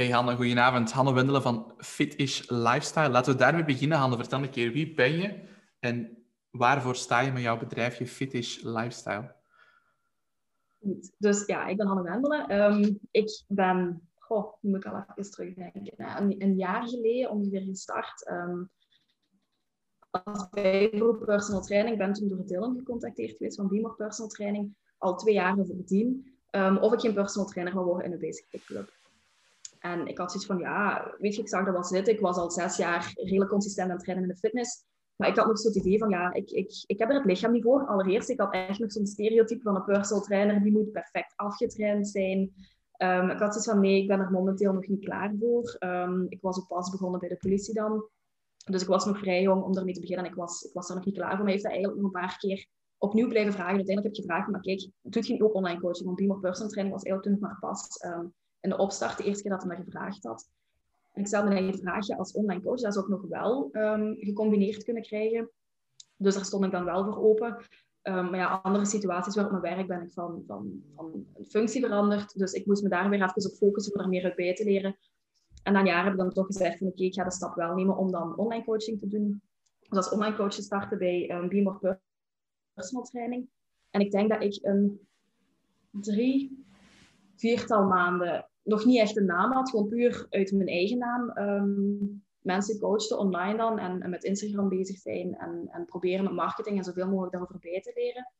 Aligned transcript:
Hey 0.00 0.10
Hanne, 0.10 0.36
goedenavond. 0.36 0.92
Hanne 0.92 1.12
Wendelen 1.12 1.42
van 1.42 1.72
Fitish 1.76 2.48
Lifestyle. 2.48 3.08
Laten 3.08 3.32
we 3.32 3.38
daarmee 3.38 3.64
beginnen. 3.64 3.98
Hanne, 3.98 4.16
vertel 4.16 4.42
een 4.42 4.50
keer 4.50 4.72
wie 4.72 4.94
ben 4.94 5.12
je 5.12 5.40
en 5.78 6.24
waarvoor 6.50 6.96
sta 6.96 7.20
je 7.20 7.32
met 7.32 7.42
jouw 7.42 7.58
bedrijfje 7.58 8.06
Fitish 8.06 8.62
Lifestyle? 8.62 9.34
Dus 11.18 11.46
ja, 11.46 11.66
ik 11.66 11.76
ben 11.76 11.86
Hanne 11.86 12.02
Wendelen. 12.02 12.48
Ehm, 12.48 12.94
ik 13.10 13.42
ben, 13.48 14.08
goh, 14.14 14.54
nu 14.60 14.70
moet 14.70 14.84
ik 14.84 14.92
al 14.92 15.04
even 15.14 15.30
terugdenken, 15.30 15.92
een, 15.96 16.42
een 16.42 16.56
jaar 16.56 16.88
geleden 16.88 17.30
ongeveer 17.30 17.62
gestart 17.62 18.30
um, 18.30 18.70
als 20.10 20.48
bijberoep 20.50 21.24
personal 21.24 21.62
training. 21.62 21.98
Ben 21.98 22.12
toen 22.12 22.28
door 22.28 22.46
Dylan 22.46 22.76
gecontacteerd 22.78 23.36
geweest 23.36 23.56
van 23.56 23.68
Beamer 23.68 23.94
Personal 23.94 24.30
Training, 24.30 24.74
al 24.98 25.16
twee 25.16 25.34
jaar 25.34 25.56
team. 25.86 26.24
Um, 26.50 26.76
of 26.76 26.92
ik 26.92 27.00
geen 27.00 27.14
personal 27.14 27.48
trainer 27.48 27.74
wil 27.74 27.84
worden 27.84 28.04
in 28.04 28.10
de 28.10 28.26
Basic 28.26 28.64
Club. 28.64 28.98
En 29.80 30.06
ik 30.06 30.18
had 30.18 30.30
zoiets 30.30 30.48
van, 30.48 30.58
ja, 30.58 31.14
weet 31.18 31.34
je, 31.34 31.40
ik 31.40 31.48
zag 31.48 31.64
dat 31.64 31.74
wel 31.74 31.84
zitten. 31.84 32.14
Ik 32.14 32.20
was 32.20 32.36
al 32.36 32.50
zes 32.50 32.76
jaar 32.76 33.12
redelijk 33.14 33.50
consistent 33.50 33.88
aan 33.88 33.94
het 33.94 34.04
trainen 34.04 34.28
in 34.28 34.34
de 34.34 34.40
fitness. 34.40 34.84
Maar 35.16 35.28
ik 35.28 35.36
had 35.36 35.46
nog 35.46 35.58
zo'n 35.58 35.78
idee 35.78 35.98
van, 35.98 36.08
ja, 36.08 36.32
ik, 36.32 36.50
ik, 36.50 36.84
ik 36.86 36.98
heb 36.98 37.08
er 37.08 37.14
het 37.14 37.24
lichaam 37.24 37.52
niet 37.52 37.62
voor. 37.62 37.86
Allereerst, 37.86 38.28
ik 38.28 38.40
had 38.40 38.52
echt 38.52 38.78
nog 38.78 38.92
zo'n 38.92 39.06
stereotype 39.06 39.62
van 39.62 39.76
een 39.76 39.84
personal 39.84 40.24
trainer. 40.24 40.62
Die 40.62 40.72
moet 40.72 40.92
perfect 40.92 41.32
afgetraind 41.36 42.08
zijn. 42.08 42.38
Um, 43.02 43.30
ik 43.30 43.38
had 43.38 43.52
zoiets 43.52 43.70
van, 43.70 43.80
nee, 43.80 44.02
ik 44.02 44.08
ben 44.08 44.20
er 44.20 44.30
momenteel 44.30 44.72
nog 44.72 44.86
niet 44.86 45.04
klaar 45.04 45.34
voor. 45.40 45.76
Um, 45.80 46.26
ik 46.28 46.40
was 46.40 46.58
ook 46.58 46.66
pas 46.66 46.90
begonnen 46.90 47.20
bij 47.20 47.28
de 47.28 47.36
politie 47.36 47.74
dan. 47.74 48.08
Dus 48.64 48.82
ik 48.82 48.88
was 48.88 49.04
nog 49.04 49.18
vrij 49.18 49.42
jong 49.42 49.62
om 49.62 49.76
ermee 49.76 49.94
te 49.94 50.00
beginnen. 50.00 50.26
Ik 50.26 50.34
was, 50.34 50.62
ik 50.62 50.72
was 50.72 50.88
er 50.88 50.94
nog 50.94 51.04
niet 51.04 51.14
klaar 51.14 51.30
voor. 51.30 51.42
Maar 51.42 51.52
heeft 51.52 51.62
dat 51.62 51.72
eigenlijk 51.72 52.02
nog 52.02 52.12
een 52.14 52.20
paar 52.20 52.36
keer 52.38 52.66
opnieuw 52.98 53.28
blijven 53.28 53.52
vragen. 53.52 53.76
Uiteindelijk 53.76 54.06
heb 54.06 54.16
ik 54.16 54.28
gevraagd, 54.28 54.50
maar 54.50 54.60
kijk, 54.60 54.90
doet 55.02 55.26
je 55.26 55.44
ook 55.44 55.54
online 55.54 55.80
coaching? 55.80 56.04
Want 56.04 56.16
Beamer 56.16 56.40
Personal 56.40 56.70
Training 56.70 56.96
was 56.96 57.04
eigenlijk 57.04 57.36
toen 57.36 57.48
maar 57.48 57.58
pas 57.60 58.04
um, 58.04 58.34
in 58.60 58.70
de 58.70 58.76
opstart, 58.76 59.16
de 59.16 59.24
eerste 59.24 59.42
keer 59.42 59.52
dat 59.52 59.62
hij 59.62 59.76
me 59.76 59.84
gevraagd 59.84 60.24
had. 60.24 60.50
En 61.12 61.20
ik 61.20 61.26
stelde 61.26 61.50
eigen 61.50 61.78
vraagje 61.78 62.16
als 62.16 62.32
online 62.32 62.62
coach, 62.62 62.80
dat 62.80 62.92
zou 62.92 63.04
ik 63.04 63.10
nog 63.10 63.28
wel 63.28 63.68
um, 63.72 64.16
gecombineerd 64.18 64.84
kunnen 64.84 65.02
krijgen. 65.02 65.50
Dus 66.16 66.34
daar 66.34 66.44
stond 66.44 66.64
ik 66.64 66.70
dan 66.70 66.84
wel 66.84 67.04
voor 67.04 67.16
open. 67.16 67.56
Um, 68.02 68.30
maar 68.30 68.36
ja, 68.36 68.60
andere 68.62 68.84
situaties 68.84 69.34
waar 69.34 69.44
op 69.44 69.50
mijn 69.50 69.76
werk 69.76 69.86
ben 69.86 70.02
ik 70.02 70.12
van, 70.12 70.42
van, 70.46 70.82
van 70.94 71.26
een 71.34 71.44
functie 71.44 71.80
veranderd. 71.80 72.38
Dus 72.38 72.52
ik 72.52 72.66
moest 72.66 72.82
me 72.82 72.88
daar 72.88 73.10
weer 73.10 73.22
even 73.22 73.50
op 73.50 73.56
focussen 73.56 73.94
om 73.94 74.00
er 74.00 74.08
meer 74.08 74.24
uit 74.24 74.36
bij 74.36 74.54
te 74.54 74.64
leren. 74.64 74.98
En 75.62 75.72
na 75.72 75.78
een 75.78 75.86
jaar 75.86 76.04
heb 76.04 76.12
ik 76.12 76.18
dan 76.18 76.32
toch 76.32 76.46
gezegd 76.46 76.78
van 76.78 76.86
oké, 76.86 77.02
ik 77.02 77.14
ga 77.14 77.24
de 77.24 77.32
stap 77.32 77.54
wel 77.54 77.74
nemen 77.74 77.96
om 77.96 78.10
dan 78.10 78.36
online 78.36 78.64
coaching 78.64 78.98
te 78.98 79.08
doen. 79.08 79.42
Dus 79.80 79.96
als 79.98 80.10
online 80.10 80.36
coach 80.36 80.54
te 80.54 80.62
starten 80.62 80.98
bij 80.98 81.30
um, 81.30 81.48
Beamer 81.48 82.00
Personal 82.74 83.04
Training. 83.04 83.48
En 83.90 84.00
ik 84.00 84.10
denk 84.10 84.30
dat 84.30 84.42
ik 84.42 84.58
een 84.62 85.08
drie, 85.90 86.64
viertal 87.36 87.84
maanden 87.84 88.49
nog 88.62 88.84
niet 88.84 89.00
echt 89.00 89.16
een 89.16 89.24
naam 89.24 89.52
had, 89.52 89.70
gewoon 89.70 89.88
puur 89.88 90.26
uit 90.30 90.52
mijn 90.52 90.68
eigen 90.68 90.98
naam. 90.98 91.38
Um, 91.38 92.22
mensen 92.40 92.78
coachten 92.78 93.18
online 93.18 93.56
dan 93.56 93.78
en, 93.78 94.10
met 94.10 94.24
Instagram 94.24 94.68
bezig 94.68 94.98
zijn 94.98 95.36
en, 95.36 95.68
en 95.70 95.84
proberen 95.84 96.24
met 96.24 96.32
marketing 96.32 96.78
en 96.78 96.84
zoveel 96.84 97.08
mogelijk 97.08 97.32
daarover 97.32 97.58
bij 97.60 97.80
te 97.80 97.92
leren. 97.94 98.32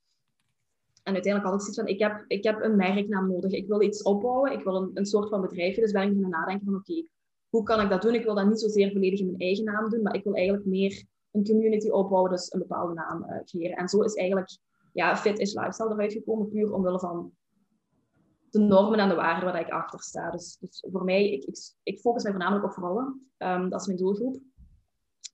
En 1.02 1.12
uiteindelijk 1.12 1.52
had 1.52 1.54
ik 1.54 1.60
zoiets 1.60 1.78
van, 1.78 1.86
ik 1.86 1.98
heb, 1.98 2.24
ik 2.26 2.44
heb 2.44 2.62
een 2.62 2.76
merknaam 2.76 3.28
nodig. 3.28 3.52
Ik 3.52 3.68
wil 3.68 3.82
iets 3.82 4.02
opbouwen, 4.02 4.52
ik 4.52 4.64
wil 4.64 4.74
een, 4.74 4.90
een 4.94 5.06
soort 5.06 5.28
van 5.28 5.40
bedrijfje. 5.40 5.80
Dus 5.80 5.92
ben 5.92 6.02
ik 6.02 6.20
gaan 6.20 6.30
nadenken 6.30 6.64
van, 6.64 6.74
oké, 6.74 7.06
hoe 7.48 7.62
kan 7.62 7.80
ik 7.80 7.90
dat 7.90 8.02
doen? 8.02 8.14
Ik 8.14 8.24
wil 8.24 8.34
dat 8.34 8.46
niet 8.46 8.60
zozeer 8.60 8.90
volledig 8.92 9.20
in 9.20 9.26
mijn 9.26 9.38
eigen 9.38 9.64
naam 9.64 9.88
doen, 9.88 10.02
maar 10.02 10.14
ik 10.14 10.24
wil 10.24 10.34
eigenlijk 10.34 10.66
meer 10.66 11.04
een 11.30 11.44
community 11.44 11.88
opbouwen, 11.88 12.30
dus 12.30 12.52
een 12.52 12.58
bepaalde 12.58 12.94
naam 12.94 13.22
uh, 13.22 13.44
creëren. 13.44 13.76
En 13.76 13.88
zo 13.88 14.02
is 14.02 14.14
eigenlijk 14.14 14.58
ja, 14.92 15.16
Fit 15.16 15.38
is 15.38 15.54
Lifestyle 15.54 15.92
eruit 15.92 16.12
gekomen, 16.12 16.48
puur 16.48 16.72
omwille 16.72 16.98
van 16.98 17.32
de 18.50 18.58
normen 18.58 18.98
en 18.98 19.08
de 19.08 19.14
waarden 19.14 19.52
waar 19.52 19.60
ik 19.60 19.68
achter 19.68 20.00
sta. 20.00 20.30
Dus, 20.30 20.56
dus 20.60 20.84
voor 20.92 21.04
mij, 21.04 21.30
ik, 21.30 21.44
ik, 21.44 21.56
ik, 21.82 21.98
focus 21.98 22.22
mij 22.22 22.32
voornamelijk 22.32 22.64
op 22.64 22.72
vrouwen. 22.72 23.30
Um, 23.38 23.68
dat 23.68 23.80
is 23.80 23.86
mijn 23.86 23.98
doelgroep. 23.98 24.34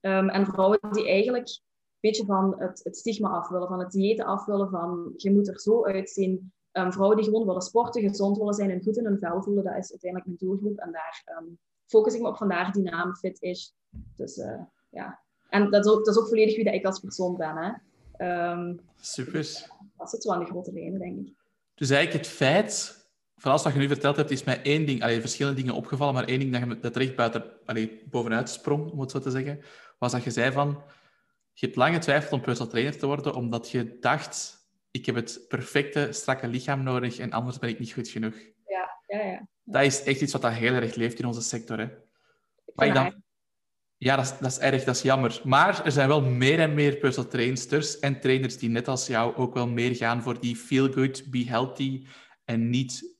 Um, 0.01 0.29
en 0.29 0.45
vrouwen 0.45 0.79
die 0.91 1.07
eigenlijk 1.07 1.47
een 1.47 2.09
beetje 2.09 2.25
van 2.25 2.55
het, 2.57 2.83
het 2.83 2.97
stigma 2.97 3.29
af 3.29 3.49
willen, 3.49 3.67
van 3.67 3.79
het 3.79 3.91
diëten 3.91 4.25
af 4.25 4.45
willen, 4.45 4.69
van 4.69 5.13
je 5.15 5.31
moet 5.31 5.47
er 5.47 5.59
zo 5.59 5.85
uitzien. 5.85 6.51
Um, 6.71 6.93
vrouwen 6.93 7.17
die 7.17 7.25
gewoon 7.25 7.45
willen 7.45 7.61
sporten, 7.61 8.01
gezond 8.01 8.37
willen 8.37 8.53
zijn 8.53 8.69
en 8.69 8.83
goed 8.83 8.97
in 8.97 9.05
hun 9.05 9.19
vel 9.19 9.43
voelen, 9.43 9.63
dat 9.63 9.77
is 9.77 9.91
uiteindelijk 9.91 10.25
mijn 10.25 10.49
doelgroep. 10.49 10.77
En 10.77 10.91
daar 10.91 11.23
focus 11.85 12.13
ik 12.13 12.21
me 12.21 12.27
op, 12.27 12.37
vandaar 12.37 12.71
die 12.71 12.83
naam 12.83 13.15
Fit 13.15 13.41
is. 13.41 13.75
Dus 14.15 14.37
uh, 14.37 14.61
ja. 14.89 15.19
En 15.49 15.71
dat 15.71 15.85
is, 15.85 15.91
ook, 15.91 16.05
dat 16.05 16.15
is 16.15 16.21
ook 16.21 16.27
volledig 16.27 16.55
wie 16.55 16.65
dat 16.65 16.73
ik 16.73 16.85
als 16.85 16.99
persoon 16.99 17.37
ben. 17.37 17.57
Hè. 17.57 18.73
Super. 18.99 19.69
Dat 19.97 20.09
zit 20.09 20.23
zo 20.23 20.31
aan 20.31 20.39
de 20.39 20.45
grote 20.45 20.73
lijnen, 20.73 20.99
denk 20.99 21.17
ik. 21.27 21.33
Dus 21.75 21.89
eigenlijk 21.89 22.25
het 22.25 22.35
feit 22.35 23.06
van 23.37 23.51
alles 23.51 23.63
wat 23.63 23.73
je 23.73 23.79
nu 23.79 23.87
verteld 23.87 24.15
hebt, 24.15 24.31
is 24.31 24.43
mij 24.43 24.61
één 24.61 24.85
ding, 24.85 25.03
allee, 25.03 25.19
verschillende 25.19 25.61
dingen 25.61 25.73
opgevallen, 25.73 26.13
maar 26.13 26.25
één 26.25 26.39
ding 26.39 26.51
dat, 26.51 26.61
je, 26.61 26.79
dat 26.79 26.95
er 26.95 27.01
echt 27.01 27.15
buiten, 27.15 27.43
allee, 27.65 28.01
bovenuit 28.09 28.49
sprong, 28.49 28.91
om 28.91 28.99
het 28.99 29.11
zo 29.11 29.19
te 29.19 29.31
zeggen, 29.31 29.61
was 29.97 30.11
dat 30.11 30.23
je 30.23 30.31
zei 30.31 30.51
van, 30.51 30.83
je 31.53 31.65
hebt 31.65 31.77
lang 31.77 31.93
getwijfeld 31.93 32.31
om 32.31 32.41
personal 32.41 32.71
trainer 32.71 32.97
te 32.97 33.05
worden, 33.05 33.35
omdat 33.35 33.71
je 33.71 33.97
dacht, 33.99 34.57
ik 34.91 35.05
heb 35.05 35.15
het 35.15 35.45
perfecte, 35.47 36.07
strakke 36.11 36.47
lichaam 36.47 36.83
nodig 36.83 37.17
en 37.17 37.31
anders 37.31 37.59
ben 37.59 37.69
ik 37.69 37.79
niet 37.79 37.93
goed 37.93 38.07
genoeg. 38.07 38.35
Ja, 38.67 38.89
ja, 39.07 39.25
ja. 39.25 39.47
Dat 39.63 39.83
is 39.83 40.03
echt 40.03 40.21
iets 40.21 40.31
wat 40.31 40.41
dat 40.41 40.51
heel 40.51 40.73
erg 40.73 40.95
leeft 40.95 41.19
in 41.19 41.25
onze 41.25 41.41
sector. 41.41 41.79
Hè. 41.79 41.87
Maar 42.75 42.93
dan, 42.93 43.23
ja, 43.97 44.15
dat 44.15 44.25
is, 44.25 44.37
dat 44.37 44.51
is 44.51 44.57
erg, 44.57 44.83
dat 44.83 44.95
is 44.95 45.01
jammer. 45.01 45.41
Maar 45.43 45.85
er 45.85 45.91
zijn 45.91 46.07
wel 46.07 46.21
meer 46.21 46.59
en 46.59 46.73
meer 46.73 46.97
personal 46.97 47.29
trainsters 47.29 47.99
en 47.99 48.19
trainers 48.19 48.57
die 48.57 48.69
net 48.69 48.87
als 48.87 49.07
jou 49.07 49.35
ook 49.35 49.53
wel 49.53 49.67
meer 49.67 49.95
gaan 49.95 50.21
voor 50.21 50.39
die 50.39 50.55
feel 50.55 50.91
good, 50.91 51.23
be 51.29 51.43
healthy 51.47 52.05
en 52.45 52.69
niet 52.69 53.16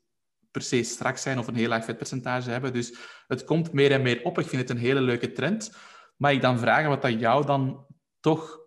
per 0.52 0.62
se 0.62 0.84
strak 0.84 1.18
zijn 1.18 1.40
of 1.40 1.48
een 1.48 1.56
heel 1.56 1.68
laag 1.68 1.86
vetpercentage 1.86 2.50
hebben. 2.50 2.74
Dus 2.74 2.98
het 3.28 3.44
komt 3.44 3.74
meer 3.74 3.92
en 3.92 4.02
meer 4.02 4.24
op. 4.24 4.40
Ik 4.40 4.48
vind 4.48 4.62
het 4.62 4.70
een 4.70 4.78
hele 4.78 5.02
leuke 5.02 5.32
trend. 5.32 5.72
Maar 6.18 6.34
ik 6.34 6.42
dan 6.42 6.60
vragen 6.60 6.90
wat 6.90 7.02
dat 7.02 7.20
jou 7.20 7.46
dan 7.46 7.86
toch 8.20 8.66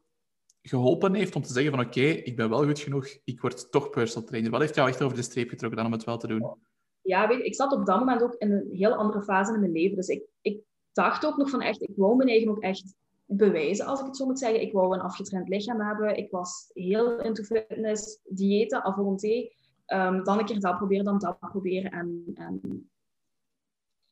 geholpen 0.63 1.15
heeft 1.15 1.37
om 1.37 1.43
te 1.43 1.53
zeggen 1.53 1.73
van 1.73 1.85
oké, 1.87 2.01
ik 2.01 2.37
ben 2.37 2.51
wel 2.51 2.65
goed 2.65 2.79
genoeg, 2.79 3.07
ik 3.25 3.41
word 3.41 3.71
toch 3.71 3.91
personal 3.91 4.29
trainer. 4.29 4.51
Wat 4.51 4.61
heeft 4.61 4.75
jou 4.75 4.89
echt 4.89 5.03
over 5.03 5.17
de 5.17 5.23
streep 5.23 5.49
getrokken 5.49 5.79
dan 5.79 5.87
om 5.87 5.93
het 5.93 6.05
wel 6.05 6.19
te 6.19 6.27
doen? 6.27 6.57
Ja, 7.03 7.29
weet 7.29 7.45
ik 7.45 7.55
zat 7.55 7.73
op 7.73 7.87
dat 7.87 7.99
moment 7.99 8.23
ook 8.23 8.35
in 8.35 8.53
een 8.53 8.69
heel 8.73 8.95
andere 8.95 9.23
fase 9.23 9.55
in 9.55 9.61
mijn 9.61 9.73
leven. 9.73 9.97
Dus 9.97 10.09
ik, 10.09 10.23
ik 10.41 10.61
dacht 10.93 11.27
ook 11.27 11.37
nog 11.37 11.51
van 11.51 11.61
echt, 11.61 11.83
ik 11.83 11.97
wou 11.97 12.17
mijn 12.17 12.29
eigen 12.29 12.51
ook 12.51 12.63
echt 12.63 12.95
bewijzen, 13.25 13.87
als 13.87 14.01
ik 14.01 14.07
het 14.07 14.17
zo 14.17 14.27
moet 14.27 14.39
zeggen. 14.39 14.61
Ik 14.61 14.73
wou 14.73 14.95
een 14.95 15.01
afgetraind 15.01 15.49
lichaam 15.49 15.81
hebben. 15.81 16.17
Ik 16.17 16.31
was 16.31 16.71
heel 16.73 17.21
into 17.21 17.43
fitness, 17.43 18.19
diëten, 18.25 18.87
à 18.87 18.95
volonté. 18.95 19.49
Um, 19.93 20.25
dan 20.25 20.39
een 20.39 20.45
keer 20.45 20.61
dat 20.61 20.77
proberen, 20.77 21.05
dan 21.05 21.19
dat 21.19 21.39
proberen. 21.39 21.91
En, 21.91 22.25
en 22.35 22.91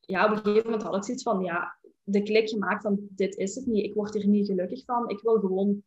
ja, 0.01 0.25
op 0.25 0.31
een 0.31 0.37
gegeven 0.37 0.65
moment 0.65 0.83
had 0.83 0.97
ik 0.97 1.05
zoiets 1.05 1.23
van, 1.23 1.45
ja, 1.45 1.79
de 2.03 2.23
klik 2.23 2.49
gemaakt 2.49 2.83
van, 2.83 2.99
dit 3.11 3.37
is 3.37 3.55
het 3.55 3.67
niet. 3.67 3.85
Ik 3.85 3.95
word 3.95 4.15
hier 4.15 4.27
niet 4.27 4.47
gelukkig 4.47 4.85
van. 4.85 5.09
Ik 5.09 5.21
wil 5.21 5.39
gewoon 5.41 5.83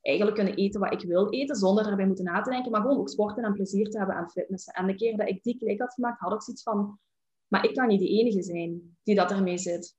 eigenlijk 0.00 0.36
kunnen 0.36 0.54
eten 0.54 0.80
wat 0.80 0.92
ik 0.92 1.08
wil 1.08 1.30
eten, 1.30 1.56
zonder 1.56 1.84
daarbij 1.84 2.06
moeten 2.06 2.24
na 2.24 2.42
te 2.42 2.50
denken, 2.50 2.70
maar 2.70 2.80
gewoon 2.80 2.98
ook 2.98 3.08
sporten 3.08 3.44
en 3.44 3.52
plezier 3.52 3.90
te 3.90 3.98
hebben 3.98 4.16
aan 4.16 4.30
fitnessen. 4.30 4.72
En 4.72 4.86
de 4.86 4.94
keer 4.94 5.16
dat 5.16 5.28
ik 5.28 5.42
die 5.42 5.58
klik 5.58 5.80
had 5.80 5.94
gemaakt, 5.94 6.20
had 6.20 6.32
ik 6.32 6.42
zoiets 6.42 6.62
van, 6.62 6.98
maar 7.48 7.64
ik 7.64 7.74
kan 7.74 7.88
niet 7.88 8.00
de 8.00 8.08
enige 8.08 8.42
zijn 8.42 8.96
die 9.02 9.14
dat 9.14 9.30
ermee 9.30 9.58
zit. 9.58 9.96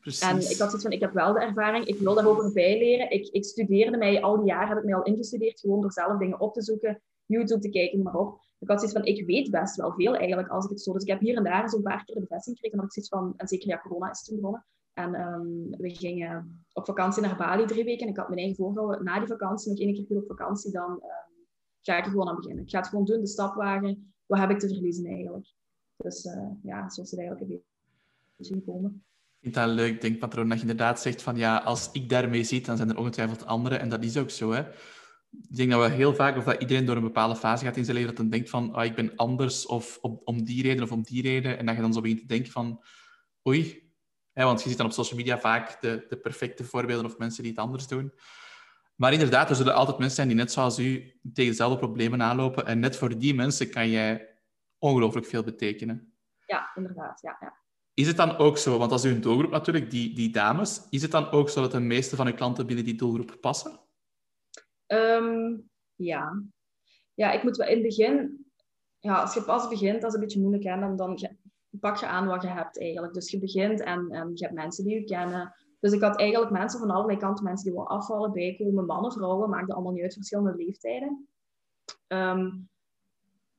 Precies. 0.00 0.28
En 0.28 0.36
ik 0.36 0.58
had 0.58 0.68
zoiets 0.68 0.82
van, 0.82 0.92
ik 0.92 1.00
heb 1.00 1.12
wel 1.12 1.32
de 1.32 1.40
ervaring, 1.40 1.84
ik 1.84 1.98
wil 1.98 2.14
daarover 2.14 2.52
bijleren. 2.52 3.10
Ik, 3.10 3.26
ik 3.26 3.44
studeerde 3.44 3.96
mij, 3.96 4.22
al 4.22 4.36
die 4.36 4.46
jaren 4.46 4.68
heb 4.68 4.78
ik 4.78 4.84
mij 4.84 4.94
al 4.94 5.02
ingestudeerd, 5.02 5.60
gewoon 5.60 5.80
door 5.80 5.92
zelf 5.92 6.18
dingen 6.18 6.40
op 6.40 6.54
te 6.54 6.62
zoeken, 6.62 7.02
YouTube 7.26 7.60
te 7.60 7.70
kijken, 7.70 8.02
maar 8.02 8.14
op 8.14 8.40
ik 8.58 8.68
had 8.68 8.78
zoiets 8.78 8.96
van, 8.96 9.04
ik 9.04 9.26
weet 9.26 9.50
best 9.50 9.76
wel 9.76 9.92
veel 9.92 10.14
eigenlijk 10.14 10.48
als 10.48 10.64
ik 10.64 10.70
het 10.70 10.80
zo... 10.80 10.92
Dus 10.92 11.02
ik 11.02 11.08
heb 11.08 11.20
hier 11.20 11.36
en 11.36 11.44
daar 11.44 11.68
zo'n 11.68 11.82
paar 11.82 12.04
keer 12.04 12.14
de 12.14 12.20
bevestiging 12.20 12.56
gekregen. 12.56 12.76
Maar 12.76 12.86
ik 12.86 12.92
zoiets 12.92 13.12
van, 13.12 13.34
en 13.36 13.48
zeker 13.48 13.68
ja, 13.68 13.80
corona 13.80 14.10
is 14.10 14.22
toen 14.22 14.36
begonnen. 14.36 14.66
En 14.92 15.20
um, 15.20 15.70
we 15.70 15.90
gingen 15.90 16.64
op 16.72 16.84
vakantie 16.84 17.22
naar 17.22 17.36
Bali 17.36 17.66
drie 17.66 17.84
weken. 17.84 18.06
En 18.06 18.12
ik 18.12 18.16
had 18.16 18.28
mijn 18.28 18.40
eigen 18.40 18.56
voorgehouden, 18.56 19.04
na 19.04 19.18
die 19.18 19.28
vakantie, 19.28 19.70
nog 19.70 19.80
één 19.80 19.94
keer 19.94 20.04
goed 20.06 20.16
op 20.16 20.26
vakantie, 20.26 20.72
dan 20.72 20.90
um, 20.90 21.46
ga 21.80 21.96
ik 21.96 22.04
er 22.04 22.10
gewoon 22.10 22.28
aan 22.28 22.36
beginnen. 22.36 22.64
Ik 22.64 22.70
ga 22.70 22.78
het 22.78 22.88
gewoon 22.88 23.04
doen, 23.04 23.20
de 23.20 23.26
stapwagen. 23.26 24.12
Wat 24.26 24.38
heb 24.38 24.50
ik 24.50 24.58
te 24.58 24.68
verliezen 24.68 25.06
eigenlijk? 25.06 25.46
Dus 25.96 26.24
uh, 26.24 26.50
ja, 26.62 26.90
zo 26.90 27.02
is 27.02 27.10
het 27.10 27.20
eigenlijk 27.20 27.50
een 27.50 27.62
beetje 28.36 28.54
gekomen. 28.54 29.02
Ik 29.40 29.44
vind 29.44 29.54
dat 29.54 29.68
een 29.68 29.74
leuk 29.74 30.00
denkpatroon 30.00 30.48
dat 30.48 30.56
je 30.56 30.62
inderdaad 30.62 31.00
zegt 31.00 31.22
van 31.22 31.36
ja, 31.36 31.58
als 31.58 31.92
ik 31.92 32.08
daarmee 32.08 32.44
zit, 32.44 32.66
dan 32.66 32.76
zijn 32.76 32.88
er 32.88 32.98
ongetwijfeld 32.98 33.46
anderen. 33.46 33.80
En 33.80 33.88
dat 33.88 34.04
is 34.04 34.16
ook 34.16 34.30
zo, 34.30 34.50
hè 34.50 34.62
ik 35.30 35.56
denk 35.56 35.70
dat 35.70 35.80
we 35.80 35.94
heel 35.94 36.14
vaak, 36.14 36.36
of 36.36 36.44
dat 36.44 36.60
iedereen 36.60 36.84
door 36.84 36.96
een 36.96 37.02
bepaalde 37.02 37.36
fase 37.36 37.64
gaat 37.64 37.76
in 37.76 37.84
zijn 37.84 37.96
leven, 37.96 38.14
dat 38.14 38.22
dan 38.22 38.30
denkt 38.30 38.50
van, 38.50 38.72
ah, 38.74 38.84
ik 38.84 38.94
ben 38.94 39.16
anders, 39.16 39.66
of 39.66 39.98
om, 40.00 40.20
om 40.24 40.44
die 40.44 40.62
reden 40.62 40.82
of 40.82 40.92
om 40.92 41.02
die 41.02 41.22
reden. 41.22 41.58
En 41.58 41.66
dat 41.66 41.74
je 41.74 41.80
dan 41.80 41.92
zo 41.92 42.00
begint 42.00 42.20
te 42.20 42.26
denken 42.26 42.52
van, 42.52 42.82
oei. 43.48 43.86
Hè, 44.32 44.44
want 44.44 44.62
je 44.62 44.68
ziet 44.68 44.78
dan 44.78 44.86
op 44.86 44.92
social 44.92 45.18
media 45.18 45.38
vaak 45.38 45.80
de, 45.80 46.06
de 46.08 46.16
perfecte 46.16 46.64
voorbeelden 46.64 47.06
of 47.06 47.18
mensen 47.18 47.42
die 47.42 47.52
het 47.52 47.60
anders 47.60 47.86
doen. 47.86 48.12
Maar 48.94 49.12
inderdaad, 49.12 49.50
er 49.50 49.56
zullen 49.56 49.74
altijd 49.74 49.98
mensen 49.98 50.16
zijn 50.16 50.28
die 50.28 50.36
net 50.36 50.52
zoals 50.52 50.78
u 50.78 51.18
tegen 51.32 51.50
dezelfde 51.50 51.78
problemen 51.78 52.22
aanlopen. 52.22 52.66
En 52.66 52.78
net 52.78 52.96
voor 52.96 53.18
die 53.18 53.34
mensen 53.34 53.70
kan 53.70 53.90
jij 53.90 54.28
ongelooflijk 54.78 55.26
veel 55.26 55.42
betekenen. 55.42 56.12
Ja, 56.46 56.70
inderdaad. 56.74 57.20
Ja, 57.20 57.36
ja. 57.40 57.56
Is 57.94 58.06
het 58.06 58.16
dan 58.16 58.36
ook 58.36 58.58
zo, 58.58 58.78
want 58.78 58.92
als 58.92 59.04
u 59.04 59.10
een 59.10 59.20
doelgroep 59.20 59.50
natuurlijk, 59.50 59.90
die, 59.90 60.14
die 60.14 60.30
dames, 60.30 60.86
is 60.90 61.02
het 61.02 61.10
dan 61.10 61.30
ook 61.30 61.50
zo 61.50 61.60
dat 61.60 61.72
de 61.72 61.80
meeste 61.80 62.16
van 62.16 62.26
uw 62.26 62.34
klanten 62.34 62.66
binnen 62.66 62.84
die 62.84 62.94
doelgroep 62.94 63.36
passen? 63.40 63.80
Um, 64.92 65.70
ja. 65.94 66.42
Ja, 67.14 67.32
ik 67.32 67.42
moet 67.42 67.56
wel 67.56 67.68
in 67.68 67.74
het 67.74 67.82
begin... 67.82 68.46
Ja, 69.00 69.20
als 69.20 69.34
je 69.34 69.42
pas 69.42 69.68
begint, 69.68 70.00
dat 70.00 70.10
is 70.10 70.14
een 70.14 70.20
beetje 70.20 70.40
moeilijk. 70.40 70.64
Hè? 70.64 70.80
Dan, 70.80 70.96
dan, 70.96 71.18
pak 71.80 71.96
je 71.96 72.06
aan 72.06 72.26
wat 72.26 72.42
je 72.42 72.48
hebt 72.48 72.80
eigenlijk. 72.80 73.14
Dus 73.14 73.30
je 73.30 73.38
begint 73.38 73.80
en, 73.80 74.30
je 74.34 74.44
hebt 74.44 74.54
mensen 74.54 74.84
die 74.84 74.94
je 74.94 75.04
kennen. 75.04 75.54
Dus 75.80 75.92
ik 75.92 76.00
had 76.00 76.16
eigenlijk 76.16 76.52
mensen 76.52 76.80
van 76.80 76.90
allerlei 76.90 77.18
kanten, 77.18 77.44
mensen 77.44 77.64
die 77.64 77.72
willen 77.72 77.88
afvallen, 77.88 78.32
bijkomen, 78.32 78.86
mannen, 78.86 79.12
vrouwen, 79.12 79.50
maakte 79.50 79.72
allemaal 79.74 79.92
niet 79.92 80.02
uit, 80.02 80.14
verschillende 80.14 80.56
leeftijden. 80.56 81.28
Ehm, 82.06 82.50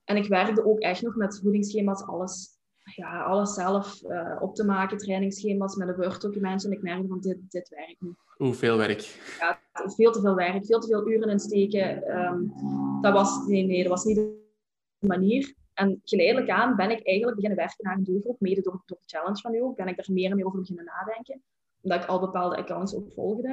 en 0.04 0.16
ik 0.16 0.28
werkte 0.28 0.64
ook 0.64 0.78
echt 0.78 1.02
nog 1.02 1.16
met 1.16 1.40
voedingsschema's, 1.42 2.02
alles, 2.02 2.59
ja, 2.96 3.22
alles 3.22 3.54
zelf 3.54 4.02
uh, 4.02 4.36
op 4.40 4.54
te 4.54 4.64
maken, 4.64 4.98
trainingsschema's 4.98 5.76
met 5.76 5.88
een 5.88 5.96
Word-documentje. 5.96 6.68
En 6.68 6.74
ik 6.74 6.82
merkte 6.82 7.08
van, 7.08 7.20
dit, 7.20 7.38
dit 7.48 7.68
werkt 7.68 8.00
niet. 8.00 8.18
Hoeveel 8.36 8.76
werk? 8.76 9.00
Ja, 9.40 9.60
veel 9.72 10.12
te 10.12 10.20
veel 10.20 10.34
werk, 10.34 10.66
veel 10.66 10.80
te 10.80 10.86
veel 10.86 11.08
uren 11.08 11.28
insteken. 11.28 12.18
Um, 12.18 12.52
dat 13.00 13.12
was, 13.12 13.46
nee, 13.46 13.62
nee, 13.62 13.82
dat 13.82 13.92
was 13.92 14.04
niet 14.04 14.16
de 14.16 15.06
manier. 15.06 15.54
En 15.74 16.00
geleidelijk 16.04 16.50
aan 16.50 16.76
ben 16.76 16.90
ik 16.90 17.06
eigenlijk 17.06 17.36
beginnen 17.36 17.58
werken 17.58 17.84
naar 17.84 17.96
een 17.96 18.04
doelgroep, 18.04 18.40
mede 18.40 18.60
door, 18.60 18.82
door 18.86 18.98
de 19.00 19.16
challenge 19.16 19.40
van 19.40 19.52
jou, 19.52 19.74
ben 19.74 19.88
ik 19.88 19.96
daar 19.96 20.14
meer 20.14 20.30
en 20.30 20.36
meer 20.36 20.46
over 20.46 20.58
beginnen 20.58 20.84
nadenken. 20.84 21.42
Omdat 21.80 22.02
ik 22.02 22.08
al 22.08 22.20
bepaalde 22.20 22.56
accounts 22.56 22.94
ook 22.94 23.12
volgde. 23.12 23.48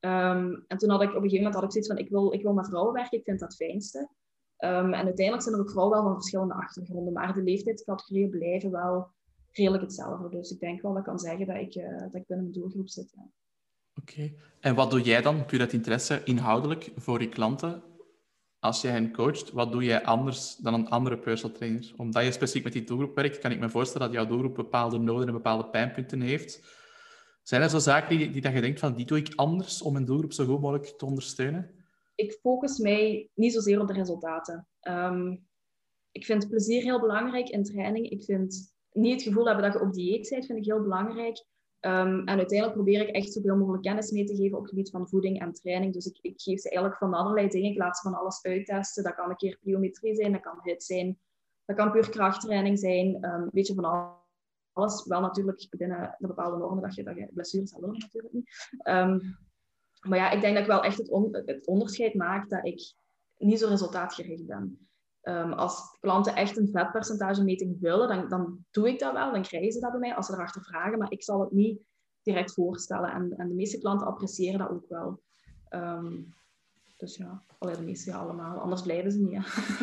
Um, 0.00 0.64
en 0.68 0.78
toen 0.78 0.90
had 0.90 1.02
ik 1.02 1.08
op 1.08 1.14
een 1.14 1.22
gegeven 1.22 1.36
moment 1.36 1.54
had 1.54 1.64
ik 1.64 1.70
zoiets 1.70 1.88
van, 1.88 1.98
ik 1.98 2.10
wil, 2.10 2.32
ik 2.32 2.42
wil 2.42 2.52
met 2.52 2.66
vrouwen 2.66 2.94
werken, 2.94 3.18
ik 3.18 3.24
vind 3.24 3.40
dat 3.40 3.48
het 3.48 3.66
fijnste. 3.66 4.08
Um, 4.64 4.94
en 4.94 5.04
uiteindelijk 5.04 5.42
zijn 5.42 5.54
er 5.54 5.60
ook 5.60 5.70
vrouwen 5.70 5.96
wel 5.96 6.04
van 6.04 6.14
verschillende 6.14 6.54
achtergronden, 6.54 7.12
maar 7.12 7.34
de 7.34 7.42
leeftijdscategorieën 7.42 8.30
blijven 8.30 8.70
wel 8.70 9.08
redelijk 9.50 9.82
hetzelfde. 9.82 10.28
Dus 10.28 10.50
ik 10.50 10.60
denk 10.60 10.82
wel 10.82 10.90
dat 10.90 11.00
ik 11.00 11.06
kan 11.06 11.18
zeggen 11.18 11.46
dat 11.46 11.56
ik, 11.56 11.74
uh, 11.74 11.98
dat 11.98 12.14
ik 12.14 12.26
binnen 12.26 12.46
mijn 12.46 12.52
doelgroep 12.52 12.88
zit. 12.88 13.12
Ja. 13.14 13.26
Oké. 14.00 14.32
En 14.60 14.74
wat 14.74 14.90
doe 14.90 15.00
jij 15.00 15.22
dan, 15.22 15.44
puur 15.44 15.58
dat 15.58 15.72
interesse, 15.72 16.20
inhoudelijk 16.24 16.92
voor 16.96 17.20
je 17.20 17.28
klanten? 17.28 17.82
Als 18.58 18.80
jij 18.80 18.92
hen 18.92 19.12
coacht, 19.12 19.52
wat 19.52 19.72
doe 19.72 19.84
jij 19.84 20.04
anders 20.04 20.56
dan 20.56 20.74
een 20.74 20.88
andere 20.88 21.18
personal 21.18 21.56
trainer? 21.56 21.92
Omdat 21.96 22.24
je 22.24 22.32
specifiek 22.32 22.64
met 22.64 22.72
die 22.72 22.84
doelgroep 22.84 23.14
werkt, 23.14 23.38
kan 23.38 23.50
ik 23.50 23.60
me 23.60 23.70
voorstellen 23.70 24.06
dat 24.06 24.16
jouw 24.16 24.26
doelgroep 24.26 24.54
bepaalde 24.54 24.98
noden 24.98 25.26
en 25.26 25.32
bepaalde 25.32 25.68
pijnpunten 25.68 26.20
heeft. 26.20 26.82
Zijn 27.42 27.62
er 27.62 27.70
zo 27.70 27.78
zaken 27.78 28.18
die, 28.18 28.30
die 28.30 28.40
dat 28.40 28.52
je 28.52 28.60
denkt 28.60 28.80
van, 28.80 28.94
die 28.94 29.06
doe 29.06 29.18
ik 29.18 29.32
anders 29.34 29.82
om 29.82 29.92
mijn 29.92 30.04
doelgroep 30.04 30.32
zo 30.32 30.44
goed 30.44 30.60
mogelijk 30.60 30.86
te 30.98 31.04
ondersteunen? 31.04 31.83
Ik 32.14 32.32
focus 32.32 32.78
mij 32.78 33.30
niet 33.34 33.52
zozeer 33.52 33.80
op 33.80 33.86
de 33.86 33.92
resultaten. 33.92 34.68
Um, 34.88 35.46
ik 36.10 36.24
vind 36.24 36.48
plezier 36.48 36.82
heel 36.82 37.00
belangrijk 37.00 37.48
in 37.48 37.64
training. 37.64 38.10
Ik 38.10 38.24
vind 38.24 38.74
niet 38.92 39.14
het 39.14 39.22
gevoel 39.22 39.46
hebben 39.46 39.64
dat 39.64 39.72
je 39.72 39.80
op 39.80 39.92
dieet 39.92 40.28
bent, 40.30 40.46
vind 40.46 40.58
ik 40.58 40.64
heel 40.64 40.82
belangrijk. 40.82 41.44
Um, 41.80 42.26
en 42.26 42.38
uiteindelijk 42.38 42.72
probeer 42.72 43.08
ik 43.08 43.14
echt 43.14 43.32
zoveel 43.32 43.56
mogelijk 43.56 43.82
kennis 43.82 44.10
mee 44.10 44.24
te 44.24 44.36
geven 44.36 44.56
op 44.56 44.62
het 44.62 44.70
gebied 44.70 44.90
van 44.90 45.08
voeding 45.08 45.40
en 45.40 45.52
training. 45.52 45.92
Dus 45.92 46.06
ik, 46.06 46.18
ik 46.20 46.40
geef 46.40 46.60
ze 46.60 46.68
eigenlijk 46.68 46.98
van 46.98 47.14
allerlei 47.14 47.48
dingen. 47.48 47.70
Ik 47.70 47.78
laat 47.78 47.96
ze 47.96 48.08
van 48.08 48.18
alles 48.18 48.42
uittesten. 48.42 49.02
Dat 49.02 49.14
kan 49.14 49.30
een 49.30 49.36
keer 49.36 49.58
pliometrie 49.60 50.14
zijn, 50.14 50.32
dat 50.32 50.40
kan 50.40 50.58
hit 50.62 50.84
zijn, 50.84 51.18
dat 51.64 51.76
kan 51.76 51.92
puur 51.92 52.10
krachttraining 52.10 52.78
zijn. 52.78 53.24
Um, 53.24 53.42
een 53.42 53.50
beetje 53.52 53.74
van 53.74 54.20
alles. 54.72 55.04
Wel 55.04 55.20
natuurlijk 55.20 55.66
binnen 55.70 56.16
de 56.18 56.26
bepaalde 56.26 56.56
normen 56.56 56.82
dat 56.82 56.94
je, 56.94 57.02
dat 57.02 57.16
je 57.16 57.28
blessures 57.32 57.72
hebben 57.72 57.92
natuurlijk 57.92 58.34
niet. 58.34 58.50
Maar 60.08 60.18
ja, 60.18 60.30
ik 60.30 60.40
denk 60.40 60.54
dat 60.54 60.62
ik 60.62 60.70
wel 60.70 60.82
echt 60.82 60.98
het, 60.98 61.42
het 61.46 61.66
onderscheid 61.66 62.14
maak 62.14 62.48
dat 62.48 62.66
ik 62.66 62.94
niet 63.36 63.58
zo 63.58 63.68
resultaatgericht 63.68 64.46
ben. 64.46 64.88
Um, 65.22 65.52
als 65.52 65.96
klanten 66.00 66.34
echt 66.34 66.56
een 66.56 66.68
vetpercentage 66.72 67.44
meting 67.44 67.80
willen, 67.80 68.08
dan, 68.08 68.28
dan 68.28 68.64
doe 68.70 68.88
ik 68.88 68.98
dat 68.98 69.12
wel. 69.12 69.32
Dan 69.32 69.42
krijgen 69.42 69.72
ze 69.72 69.80
dat 69.80 69.90
bij 69.90 70.00
mij 70.00 70.14
als 70.14 70.26
ze 70.26 70.32
erachter 70.32 70.62
vragen. 70.62 70.98
Maar 70.98 71.10
ik 71.10 71.22
zal 71.22 71.40
het 71.40 71.50
niet 71.50 71.80
direct 72.22 72.52
voorstellen. 72.52 73.12
En, 73.12 73.34
en 73.36 73.48
de 73.48 73.54
meeste 73.54 73.78
klanten 73.78 74.06
appreciëren 74.06 74.58
dat 74.58 74.70
ook 74.70 74.88
wel. 74.88 75.22
Um, 75.70 76.34
dus 76.96 77.16
ja, 77.16 77.42
alleen 77.58 77.76
de 77.76 77.82
meeste 77.82 78.10
ja, 78.10 78.16
allemaal. 78.16 78.58
Anders 78.58 78.82
blijven 78.82 79.12
ze 79.12 79.18
niet. 79.18 79.42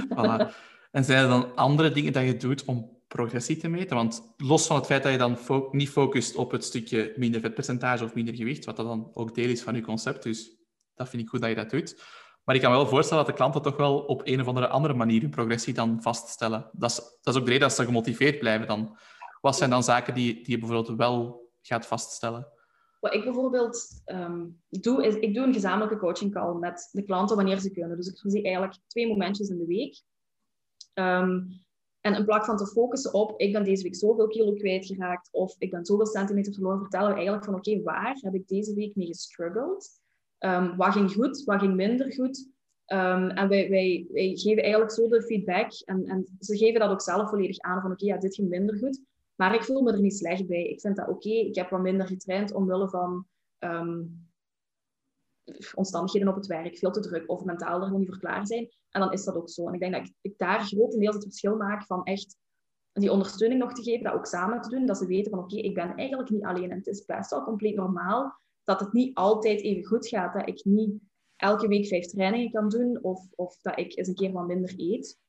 Voilà. 0.09 0.55
En 0.91 1.03
zijn 1.03 1.23
er 1.23 1.29
dan 1.29 1.55
andere 1.55 1.91
dingen 1.91 2.13
dat 2.13 2.23
je 2.23 2.37
doet 2.37 2.65
om 2.65 3.00
progressie 3.13 3.57
te 3.57 3.67
meten? 3.67 3.95
Want 3.95 4.33
los 4.37 4.67
van 4.67 4.75
het 4.75 4.85
feit 4.85 5.03
dat 5.03 5.11
je 5.11 5.17
dan 5.17 5.37
niet 5.71 5.89
focust 5.89 6.35
op 6.35 6.51
het 6.51 6.63
stukje 6.63 7.13
minder 7.15 7.41
vetpercentage 7.41 8.03
of 8.03 8.13
minder 8.13 8.35
gewicht, 8.35 8.65
wat 8.65 8.75
dat 8.75 8.85
dan 8.85 9.11
ook 9.13 9.35
deel 9.35 9.49
is 9.49 9.61
van 9.61 9.75
je 9.75 9.81
concept, 9.81 10.23
dus 10.23 10.57
dat 10.93 11.09
vind 11.09 11.21
ik 11.21 11.29
goed 11.29 11.41
dat 11.41 11.49
je 11.49 11.55
dat 11.55 11.69
doet. 11.69 12.03
Maar 12.43 12.55
ik 12.55 12.61
kan 12.61 12.71
wel 12.71 12.87
voorstellen 12.87 13.25
dat 13.25 13.31
de 13.31 13.39
klanten 13.41 13.61
toch 13.61 13.77
wel 13.77 13.99
op 13.99 14.21
een 14.23 14.39
of 14.39 14.47
andere, 14.47 14.67
andere 14.67 14.93
manier 14.93 15.21
hun 15.21 15.29
progressie 15.29 15.73
dan 15.73 16.01
vaststellen. 16.01 16.69
Dat 16.71 16.89
is, 16.89 16.95
dat 16.95 17.33
is 17.33 17.39
ook 17.39 17.45
de 17.45 17.51
reden 17.51 17.67
dat 17.67 17.77
ze 17.77 17.85
gemotiveerd 17.85 18.39
blijven 18.39 18.67
dan. 18.67 18.97
Wat 19.41 19.57
zijn 19.57 19.69
dan 19.69 19.83
zaken 19.83 20.13
die, 20.13 20.33
die 20.33 20.51
je 20.51 20.57
bijvoorbeeld 20.57 20.97
wel 20.97 21.49
gaat 21.61 21.85
vaststellen? 21.85 22.47
Wat 22.99 23.13
ik 23.13 23.23
bijvoorbeeld 23.23 24.01
um, 24.05 24.61
doe, 24.69 25.05
is 25.05 25.15
ik 25.15 25.33
doe 25.33 25.45
een 25.45 25.53
gezamenlijke 25.53 25.97
coaching 25.97 26.33
call 26.33 26.53
met 26.53 26.89
de 26.91 27.03
klanten 27.03 27.35
wanneer 27.35 27.59
ze 27.59 27.71
kunnen. 27.71 27.97
Dus 27.97 28.07
ik 28.07 28.31
zie 28.31 28.43
eigenlijk 28.43 28.77
twee 28.87 29.07
momentjes 29.07 29.49
in 29.49 29.57
de 29.57 29.65
week. 29.65 30.01
Um, 30.93 31.65
en 32.01 32.15
in 32.15 32.25
plaats 32.25 32.45
van 32.45 32.57
te 32.57 32.67
focussen 32.67 33.13
op, 33.13 33.39
ik 33.39 33.53
ben 33.53 33.63
deze 33.63 33.83
week 33.83 33.95
zoveel 33.95 34.27
kilo 34.27 34.53
kwijtgeraakt 34.53 35.29
of 35.31 35.55
ik 35.57 35.71
ben 35.71 35.85
zoveel 35.85 36.05
centimeter 36.05 36.53
verloren, 36.53 36.79
vertellen 36.79 37.07
we 37.07 37.13
eigenlijk 37.13 37.45
van 37.45 37.55
oké, 37.55 37.81
waar 37.81 38.17
heb 38.21 38.33
ik 38.33 38.47
deze 38.47 38.73
week 38.73 38.95
mee 38.95 39.07
gestruggeld? 39.07 39.89
Um, 40.39 40.77
wat 40.77 40.91
ging 40.91 41.13
goed, 41.13 41.43
wat 41.43 41.59
ging 41.59 41.75
minder 41.75 42.13
goed? 42.13 42.49
Um, 42.87 43.29
en 43.29 43.49
wij, 43.49 43.69
wij, 43.69 44.07
wij, 44.11 44.31
geven 44.35 44.61
eigenlijk 44.61 44.91
zo 44.91 45.07
de 45.07 45.21
feedback 45.21 45.71
en, 45.85 46.05
en 46.05 46.27
ze 46.39 46.57
geven 46.57 46.79
dat 46.79 46.89
ook 46.89 47.01
zelf 47.01 47.29
volledig 47.29 47.59
aan 47.59 47.81
van 47.81 47.91
oké, 47.91 48.05
ja, 48.05 48.17
dit 48.17 48.35
ging 48.35 48.49
minder 48.49 48.77
goed, 48.77 49.01
maar 49.35 49.55
ik 49.55 49.63
voel 49.63 49.81
me 49.81 49.91
er 49.91 50.01
niet 50.01 50.17
slecht 50.17 50.47
bij. 50.47 50.63
Ik 50.63 50.81
vind 50.81 50.95
dat 50.95 51.07
oké, 51.07 51.29
ik 51.29 51.55
heb 51.55 51.69
wat 51.69 51.81
minder 51.81 52.07
getraind 52.07 52.53
omwille 52.53 52.89
van 52.89 53.25
um, 53.59 54.29
omstandigheden 55.75 56.27
op 56.27 56.35
het 56.35 56.45
werk, 56.47 56.77
veel 56.77 56.91
te 56.91 56.99
druk 56.99 57.29
of 57.29 57.43
mentaal 57.43 57.81
er 57.81 57.89
nog 57.89 57.99
niet 57.99 58.07
voor 58.07 58.19
klaar 58.19 58.47
zijn. 58.47 58.69
En 58.89 59.01
dan 59.01 59.11
is 59.11 59.23
dat 59.23 59.35
ook 59.35 59.49
zo. 59.49 59.67
En 59.67 59.73
ik 59.73 59.79
denk 59.79 59.93
dat 59.93 60.07
ik, 60.07 60.13
ik 60.21 60.37
daar 60.37 60.59
grotendeels 60.59 61.15
het 61.15 61.23
verschil 61.23 61.55
maak 61.55 61.85
van 61.85 62.03
echt 62.03 62.37
die 62.93 63.11
ondersteuning 63.11 63.61
nog 63.61 63.73
te 63.73 63.83
geven, 63.83 64.03
dat 64.03 64.13
ook 64.13 64.25
samen 64.25 64.61
te 64.61 64.69
doen, 64.69 64.85
dat 64.85 64.97
ze 64.97 65.05
weten 65.05 65.31
van 65.31 65.39
oké, 65.39 65.55
ik 65.55 65.73
ben 65.73 65.95
eigenlijk 65.95 66.29
niet 66.29 66.43
alleen 66.43 66.71
en 66.71 66.77
het 66.77 66.87
is 66.87 67.05
best 67.05 67.29
wel 67.29 67.43
compleet 67.43 67.75
normaal 67.75 68.39
dat 68.63 68.79
het 68.79 68.93
niet 68.93 69.15
altijd 69.15 69.61
even 69.61 69.85
goed 69.85 70.07
gaat. 70.07 70.33
Dat 70.33 70.47
ik 70.47 70.65
niet 70.65 71.01
elke 71.35 71.67
week 71.67 71.87
vijf 71.87 72.05
trainingen 72.05 72.51
kan 72.51 72.69
doen 72.69 72.99
of, 73.01 73.27
of 73.35 73.57
dat 73.61 73.79
ik 73.79 73.97
eens 73.97 74.07
een 74.07 74.15
keer 74.15 74.31
wat 74.31 74.47
minder 74.47 74.73
eet. 74.77 75.19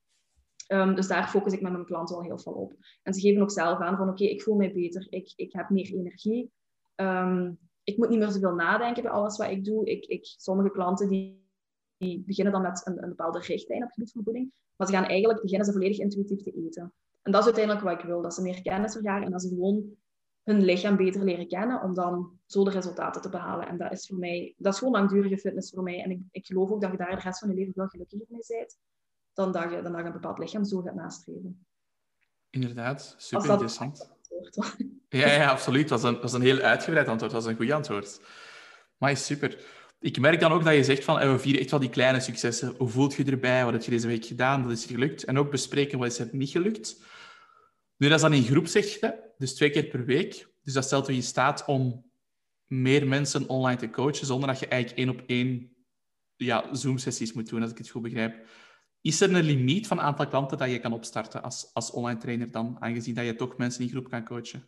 Um, 0.69 0.94
dus 0.94 1.06
daar 1.06 1.29
focus 1.29 1.53
ik 1.53 1.61
met 1.61 1.73
mijn 1.73 1.85
klanten 1.85 2.17
wel 2.17 2.25
heel 2.25 2.38
veel 2.38 2.53
op. 2.53 2.75
En 3.03 3.15
ze 3.15 3.20
geven 3.20 3.43
ook 3.43 3.50
zelf 3.50 3.79
aan 3.79 3.97
van 3.97 4.08
oké, 4.08 4.25
ik 4.25 4.43
voel 4.43 4.55
mij 4.55 4.73
beter, 4.73 5.06
ik, 5.11 5.32
ik 5.37 5.53
heb 5.53 5.70
meer 5.70 5.93
energie. 5.93 6.50
Um, 6.97 7.58
ik 7.84 7.96
moet 7.96 8.08
niet 8.08 8.19
meer 8.19 8.31
zoveel 8.31 8.55
nadenken 8.55 9.03
bij 9.03 9.12
alles 9.12 9.36
wat 9.36 9.51
ik 9.51 9.65
doe. 9.65 9.86
Ik, 9.86 10.05
ik, 10.05 10.24
sommige 10.24 10.70
klanten 10.70 11.08
die, 11.08 11.48
die 11.96 12.22
beginnen 12.27 12.53
dan 12.53 12.62
met 12.62 12.82
een, 12.84 13.03
een 13.03 13.08
bepaalde 13.08 13.39
richtlijn 13.39 13.82
op 13.82 13.86
het 13.86 13.94
gebied 13.94 14.12
van 14.12 14.22
voeding. 14.22 14.53
Maar 14.77 14.86
ze 14.86 14.93
gaan 14.93 15.05
eigenlijk 15.05 15.41
beginnen 15.43 15.67
ze 15.67 15.72
volledig 15.72 15.98
intuïtief 15.98 16.43
te 16.43 16.51
eten. 16.51 16.93
En 17.22 17.32
dat 17.32 17.41
is 17.41 17.46
uiteindelijk 17.46 17.84
wat 17.84 17.98
ik 17.98 18.05
wil. 18.05 18.22
Dat 18.22 18.34
ze 18.34 18.43
meer 18.43 18.62
kennis 18.62 18.93
vergaren 18.93 19.24
en 19.24 19.31
dat 19.31 19.43
ze 19.43 19.48
gewoon 19.48 19.96
hun 20.43 20.62
lichaam 20.62 20.96
beter 20.96 21.24
leren 21.24 21.48
kennen 21.48 21.82
om 21.82 21.94
dan 21.94 22.39
zo 22.46 22.65
de 22.65 22.70
resultaten 22.70 23.22
te 23.22 23.29
behalen. 23.29 23.69
En 23.69 23.79
dat 23.79 23.93
is 23.93 24.06
voor 24.06 24.19
mij, 24.19 24.55
dat 24.56 24.72
is 24.72 24.79
gewoon 24.79 24.94
langdurige 24.94 25.39
fitness 25.39 25.70
voor 25.70 25.82
mij. 25.82 26.03
En 26.03 26.10
ik, 26.10 26.20
ik 26.31 26.46
geloof 26.46 26.70
ook 26.70 26.81
dat 26.81 26.91
je 26.91 26.96
daar 26.96 27.17
de 27.17 27.22
rest 27.22 27.39
van 27.39 27.48
je 27.48 27.55
leven 27.55 27.72
veel 27.72 27.86
gelukkiger 27.86 28.27
mee 28.29 28.44
bent 28.46 28.79
dan 29.32 29.53
dat 29.53 29.62
je, 29.62 29.82
dan 29.82 29.93
dat 29.93 30.01
je 30.01 30.06
een 30.06 30.12
bepaald 30.12 30.39
lichaam 30.39 30.65
zo 30.65 30.81
gaat 30.81 30.94
nastreven. 30.94 31.67
Inderdaad, 32.51 33.15
super 33.19 33.51
interessant. 33.51 34.10
Ja, 35.08 35.32
ja, 35.32 35.51
absoluut. 35.51 35.89
Dat 35.89 36.01
was, 36.01 36.13
een, 36.13 36.20
dat 36.20 36.32
een 36.32 36.43
heel 36.43 36.58
uitgebreid 36.58 37.08
antwoord. 37.08 37.32
Dat 37.32 37.43
was 37.43 37.53
een 37.53 37.58
goed 37.58 37.70
antwoord. 37.70 38.20
Maar 38.99 39.17
super. 39.17 39.58
Ik 40.01 40.20
merk 40.20 40.41
dan 40.41 40.53
ook 40.53 40.65
dat 40.65 40.75
je 40.75 40.84
zegt 40.84 41.05
van, 41.05 41.32
we 41.32 41.39
vieren 41.39 41.61
echt 41.61 41.70
wel 41.70 41.81
die 41.81 41.91
kleine 41.91 42.20
successen. 42.20 42.75
Hoe 42.79 42.89
voelt 42.89 43.15
je 43.15 43.25
erbij? 43.25 43.65
Wat 43.65 43.72
heb 43.72 43.82
je 43.82 43.91
deze 43.91 44.06
week 44.06 44.25
gedaan? 44.25 44.63
Dat 44.63 44.70
is 44.70 44.84
gelukt. 44.84 45.25
En 45.25 45.39
ook 45.39 45.51
bespreken 45.51 45.99
wat 45.99 46.06
is 46.06 46.19
er 46.19 46.29
niet 46.32 46.51
gelukt. 46.51 46.96
Nu, 47.96 48.08
dat 48.08 48.17
is 48.17 48.22
dan 48.22 48.32
in 48.32 48.44
groep, 48.44 48.67
zeg 48.67 49.01
je, 49.01 49.32
dus 49.39 49.55
twee 49.55 49.70
keer 49.70 49.84
per 49.84 50.05
week. 50.05 50.49
Dus 50.63 50.75
dat 50.75 50.84
stelt 50.84 51.06
je 51.06 51.13
in 51.13 51.22
staat 51.22 51.65
om 51.67 52.11
meer 52.67 53.06
mensen 53.06 53.49
online 53.49 53.79
te 53.79 53.91
coachen, 53.91 54.27
zonder 54.27 54.49
dat 54.49 54.58
je 54.58 54.67
eigenlijk 54.67 55.01
één 55.01 55.19
op 55.19 55.22
één 55.27 55.77
ja, 56.37 56.75
Zoom-sessies 56.75 57.32
moet 57.32 57.49
doen, 57.49 57.63
als 57.63 57.70
ik 57.70 57.79
het 57.79 57.89
goed 57.89 58.03
begrijp. 58.03 58.46
Is 59.03 59.21
er 59.21 59.35
een 59.35 59.44
limiet 59.44 59.87
van 59.87 60.01
aantal 60.01 60.27
klanten 60.27 60.59
dat 60.59 60.71
je 60.71 60.79
kan 60.79 60.93
opstarten 60.93 61.43
als, 61.43 61.71
als 61.73 61.91
online 61.91 62.21
trainer 62.21 62.51
dan, 62.51 62.77
aangezien 62.81 63.15
dat 63.15 63.25
je 63.25 63.35
toch 63.35 63.56
mensen 63.56 63.85
in 63.85 63.91
groep 63.91 64.09
kan 64.09 64.25
coachen? 64.25 64.67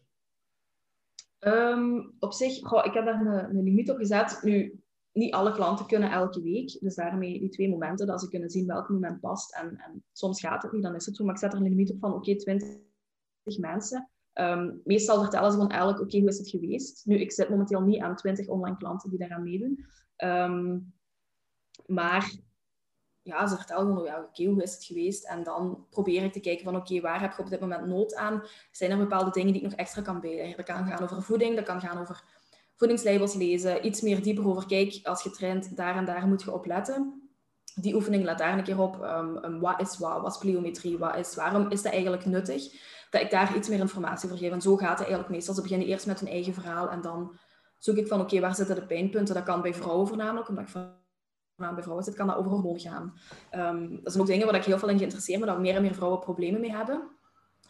Um, 1.41 2.15
op 2.19 2.33
zich, 2.33 2.57
ik 2.57 2.95
heb 2.95 3.05
daar 3.05 3.21
een, 3.21 3.57
een, 3.57 3.63
limiet 3.63 3.91
op 3.91 3.97
gezet. 3.97 4.41
Nu, 4.43 4.83
niet 5.13 5.35
alle 5.35 5.53
klanten 5.53 5.87
kunnen 5.87 6.11
elke 6.11 6.43
week. 6.43 6.77
Dus 6.81 6.95
daarmee 6.95 7.39
die 7.39 7.49
twee 7.49 7.69
momenten, 7.69 8.07
dat 8.07 8.21
ze 8.21 8.29
kunnen 8.29 8.51
zien 8.51 8.67
welk 8.67 8.89
moment 8.89 9.21
past. 9.21 9.55
En, 9.55 9.77
en 9.77 10.05
soms 10.13 10.41
gaat 10.41 10.63
het 10.63 10.73
niet, 10.73 10.83
dan 10.83 10.95
is 10.95 11.07
het 11.07 11.17
zo. 11.17 11.25
Maar 11.25 11.35
ik 11.35 11.41
zet 11.41 11.53
er 11.53 11.59
een 11.59 11.69
limiet 11.69 11.91
op 11.91 11.99
van, 11.99 12.13
oké, 12.13 12.19
okay, 12.19 12.37
20 12.37 12.79
mensen. 13.59 14.11
Um, 14.35 14.81
meestal 14.85 15.21
vertellen 15.21 15.53
ze 15.53 15.59
van 15.59 15.71
elk, 15.71 16.01
oké, 16.01 16.19
hoe 16.19 16.29
is 16.29 16.39
het 16.39 16.49
geweest? 16.49 17.07
Nu, 17.07 17.19
ik 17.19 17.33
zit 17.33 17.49
momenteel 17.49 17.81
niet 17.81 18.01
aan 18.01 18.17
20 18.17 18.47
online 18.47 18.77
klanten 18.77 19.11
die 19.11 19.19
daaraan 19.19 19.43
meedoen. 19.43 19.85
Um, 20.25 20.95
maar 21.87 22.35
ja, 23.25 23.47
ze 23.47 23.57
vertellen 23.57 23.87
gewoon, 23.87 24.05
ja, 24.05 24.23
oké, 24.23 24.45
hoe 24.45 24.63
is 24.63 24.73
het 24.75 24.85
geweest? 24.85 25.25
En 25.25 25.43
dan 25.43 25.87
probeer 25.91 26.23
ik 26.23 26.33
te 26.33 26.41
kijken 26.41 26.65
van, 26.65 26.77
oké, 26.77 27.01
waar 27.01 27.21
heb 27.21 27.37
je 27.37 27.43
op 27.43 27.51
dit 27.51 27.61
moment 27.61 27.87
nood 27.87 28.15
aan? 28.15 28.43
Zijn 28.71 28.91
er 28.91 28.99
bepaalde 28.99 29.31
dingen 29.31 29.53
die 29.53 29.63
ik 29.63 29.69
nog 29.69 29.79
extra 29.79 30.03
kan 30.03 30.21
bijleggen? 30.21 30.57
Dat 30.57 30.67
kan 30.67 30.87
gaan 30.87 31.03
over 31.03 31.23
voeding, 31.23 31.57
dat 31.57 31.65
kan 31.65 31.81
gaan 31.81 32.01
over 32.01 32.25
voedingslabels 32.77 33.35
lezen, 33.35 33.87
iets 33.87 34.01
meer 34.01 34.23
dieper 34.23 34.49
over, 34.49 34.67
kijk, 34.67 35.01
als 35.03 35.23
je 35.23 35.31
traint, 35.31 35.77
daar 35.77 35.97
en 35.97 36.05
daar 36.05 36.27
moet 36.27 36.43
je 36.43 36.53
op 36.53 36.67
letten. 36.67 37.29
Die 37.75 37.95
oefening, 37.95 38.25
laat 38.25 38.39
daar 38.39 38.59
een 38.59 38.65
keer 38.65 38.81
op. 38.81 39.03
Um, 39.03 39.61
wat 39.61 39.81
is 39.81 39.99
wat? 39.99 40.21
Wat 40.21 40.33
is 40.33 40.39
pliometrie? 40.39 40.99
Wat 40.99 41.17
is, 41.17 41.35
waarom 41.35 41.71
is 41.71 41.83
dat 41.83 41.93
eigenlijk 41.93 42.25
nuttig? 42.25 42.93
dat 43.15 43.23
ik 43.23 43.31
daar 43.31 43.57
iets 43.57 43.69
meer 43.69 43.79
informatie 43.79 44.29
over 44.29 44.41
geef. 44.41 44.53
En 44.53 44.61
zo 44.61 44.77
gaat 44.77 44.91
het 44.91 45.01
eigenlijk 45.01 45.29
meestal. 45.29 45.55
Ze 45.55 45.63
beginnen 45.63 45.87
eerst 45.87 46.07
met 46.07 46.21
hun 46.21 46.29
eigen 46.29 46.55
verhaal 46.55 46.91
en 46.91 47.01
dan 47.01 47.39
zoek 47.79 47.97
ik 47.97 48.07
van, 48.07 48.21
oké, 48.21 48.41
waar 48.41 48.55
zitten 48.55 48.75
de 48.75 48.87
pijnpunten? 48.87 49.35
Dat 49.35 49.45
kan 49.45 49.63
bij 49.63 49.75
vrouwen 49.75 50.07
voornamelijk, 50.07 50.49
omdat 50.49 50.65
ik 50.65 50.71
voornamelijk 51.57 51.75
bij 51.75 51.83
vrouwen 51.83 52.05
zit, 52.05 52.15
kan 52.15 52.27
dat 52.27 52.37
over 52.37 52.81
gaan. 52.81 53.15
Um, 53.55 54.01
dat 54.03 54.13
zijn 54.13 54.25
ook 54.25 54.31
dingen 54.31 54.47
waar 54.47 54.55
ik 54.55 54.65
heel 54.65 54.79
veel 54.79 54.89
in 54.89 54.97
geïnteresseerd 54.97 55.41
ben, 55.41 55.49
dat 55.49 55.61
meer 55.61 55.75
en 55.75 55.83
meer 55.83 55.95
vrouwen 55.95 56.21
problemen 56.21 56.61
mee 56.61 56.73
hebben. 56.73 57.03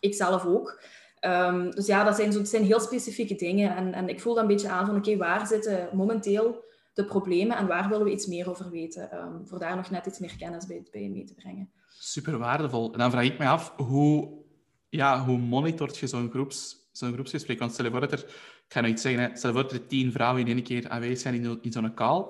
Ik 0.01 0.15
zelf 0.15 0.47
ook. 0.47 0.83
Um, 1.21 1.71
dus 1.71 1.87
ja, 1.87 2.05
dat 2.05 2.17
zijn, 2.17 2.33
zo, 2.33 2.45
zijn 2.45 2.65
heel 2.65 2.81
specifieke 2.81 3.35
dingen. 3.35 3.77
En, 3.77 3.93
en 3.93 4.09
ik 4.09 4.21
voel 4.21 4.35
dan 4.35 4.43
een 4.43 4.49
beetje 4.49 4.69
aan 4.69 4.87
van, 4.87 4.97
oké, 4.97 5.17
waar 5.17 5.47
zitten 5.47 5.89
momenteel 5.93 6.65
de 6.93 7.05
problemen 7.05 7.57
en 7.57 7.67
waar 7.67 7.89
willen 7.89 8.05
we 8.05 8.13
iets 8.13 8.27
meer 8.27 8.51
over 8.51 8.71
weten? 8.71 9.19
Um, 9.19 9.47
voor 9.47 9.59
daar 9.59 9.77
nog 9.77 9.91
net 9.91 10.07
iets 10.07 10.19
meer 10.19 10.37
kennis 10.39 10.67
bij, 10.67 10.87
bij 10.91 11.09
mee 11.09 11.25
te 11.25 11.35
brengen. 11.35 11.71
Super 11.89 12.39
waardevol. 12.39 12.93
En 12.93 12.99
dan 12.99 13.11
vraag 13.11 13.25
ik 13.25 13.39
me 13.39 13.47
af, 13.47 13.75
hoe, 13.77 14.43
ja, 14.89 15.25
hoe 15.25 15.39
monitort 15.39 15.99
je 15.99 16.07
zo'n 16.07 16.31
groeps, 16.31 16.89
zo'n 16.93 17.13
groepsgesprek? 17.13 17.59
Want 17.59 17.73
stel 17.73 17.85
je 17.85 17.91
voor 17.91 18.01
dat 18.01 18.13
er, 18.13 18.19
ik 18.67 18.73
ga 18.73 18.81
nou 18.81 18.93
iets 18.93 19.03
zeggen, 19.03 19.23
hè, 19.23 19.37
stel 19.37 19.53
voor 19.53 19.63
dat 19.63 19.73
er 19.73 19.87
tien 19.87 20.13
vrouwen 20.13 20.47
in 20.47 20.57
één 20.57 20.63
keer 20.63 20.89
aanwezig 20.89 21.19
zijn 21.19 21.35
in, 21.35 21.59
in 21.63 21.73
zo'n 21.73 21.95
call. 21.95 22.27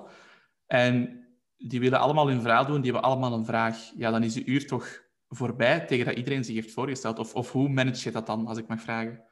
En 0.67 1.24
die 1.67 1.79
willen 1.79 1.99
allemaal 1.99 2.27
hun 2.27 2.41
verhaal 2.41 2.65
doen, 2.65 2.81
die 2.81 2.91
hebben 2.91 3.09
allemaal 3.09 3.33
een 3.33 3.45
vraag. 3.45 3.91
Ja, 3.95 4.11
dan 4.11 4.23
is 4.23 4.33
de 4.33 4.45
uur 4.45 4.67
toch 4.67 5.03
voorbij 5.29 5.85
tegen 5.85 6.05
dat 6.05 6.15
iedereen 6.15 6.43
zich 6.43 6.55
heeft 6.55 6.71
voorgesteld? 6.71 7.19
Of, 7.19 7.35
of 7.35 7.51
hoe 7.51 7.69
manage 7.69 8.03
je 8.03 8.11
dat 8.11 8.25
dan, 8.25 8.47
als 8.47 8.57
ik 8.57 8.67
mag 8.67 8.81
vragen? 8.81 9.23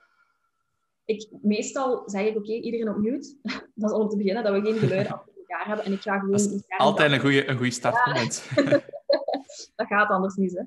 Ik, 1.06 1.30
meestal 1.42 2.04
zeg 2.06 2.26
ik, 2.26 2.38
oké, 2.38 2.52
iedereen 2.52 2.90
op 2.90 2.98
mute. 2.98 3.38
dat 3.76 3.92
is 3.92 3.98
om 3.98 4.10
te 4.10 4.18
beginnen, 4.18 4.44
dat 4.44 4.54
we 4.54 4.62
geen 4.62 4.80
geluiden 4.80 5.14
achter 5.14 5.34
elkaar 5.38 5.68
hebben. 5.68 5.86
En 5.86 5.92
ik 5.92 6.02
ga 6.02 6.20
gewoon... 6.20 6.64
altijd 6.78 7.12
een 7.12 7.20
goede, 7.20 7.50
een 7.50 7.58
goede 7.58 7.72
startmoment. 7.72 8.50
dat 9.76 9.88
gaat 9.88 10.10
anders 10.10 10.36
niet, 10.36 10.58
hè. 10.58 10.64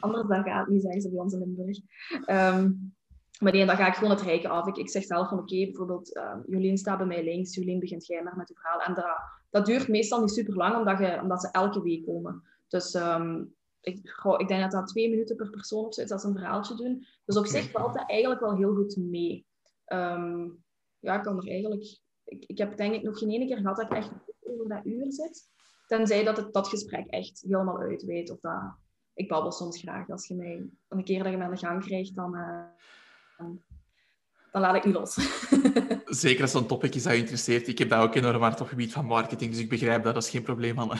Anders 0.00 0.28
dan 0.28 0.42
gaat 0.42 0.60
het 0.60 0.68
niet, 0.68 0.82
zeggen 0.82 1.00
ze 1.00 1.10
bij 1.10 1.18
ons 1.18 1.32
in 1.32 1.38
Limburg. 1.38 1.78
Um, 2.26 2.94
maar 3.40 3.52
nee, 3.52 3.66
dan 3.66 3.76
ga 3.76 3.86
ik 3.86 3.94
gewoon 3.94 4.10
het 4.10 4.22
rijken 4.22 4.50
af. 4.50 4.66
Ik, 4.66 4.76
ik 4.76 4.90
zeg 4.90 5.04
zelf 5.04 5.28
van, 5.28 5.38
oké, 5.38 5.64
bijvoorbeeld, 5.64 6.16
um, 6.16 6.42
Jolien 6.46 6.78
staat 6.78 6.98
bij 6.98 7.06
mij 7.06 7.24
links. 7.24 7.54
Jolien, 7.54 7.80
begint 7.80 8.06
jij 8.06 8.22
maar 8.22 8.36
met 8.36 8.48
je 8.48 8.54
verhaal. 8.54 8.80
En 8.80 8.94
dat, 8.94 9.16
dat 9.50 9.66
duurt 9.66 9.88
meestal 9.88 10.20
niet 10.20 10.30
super 10.30 10.54
lang, 10.54 10.76
omdat, 10.76 11.20
omdat 11.22 11.40
ze 11.40 11.48
elke 11.50 11.82
week 11.82 12.06
komen. 12.06 12.42
Dus 12.68 12.94
um, 12.94 13.54
ik, 13.80 13.96
ik 14.36 14.48
denk 14.48 14.60
dat 14.60 14.70
dat 14.70 14.86
twee 14.86 15.10
minuten 15.10 15.36
per 15.36 15.50
persoon 15.50 15.84
of 15.84 15.94
zoiets 15.94 16.12
als 16.12 16.24
een 16.24 16.36
verhaaltje 16.36 16.74
doen. 16.74 17.06
Dus 17.24 17.36
op 17.36 17.46
zich 17.46 17.70
valt 17.70 17.94
dat 17.94 18.08
eigenlijk 18.08 18.40
wel 18.40 18.56
heel 18.56 18.74
goed 18.74 18.96
mee. 18.96 19.46
Um, 19.86 20.64
ja, 20.98 21.16
ik 21.16 21.22
kan 21.22 21.36
er 21.36 21.48
eigenlijk... 21.48 21.98
Ik, 22.24 22.44
ik 22.46 22.58
heb 22.58 22.76
denk 22.76 22.94
ik 22.94 23.02
nog 23.02 23.18
geen 23.18 23.30
ene 23.30 23.46
keer 23.46 23.56
gehad 23.56 23.76
dat 23.76 23.84
ik 23.84 23.92
echt 23.92 24.10
over 24.40 24.68
dat 24.68 24.84
uur 24.84 25.12
zit. 25.12 25.48
Tenzij 25.86 26.24
dat 26.24 26.36
het 26.36 26.52
dat 26.52 26.68
gesprek 26.68 27.06
echt 27.06 27.40
helemaal 27.40 27.80
uitweet. 27.80 28.30
Of 28.30 28.40
dat... 28.40 28.74
Ik 29.14 29.28
babbel 29.28 29.52
soms 29.52 29.78
graag. 29.80 30.10
Als 30.10 30.26
je 30.26 30.34
mij... 30.34 30.68
Een 30.88 31.04
keer 31.04 31.22
dat 31.22 31.32
je 31.32 31.38
mij 31.38 31.46
aan 31.46 31.52
de 31.52 31.58
gang 31.58 31.84
krijgt, 31.84 32.14
dan... 32.14 32.34
Uh, 32.34 32.64
dan 34.50 34.60
laat 34.60 34.76
ik 34.76 34.84
niet 34.84 34.94
los. 34.94 35.14
Zeker 36.04 36.42
als 36.42 36.50
zo'n 36.50 36.66
topic 36.66 36.94
is 36.94 37.02
dat 37.02 37.12
je 37.12 37.18
interesseert. 37.18 37.68
Ik 37.68 37.78
heb 37.78 37.88
dat 37.88 38.02
ook 38.02 38.14
enorm 38.14 38.40
hard 38.40 38.52
op 38.52 38.58
het 38.58 38.68
gebied 38.68 38.92
van 38.92 39.04
marketing, 39.04 39.50
dus 39.50 39.60
ik 39.60 39.68
begrijp 39.68 40.02
dat. 40.02 40.14
Dat 40.14 40.22
is 40.22 40.30
geen 40.30 40.42
probleem, 40.42 40.78
Anne. 40.78 40.94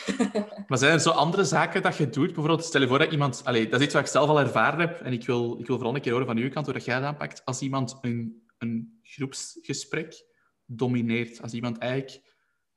maar 0.68 0.78
zijn 0.78 0.92
er 0.92 1.00
zo 1.00 1.10
andere 1.10 1.44
zaken 1.44 1.82
dat 1.82 1.96
je 1.96 2.08
doet? 2.08 2.26
Bijvoorbeeld, 2.26 2.64
stel 2.64 2.80
je 2.80 2.88
voor 2.88 2.98
dat 2.98 3.12
iemand... 3.12 3.44
Allez, 3.44 3.70
dat 3.70 3.80
is 3.80 3.84
iets 3.86 3.94
wat 3.94 4.02
ik 4.02 4.08
zelf 4.08 4.28
al 4.28 4.40
ervaren 4.40 4.80
heb 4.80 5.00
en 5.00 5.12
ik 5.12 5.26
wil, 5.26 5.58
ik 5.58 5.66
wil 5.66 5.76
vooral 5.76 5.94
een 5.94 6.00
keer 6.00 6.12
horen 6.12 6.26
van 6.26 6.36
uw 6.36 6.50
kant 6.50 6.66
hoe 6.66 6.74
dat 6.74 6.84
jij 6.84 6.98
dat 6.98 7.04
aanpakt. 7.04 7.44
Als 7.44 7.60
iemand 7.60 7.98
een, 8.00 8.46
een 8.58 9.00
groepsgesprek 9.02 10.24
domineert, 10.64 11.42
als 11.42 11.52
iemand 11.52 11.78
eigenlijk 11.78 12.30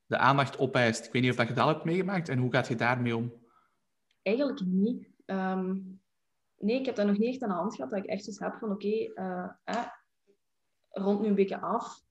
de 0.05 0.17
aandacht 0.17 0.57
opeist. 0.57 1.05
Ik 1.05 1.11
weet 1.11 1.21
niet 1.21 1.31
of 1.31 1.37
dat 1.37 1.47
je 1.47 1.53
dat 1.53 1.67
hebt 1.67 1.83
meegemaakt 1.83 2.29
en 2.29 2.37
hoe 2.37 2.51
gaat 2.51 2.67
je 2.67 2.75
daarmee 2.75 3.15
om? 3.15 3.33
Eigenlijk 4.21 4.61
niet. 4.65 5.09
Ehm, 5.25 5.79
nee, 6.57 6.79
ik 6.79 6.85
heb 6.85 6.95
dat 6.95 7.05
nog 7.05 7.17
niet 7.17 7.29
echt 7.29 7.43
aan 7.43 7.49
de 7.49 7.55
hand 7.55 7.75
gehad, 7.75 7.91
dat 7.91 7.99
ik 7.99 8.05
echt 8.05 8.27
eens 8.27 8.39
heb 8.39 8.55
van 8.59 8.71
oké, 8.71 8.87
okay, 8.87 9.11
eh, 9.63 9.85
rond 10.93 11.21
nu 11.21 11.27
een 11.27 11.35
beetje 11.35 11.61
af. 11.61 12.01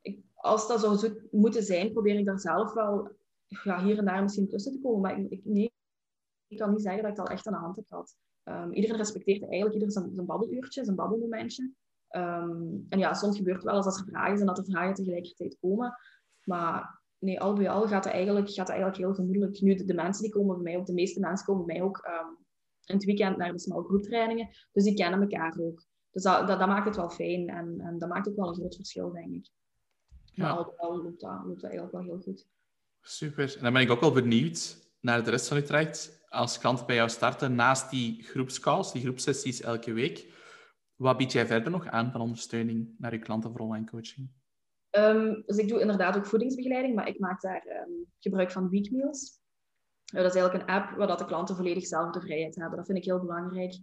Ik, 0.00 0.20
als 0.34 0.68
dat 0.68 0.80
zou 0.80 0.96
zo 0.96 1.08
moeten 1.30 1.62
zijn, 1.62 1.92
probeer 1.92 2.18
ik 2.18 2.26
daar 2.26 2.40
zelf 2.40 2.72
wel 2.72 3.10
ja, 3.46 3.84
hier 3.84 3.98
en 3.98 4.04
daar 4.04 4.22
misschien 4.22 4.48
tussen 4.48 4.72
te 4.72 4.80
komen. 4.80 5.00
Maar 5.00 5.18
ik, 5.18 5.30
ik, 5.30 5.44
nee, 5.44 5.72
ik 6.46 6.58
kan 6.58 6.70
niet 6.70 6.82
zeggen 6.82 7.02
dat 7.02 7.12
ik 7.12 7.18
al 7.18 7.26
echt 7.26 7.46
aan 7.46 7.52
de 7.52 7.58
hand 7.58 7.76
heb 7.76 7.86
gehad. 7.88 8.16
Um, 8.44 8.72
iedereen 8.72 8.96
respecteert 8.96 9.42
eigenlijk 9.42 9.74
ieder 9.74 9.92
zijn, 9.92 10.26
babbeluurtje, 10.26 10.84
zijn 10.84 10.96
babbelmomentje. 10.96 11.70
Um, 12.10 12.86
en 12.88 12.98
ja, 12.98 13.14
soms 13.14 13.36
gebeurt 13.36 13.56
het 13.56 13.64
wel 13.64 13.76
eens 13.76 13.86
als 13.86 13.98
er 13.98 14.06
vragen 14.06 14.36
zijn, 14.36 14.48
dat 14.48 14.58
er 14.58 14.64
vragen 14.64 14.94
tegelijkertijd 14.94 15.56
komen. 15.60 15.96
Maar 16.44 17.02
nee, 17.18 17.40
al 17.40 17.54
bij 17.54 17.70
al 17.70 17.86
gaat 17.86 18.04
het 18.04 18.12
eigenlijk, 18.12 18.46
gaat 18.46 18.68
het 18.68 18.76
eigenlijk 18.76 18.98
heel 18.98 19.14
gemoedelijk. 19.14 19.60
Nu, 19.60 19.74
de, 19.74 19.94
mensen 19.94 20.22
die 20.22 20.32
komen 20.32 20.54
bij 20.54 20.72
mij, 20.72 20.76
of 20.76 20.86
de 20.86 20.92
meeste 20.92 21.20
mensen 21.20 21.46
komen 21.46 21.66
bij 21.66 21.76
mij 21.76 21.84
ook 21.84 22.06
um, 22.06 22.36
in 22.84 22.94
het 22.94 23.04
weekend 23.04 23.36
naar 23.36 23.52
de 23.52 23.58
small 23.58 23.82
group 23.82 24.02
trainingen. 24.02 24.48
Dus 24.72 24.84
die 24.84 24.94
kennen 24.94 25.20
elkaar 25.20 25.58
ook. 25.60 25.84
Dus 26.12 26.22
dat, 26.22 26.48
dat, 26.48 26.58
dat, 26.58 26.68
maakt 26.68 26.86
het 26.86 26.96
wel 26.96 27.10
fijn 27.10 27.48
en, 27.48 27.80
en 27.80 27.98
dat 27.98 28.08
maakt 28.08 28.28
ook 28.28 28.36
wel 28.36 28.48
een 28.48 28.54
groot 28.54 28.76
verschil, 28.76 29.12
denk 29.12 29.32
ik. 29.32 29.50
Ja. 30.24 30.42
Maar 30.42 30.52
al 30.52 30.74
wel 30.76 31.02
loopt 31.02 31.20
dat, 31.20 31.44
loopt 31.44 31.60
dat 31.60 31.70
eigenlijk 31.70 31.92
wel 31.92 32.02
heel 32.02 32.20
goed. 32.20 32.46
Super. 33.00 33.56
En 33.56 33.62
dan 33.62 33.72
ben 33.72 33.82
ik 33.82 33.90
ook 33.90 34.00
wel 34.00 34.12
benieuwd 34.12 34.76
naar 35.00 35.24
de 35.24 35.30
rest 35.30 35.48
van 35.48 35.56
uw 35.56 35.62
traject. 35.62 36.20
Als 36.28 36.58
klant 36.58 36.86
bij 36.86 36.96
jou 36.96 37.08
starten, 37.08 37.54
naast 37.54 37.90
die 37.90 38.22
groepscalls, 38.22 38.92
die 38.92 39.02
groepsessies 39.02 39.60
elke 39.60 39.92
week, 39.92 40.26
wat 40.94 41.16
bied 41.16 41.32
jij 41.32 41.46
verder 41.46 41.70
nog 41.70 41.86
aan 41.86 42.10
van 42.12 42.20
ondersteuning 42.20 42.94
naar 42.98 43.12
je 43.12 43.18
klanten 43.18 43.50
voor 43.50 43.60
online 43.60 43.86
coaching? 43.86 44.30
Um, 44.90 45.42
dus 45.46 45.56
ik 45.56 45.68
doe 45.68 45.80
inderdaad 45.80 46.16
ook 46.16 46.26
voedingsbegeleiding, 46.26 46.94
maar 46.94 47.08
ik 47.08 47.18
maak 47.18 47.40
daar 47.40 47.66
um, 47.66 48.12
gebruik 48.18 48.50
van 48.50 48.68
weekmeals. 48.68 49.40
Uh, 50.14 50.22
dat 50.22 50.34
is 50.34 50.40
eigenlijk 50.40 50.68
een 50.68 50.74
app 50.74 50.96
waar 50.96 51.06
dat 51.06 51.18
de 51.18 51.24
klanten 51.24 51.56
volledig 51.56 51.86
zelf 51.86 52.10
de 52.10 52.20
vrijheid 52.20 52.54
hebben. 52.54 52.76
Dat 52.76 52.86
vind 52.86 52.98
ik 52.98 53.04
heel 53.04 53.20
belangrijk. 53.20 53.80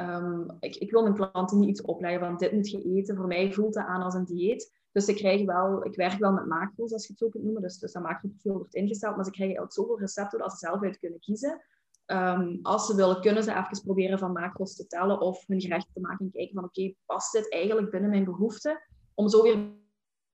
Um, 0.00 0.56
ik, 0.60 0.76
ik, 0.76 0.90
wil 0.90 1.02
mijn 1.02 1.14
klanten 1.14 1.58
niet 1.58 1.68
iets 1.68 1.80
opleggen 1.80 2.20
van 2.20 2.36
dit 2.36 2.52
moet 2.52 2.70
je 2.70 2.82
eten. 2.82 3.16
Voor 3.16 3.26
mij 3.26 3.52
voelt 3.52 3.74
dat 3.74 3.86
aan 3.86 4.02
als 4.02 4.14
een 4.14 4.24
dieet. 4.24 4.76
Dus 4.92 5.08
ik, 5.08 5.16
krijg 5.16 5.44
wel, 5.44 5.84
ik 5.84 5.94
werk 5.94 6.18
wel 6.18 6.32
met 6.32 6.46
macro's, 6.46 6.92
als 6.92 7.02
je 7.02 7.12
het 7.12 7.18
zo 7.18 7.28
kunt 7.28 7.44
noemen. 7.44 7.62
Dus, 7.62 7.78
dus 7.78 7.92
dat 7.92 8.02
macroprofiel 8.02 8.52
wordt 8.52 8.74
ingesteld. 8.74 9.16
Maar 9.16 9.24
ze 9.24 9.30
krijgen 9.30 9.62
ook 9.62 9.72
zoveel 9.72 9.98
recepten 9.98 10.38
dat 10.38 10.50
ze 10.50 10.56
zelf 10.56 10.82
uit 10.82 10.98
kunnen 10.98 11.20
kiezen. 11.20 11.62
Um, 12.06 12.58
als 12.62 12.86
ze 12.86 12.94
willen, 12.94 13.20
kunnen 13.20 13.42
ze 13.42 13.50
even 13.50 13.82
proberen 13.84 14.18
van 14.18 14.32
macro's 14.32 14.76
te 14.76 14.86
tellen 14.86 15.20
of 15.20 15.44
hun 15.46 15.60
gerechten 15.60 15.92
te 15.92 16.00
maken 16.00 16.24
en 16.24 16.32
kijken 16.32 16.54
van 16.54 16.64
oké, 16.64 16.94
past 17.06 17.32
dit 17.32 17.52
eigenlijk 17.52 17.90
binnen 17.90 18.10
mijn 18.10 18.24
behoeften? 18.24 18.82
Om 19.14 19.28
zo 19.28 19.42
weer 19.42 19.72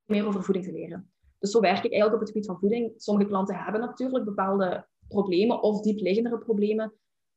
meer 0.04 0.26
over 0.26 0.42
voeding 0.42 0.66
te 0.66 0.72
leren. 0.72 1.12
Dus 1.38 1.50
zo 1.50 1.60
werk 1.60 1.84
ik 1.84 1.92
eigenlijk 1.92 2.14
op 2.14 2.20
het 2.20 2.28
gebied 2.28 2.46
van 2.46 2.58
voeding. 2.58 2.92
Sommige 2.96 3.28
klanten 3.28 3.56
hebben 3.56 3.80
natuurlijk 3.80 4.24
bepaalde 4.24 4.86
problemen 5.08 5.62
of 5.62 5.80
diepliggende 5.80 6.38
problemen 6.38 6.92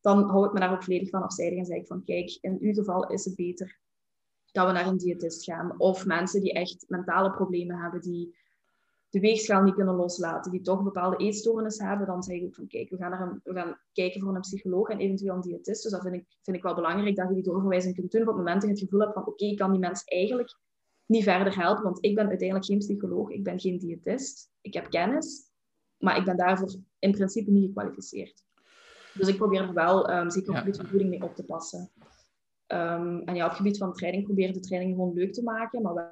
dan 0.07 0.29
hou 0.29 0.45
ik 0.45 0.53
me 0.53 0.59
daar 0.59 0.73
ook 0.73 0.83
volledig 0.83 1.09
van 1.09 1.23
afzijdig 1.23 1.59
en 1.59 1.65
zeg 1.65 1.77
ik 1.77 1.87
van 1.87 2.03
kijk, 2.03 2.37
in 2.41 2.57
uw 2.59 2.73
geval 2.73 3.07
is 3.07 3.25
het 3.25 3.35
beter 3.35 3.79
dat 4.51 4.67
we 4.67 4.71
naar 4.71 4.87
een 4.87 4.97
diëtist 4.97 5.43
gaan. 5.43 5.79
Of 5.79 6.05
mensen 6.05 6.41
die 6.41 6.53
echt 6.53 6.85
mentale 6.87 7.31
problemen 7.31 7.77
hebben, 7.77 8.01
die 8.01 8.35
de 9.09 9.19
weegschaal 9.19 9.63
niet 9.63 9.73
kunnen 9.73 9.95
loslaten, 9.95 10.51
die 10.51 10.61
toch 10.61 10.83
bepaalde 10.83 11.17
eetstoornissen 11.17 11.87
hebben, 11.87 12.07
dan 12.07 12.23
zeg 12.23 12.39
ik 12.39 12.55
van 12.55 12.67
kijk, 12.67 12.89
we 12.89 12.97
gaan, 12.97 13.09
naar 13.09 13.21
een, 13.21 13.39
we 13.43 13.53
gaan 13.53 13.79
kijken 13.93 14.21
voor 14.21 14.35
een 14.35 14.41
psycholoog 14.41 14.89
en 14.89 14.99
eventueel 14.99 15.35
een 15.35 15.41
diëtist. 15.41 15.83
Dus 15.83 15.91
dat 15.91 16.01
vind 16.01 16.15
ik, 16.15 16.25
vind 16.41 16.57
ik 16.57 16.63
wel 16.63 16.75
belangrijk, 16.75 17.15
dat 17.15 17.27
je 17.27 17.33
die 17.33 17.43
doorverwijzing 17.43 17.95
kunt 17.95 18.11
doen 18.11 18.21
op 18.21 18.27
het 18.27 18.37
moment 18.37 18.61
dat 18.61 18.69
je 18.69 18.75
het 18.75 18.83
gevoel 18.83 18.99
hebt 18.99 19.13
van 19.13 19.25
oké, 19.25 19.45
ik 19.45 19.57
kan 19.57 19.71
die 19.71 19.79
mens 19.79 20.03
eigenlijk 20.03 20.57
niet 21.05 21.23
verder 21.23 21.55
helpen, 21.55 21.83
want 21.83 22.03
ik 22.03 22.15
ben 22.15 22.27
uiteindelijk 22.27 22.67
geen 22.67 22.77
psycholoog, 22.77 23.29
ik 23.29 23.43
ben 23.43 23.59
geen 23.59 23.79
diëtist, 23.79 24.49
ik 24.61 24.73
heb 24.73 24.89
kennis, 24.89 25.51
maar 25.97 26.17
ik 26.17 26.25
ben 26.25 26.37
daarvoor 26.37 26.75
in 26.99 27.11
principe 27.11 27.51
niet 27.51 27.65
gekwalificeerd. 27.65 28.46
Dus 29.17 29.27
ik 29.27 29.37
probeer 29.37 29.61
er 29.61 29.73
wel, 29.73 30.11
um, 30.11 30.29
zeker 30.29 30.49
op 30.49 30.55
het 30.55 30.63
gebied 30.63 30.77
van 30.77 30.87
voeding, 30.87 31.09
mee 31.09 31.23
op 31.23 31.35
te 31.35 31.45
passen. 31.45 31.91
Um, 32.67 33.21
en 33.21 33.35
ja, 33.35 33.43
op 33.43 33.49
het 33.49 33.57
gebied 33.57 33.77
van 33.77 33.93
training 33.93 34.23
probeer 34.23 34.53
de 34.53 34.59
training 34.59 34.95
gewoon 34.95 35.13
leuk 35.13 35.33
te 35.33 35.43
maken, 35.43 35.81
maar 35.81 35.93
wel, 35.93 36.11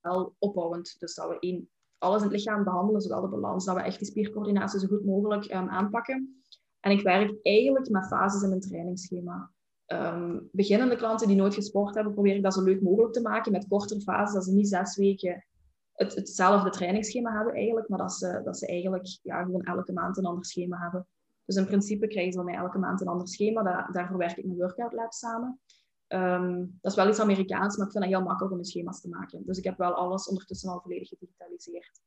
wel 0.00 0.34
opbouwend. 0.38 0.96
Dus 0.98 1.14
dat 1.14 1.28
we 1.28 1.38
één, 1.38 1.68
alles 1.98 2.22
in 2.22 2.28
het 2.28 2.36
lichaam 2.36 2.64
behandelen, 2.64 3.00
zowel 3.00 3.20
de 3.20 3.28
balans, 3.28 3.64
dat 3.64 3.74
we 3.74 3.82
echt 3.82 3.98
die 3.98 4.08
spiercoördinatie 4.08 4.80
zo 4.80 4.86
goed 4.86 5.04
mogelijk 5.04 5.44
um, 5.44 5.68
aanpakken. 5.68 6.42
En 6.80 6.90
ik 6.90 7.02
werk 7.02 7.34
eigenlijk 7.42 7.88
met 7.88 8.06
fases 8.06 8.42
in 8.42 8.48
mijn 8.48 8.60
trainingsschema. 8.60 9.50
Um, 9.86 10.48
beginnende 10.52 10.96
klanten 10.96 11.26
die 11.26 11.36
nooit 11.36 11.54
gesport 11.54 11.94
hebben, 11.94 12.12
probeer 12.12 12.34
ik 12.34 12.42
dat 12.42 12.54
zo 12.54 12.62
leuk 12.62 12.82
mogelijk 12.82 13.12
te 13.12 13.22
maken 13.22 13.52
met 13.52 13.68
kortere 13.68 14.00
fases, 14.00 14.34
dat 14.34 14.44
ze 14.44 14.52
niet 14.52 14.68
zes 14.68 14.96
weken 14.96 15.44
het, 15.92 16.14
hetzelfde 16.14 16.70
trainingsschema 16.70 17.32
hebben 17.32 17.54
eigenlijk, 17.54 17.88
maar 17.88 17.98
dat 17.98 18.12
ze, 18.12 18.40
dat 18.44 18.58
ze 18.58 18.66
eigenlijk 18.66 19.18
ja, 19.22 19.42
gewoon 19.42 19.62
elke 19.62 19.92
maand 19.92 20.16
een 20.16 20.26
ander 20.26 20.44
schema 20.44 20.78
hebben. 20.78 21.06
Dus 21.48 21.56
in 21.56 21.66
principe 21.66 22.06
krijgen 22.06 22.32
ze 22.32 22.38
van 22.38 22.46
mij 22.46 22.56
elke 22.56 22.78
maand 22.78 23.00
een 23.00 23.08
ander 23.08 23.28
schema. 23.28 23.62
Daar, 23.62 23.88
daarvoor 23.92 24.18
werk 24.18 24.36
ik 24.36 24.44
met 24.44 24.56
Workout 24.56 24.92
Lab 24.92 25.12
samen. 25.12 25.60
Um, 26.08 26.78
dat 26.80 26.90
is 26.90 26.96
wel 26.96 27.08
iets 27.08 27.20
Amerikaans, 27.20 27.76
maar 27.76 27.86
ik 27.86 27.92
vind 27.92 28.04
het 28.04 28.12
heel 28.12 28.22
makkelijk 28.22 28.54
om 28.54 28.64
schema's 28.64 29.00
te 29.00 29.08
maken. 29.08 29.42
Dus 29.46 29.58
ik 29.58 29.64
heb 29.64 29.78
wel 29.78 29.94
alles 29.94 30.28
ondertussen 30.28 30.70
al 30.70 30.80
volledig 30.80 31.08
gedigitaliseerd. 31.08 32.00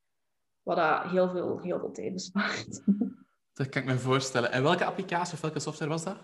Wat 0.61 0.77
dat 0.77 1.03
heel 1.03 1.29
veel, 1.29 1.59
heel 1.59 1.79
veel 1.79 1.91
tijd 1.91 2.13
bespaart. 2.13 2.81
Dat 3.53 3.69
kan 3.69 3.81
ik 3.81 3.87
me 3.87 3.97
voorstellen. 3.97 4.51
En 4.51 4.63
welke 4.63 4.85
applicatie 4.85 5.33
of 5.33 5.41
welke 5.41 5.59
software 5.59 5.91
was 5.91 6.03
dat? 6.03 6.17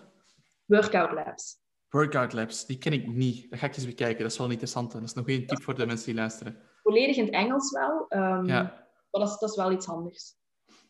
Workout 0.64 1.12
Labs. 1.12 1.60
Workout 1.88 2.32
Labs, 2.32 2.66
die 2.66 2.78
ken 2.78 2.92
ik 2.92 3.06
niet. 3.06 3.50
Dat 3.50 3.58
ga 3.58 3.66
ik 3.66 3.76
eens 3.76 3.86
bekijken. 3.86 4.22
Dat 4.22 4.30
is 4.30 4.36
wel 4.36 4.46
een 4.46 4.52
interessante. 4.52 4.98
Dat 4.98 5.08
is 5.08 5.14
nog 5.14 5.28
één 5.28 5.46
tip 5.46 5.62
voor 5.62 5.74
de 5.74 5.86
mensen 5.86 6.06
die 6.06 6.14
luisteren. 6.14 6.56
Volledig 6.82 7.16
in 7.16 7.24
het 7.24 7.34
Engels 7.34 7.70
wel. 7.70 8.06
Um, 8.08 8.44
ja. 8.44 8.62
Maar 9.10 9.20
dat 9.20 9.28
is, 9.28 9.38
dat 9.38 9.50
is 9.50 9.56
wel 9.56 9.72
iets 9.72 9.86
handigs. 9.86 10.36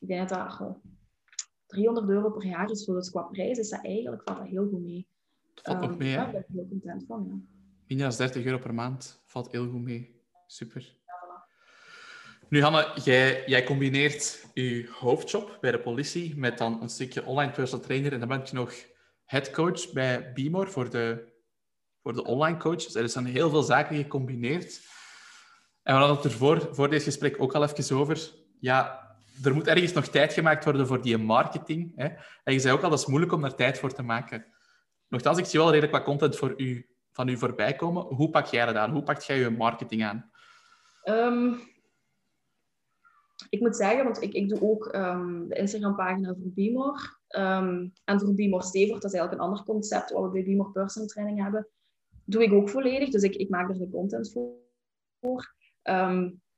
Ik 0.00 0.08
denk 0.08 0.28
dat 0.28 0.58
dat... 0.58 0.76
300 1.68 2.08
euro 2.08 2.30
per 2.30 2.46
jaar 2.46 2.70
is 2.70 2.84
voor 2.84 2.94
dus 2.94 3.10
qua 3.10 3.22
prijs 3.22 3.58
is 3.58 3.68
dat 3.68 3.84
eigenlijk 3.84 4.22
valt 4.22 4.38
dat 4.38 4.48
heel 4.48 4.68
goed 4.68 4.82
mee. 4.82 5.08
Valt 5.54 5.82
um, 5.82 5.88
nog 5.88 5.98
mee, 5.98 6.14
Daar 6.14 6.30
ben 6.30 6.40
ik 6.40 6.46
heel 6.52 6.68
content 6.68 7.04
van, 7.06 7.24
ja. 7.26 7.56
Minder 7.86 8.08
dan 8.08 8.16
30 8.16 8.44
euro 8.44 8.58
per 8.58 8.74
maand 8.74 9.22
valt 9.24 9.52
heel 9.52 9.70
goed 9.70 9.82
mee. 9.82 10.22
Super. 10.46 10.96
Nu, 12.48 12.62
Hanne, 12.62 12.92
jij, 13.04 13.42
jij 13.46 13.64
combineert 13.64 14.46
je 14.54 14.88
hoofdjob 14.90 15.58
bij 15.60 15.70
de 15.70 15.80
politie 15.80 16.36
met 16.36 16.58
dan 16.58 16.82
een 16.82 16.88
stukje 16.88 17.24
online 17.24 17.52
personal 17.52 17.84
trainer 17.84 18.12
en 18.12 18.18
dan 18.18 18.28
ben 18.28 18.42
je 18.44 18.54
nog 18.54 18.74
headcoach 19.24 19.92
bij 19.92 20.32
Bimor 20.32 20.70
voor 20.70 20.90
de, 20.90 21.32
voor 22.02 22.12
de 22.12 22.24
online 22.24 22.56
coaches. 22.56 22.94
Er 22.94 23.08
zijn 23.08 23.26
heel 23.26 23.50
veel 23.50 23.62
zaken 23.62 23.96
gecombineerd. 23.96 24.80
En 25.82 25.94
we 25.94 26.00
hadden 26.00 26.16
het 26.16 26.24
er 26.24 26.38
voor, 26.38 26.68
voor 26.74 26.90
dit 26.90 27.02
gesprek 27.02 27.42
ook 27.42 27.54
al 27.54 27.64
even 27.64 27.96
over. 27.96 28.30
Ja, 28.60 29.07
er 29.42 29.54
moet 29.54 29.66
ergens 29.66 29.92
nog 29.92 30.08
tijd 30.08 30.32
gemaakt 30.32 30.64
worden 30.64 30.86
voor 30.86 31.02
die 31.02 31.18
marketing. 31.18 31.92
Hè? 31.96 32.08
En 32.44 32.52
je 32.52 32.58
zei 32.58 32.74
ook 32.74 32.82
al, 32.82 32.90
dat 32.90 32.98
is 32.98 33.06
moeilijk 33.06 33.32
om 33.32 33.40
daar 33.40 33.54
tijd 33.54 33.78
voor 33.78 33.92
te 33.92 34.02
maken. 34.02 34.46
Nochtans, 35.08 35.38
ik 35.38 35.44
zie 35.44 35.58
wel 35.58 35.70
redelijk 35.70 35.92
wat 35.92 36.04
content 36.04 36.36
voor 36.36 36.54
u, 36.56 36.88
van 37.12 37.28
u 37.28 37.36
voorbij 37.36 37.74
komen. 37.74 38.02
Hoe 38.02 38.30
pak 38.30 38.46
jij 38.46 38.66
dat 38.66 38.74
aan? 38.74 38.90
Hoe 38.90 39.02
pakt 39.02 39.26
jij 39.26 39.38
je 39.38 39.50
marketing 39.50 40.04
aan? 40.04 40.30
Ehm, 41.02 41.54
ik 43.48 43.60
moet 43.60 43.76
zeggen, 43.76 44.04
want 44.04 44.22
ik, 44.22 44.32
ik 44.32 44.48
doe 44.48 44.62
ook 44.62 44.94
um, 44.94 45.48
de 45.48 45.54
Instagram-pagina 45.54 46.28
voor 46.28 46.52
Bimor. 46.52 47.20
Um, 47.36 47.92
en 48.04 48.20
voor 48.20 48.34
Bimor 48.34 48.62
Stevort, 48.62 49.02
dat 49.02 49.12
is 49.12 49.18
eigenlijk 49.18 49.42
een 49.42 49.48
ander 49.48 49.64
concept 49.64 50.10
wat 50.10 50.22
we 50.22 50.30
bij 50.30 50.44
Bimor 50.44 50.72
Personal 50.72 51.08
Training 51.08 51.42
hebben, 51.42 51.68
doe 52.24 52.42
ik 52.42 52.52
ook 52.52 52.68
volledig. 52.68 53.08
Dus 53.08 53.22
ik, 53.22 53.34
ik 53.34 53.48
maak 53.48 53.68
er 53.68 53.78
de 53.78 53.90
content 53.90 54.32
voor. 54.32 54.56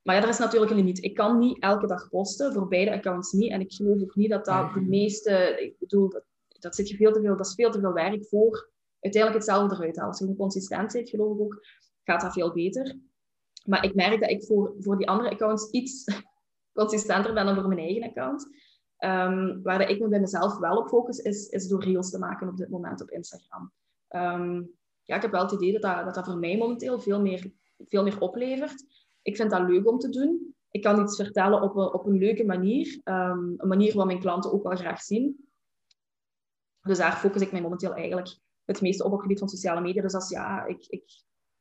Maar 0.03 0.15
ja, 0.15 0.23
er 0.23 0.29
is 0.29 0.39
natuurlijk 0.39 0.71
een 0.71 0.77
limiet. 0.77 1.05
Ik 1.05 1.15
kan 1.15 1.39
niet 1.39 1.63
elke 1.63 1.87
dag 1.87 2.09
posten, 2.09 2.53
voor 2.53 2.69
beide 2.69 2.93
accounts 2.93 3.33
niet. 3.33 3.51
En 3.51 3.61
ik 3.61 3.73
geloof 3.73 4.03
ook 4.03 4.15
niet 4.15 4.31
dat 4.31 4.45
dat 4.45 4.75
de 4.75 4.81
meeste... 4.81 5.57
Ik 5.61 5.79
bedoel, 5.79 6.09
dat, 6.09 6.25
dat 6.49 6.75
zit 6.75 6.89
je 6.89 6.97
veel 6.97 7.13
te 7.13 7.21
veel... 7.21 7.37
Dat 7.37 7.47
is 7.47 7.55
veel 7.55 7.71
te 7.71 7.81
veel 7.81 7.93
werk 7.93 8.27
voor 8.27 8.71
uiteindelijk 9.01 9.45
hetzelfde 9.45 9.75
eruit 9.75 9.97
halen. 9.97 10.11
Als 10.11 10.19
je 10.19 10.27
een 10.27 10.37
consistent 10.37 10.93
hebt, 10.93 11.09
geloof 11.09 11.35
ik 11.35 11.41
ook, 11.41 11.67
gaat 12.05 12.21
dat 12.21 12.33
veel 12.33 12.53
beter. 12.53 12.99
Maar 13.65 13.85
ik 13.85 13.95
merk 13.95 14.21
dat 14.21 14.31
ik 14.31 14.45
voor, 14.45 14.75
voor 14.79 14.99
die 14.99 15.09
andere 15.09 15.31
accounts 15.31 15.71
iets 15.71 16.05
consistenter 16.73 17.35
ben 17.35 17.47
dan 17.47 17.55
voor 17.55 17.69
mijn 17.69 17.81
eigen 17.81 18.03
account. 18.03 18.49
Um, 18.99 19.63
waar 19.63 19.89
ik 19.91 20.01
me 20.01 20.09
bij 20.09 20.21
mezelf 20.21 20.59
wel 20.59 20.77
op 20.77 20.89
focus, 20.89 21.19
is, 21.19 21.49
is 21.49 21.69
door 21.69 21.85
reels 21.85 22.11
te 22.11 22.19
maken 22.19 22.49
op 22.49 22.57
dit 22.57 22.69
moment 22.69 23.03
op 23.03 23.11
Instagram. 23.11 23.73
Um, 24.09 24.71
ja, 25.03 25.17
ik 25.17 25.23
heb 25.23 25.31
wel 25.31 25.43
het 25.43 25.53
idee 25.53 25.73
dat 25.73 25.83
dat, 25.83 26.05
dat, 26.05 26.15
dat 26.15 26.25
voor 26.25 26.39
mij 26.39 26.57
momenteel 26.57 27.01
veel 27.01 27.21
meer, 27.21 27.53
veel 27.79 28.03
meer 28.03 28.21
oplevert 28.21 28.85
ik 29.23 29.37
vind 29.37 29.51
dat 29.51 29.69
leuk 29.69 29.89
om 29.89 29.99
te 29.99 30.09
doen. 30.09 30.55
Ik 30.71 30.83
kan 30.83 31.03
iets 31.03 31.17
vertellen 31.17 31.63
op 31.63 31.77
een, 31.77 31.93
op 31.93 32.07
een 32.07 32.19
leuke 32.19 32.45
manier. 32.45 33.01
Ehm, 33.05 33.53
een 33.57 33.69
manier 33.69 33.95
wat 33.95 34.07
mijn 34.07 34.21
klanten 34.21 34.53
ook 34.53 34.63
wel 34.63 34.77
graag 34.77 35.03
zien. 35.03 35.49
Dus 36.83 36.99
daar 36.99 37.13
focus 37.13 37.43
ik 37.43 37.53
mij 37.53 37.61
momenteel 37.61 37.95
eigenlijk 37.95 38.39
het 38.65 38.81
meeste 38.81 39.03
op 39.05 39.09
op 39.09 39.13
het 39.13 39.23
gebied 39.23 39.39
van 39.39 39.49
sociale 39.49 39.81
media. 39.81 40.03
Dus 40.03 40.15
als 40.15 40.29
ja, 40.29 40.65
ik, 40.65 40.87
ik 40.87 41.05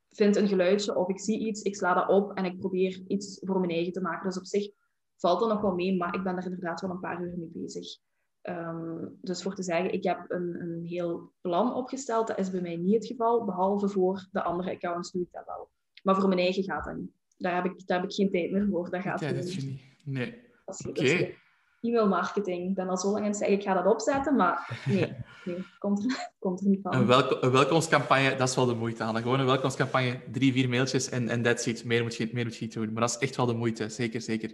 vind 0.10 0.36
een 0.36 0.48
geluidje 0.48 0.96
of 0.96 1.10
ik 1.10 1.20
zie 1.20 1.40
iets, 1.40 1.62
ik 1.62 1.76
sla 1.76 1.94
dat 1.94 2.10
op 2.10 2.34
en 2.34 2.46
ik 2.46 2.60
probeer 2.60 3.04
iets 3.08 3.40
voor 3.42 3.60
mijn 3.60 3.72
eigen 3.72 3.94
te 3.94 4.02
maken. 4.02 4.28
Dus 4.28 4.38
op 4.38 4.46
zich 4.46 4.72
valt 5.16 5.42
er 5.42 5.48
nog 5.48 5.62
wel 5.62 5.74
mee, 5.74 5.98
maar 5.98 6.16
ik 6.16 6.24
ben 6.24 6.38
er 6.38 6.44
inderdaad 6.44 6.82
wel 6.82 6.90
een 6.90 7.00
paar 7.00 7.22
uur 7.22 7.38
mee 7.38 7.52
bezig. 7.54 7.98
Ehm, 8.42 9.08
dus 9.22 9.44
voor 9.44 9.56
te 9.56 9.64
zeggen, 9.64 9.94
ik 9.94 10.04
heb 10.04 10.26
een, 10.28 10.62
een 10.62 10.86
heel 10.86 11.34
plan 11.42 11.74
opgesteld, 11.74 12.28
dat 12.28 12.38
is 12.38 12.52
bij 12.52 12.62
mij 12.62 12.76
niet 12.76 12.94
het 12.94 13.06
geval, 13.06 13.46
behalve 13.46 13.88
voor 13.88 14.28
de 14.32 14.44
andere 14.44 14.72
accounts 14.72 15.12
doe 15.12 15.22
ik 15.22 15.32
dat 15.32 15.46
wel. 15.46 15.70
Maar 16.04 16.16
voor 16.16 16.28
mijn 16.28 16.40
eigen 16.40 16.64
gaat 16.64 16.86
dat 16.86 16.96
niet 16.96 17.19
daar 17.40 17.56
heb 17.56 17.66
ik, 17.66 17.88
daar 17.88 18.00
heb 18.00 18.10
ik 18.10 18.16
geen 18.16 18.32
tijd 18.32 18.52
meer 18.52 18.68
voor. 18.72 18.90
Dat 18.90 19.02
gaat 19.02 19.22
niet. 19.22 19.78
Nee. 20.04 20.36
Oké. 20.66 21.38
E-mail 21.82 22.08
marketing. 22.08 22.70
Ik 22.70 22.76
ben 22.76 22.90
al 22.90 22.98
zo 22.98 23.08
lang 23.08 23.20
aan 23.20 23.30
het 23.30 23.38
zeggen, 23.38 23.58
ik 23.58 23.64
ga 23.64 23.74
dat 23.74 23.94
opzetten, 23.94 24.36
maar 24.36 24.82
nee, 24.86 25.14
nee 25.46 25.66
komt, 25.80 26.06
er, 26.06 26.30
komt 26.40 26.62
er 26.62 26.68
niet 26.68 26.82
van. 26.82 26.94
Een, 26.94 27.06
welkom, 27.06 27.52
welkomstcampagne, 27.52 28.36
dat 28.36 28.50
is 28.50 28.56
wel 28.56 28.66
de 28.66 28.74
moeite 28.74 29.04
aan. 29.04 29.18
Gewoon 29.18 29.40
een 29.40 29.46
welkomstcampagne, 29.46 30.22
drie, 30.32 30.54
vier 30.54 30.70
mailtjes 30.70 31.10
en, 31.10 31.30
en 31.30 31.42
that's 31.42 31.66
it. 31.66 31.86
Meer 31.86 32.04
moet, 32.04 32.16
je, 32.16 32.30
meer 32.32 32.44
moet 32.44 32.56
je 32.56 32.66
niet 32.66 32.74
doen. 32.74 32.94
Maar 32.94 33.02
dat 33.02 33.10
is 33.10 33.18
echt 33.18 33.36
wel 33.36 33.46
de 33.46 33.54
moeite, 33.54 33.90
zeker, 33.90 34.22
zeker. 34.22 34.50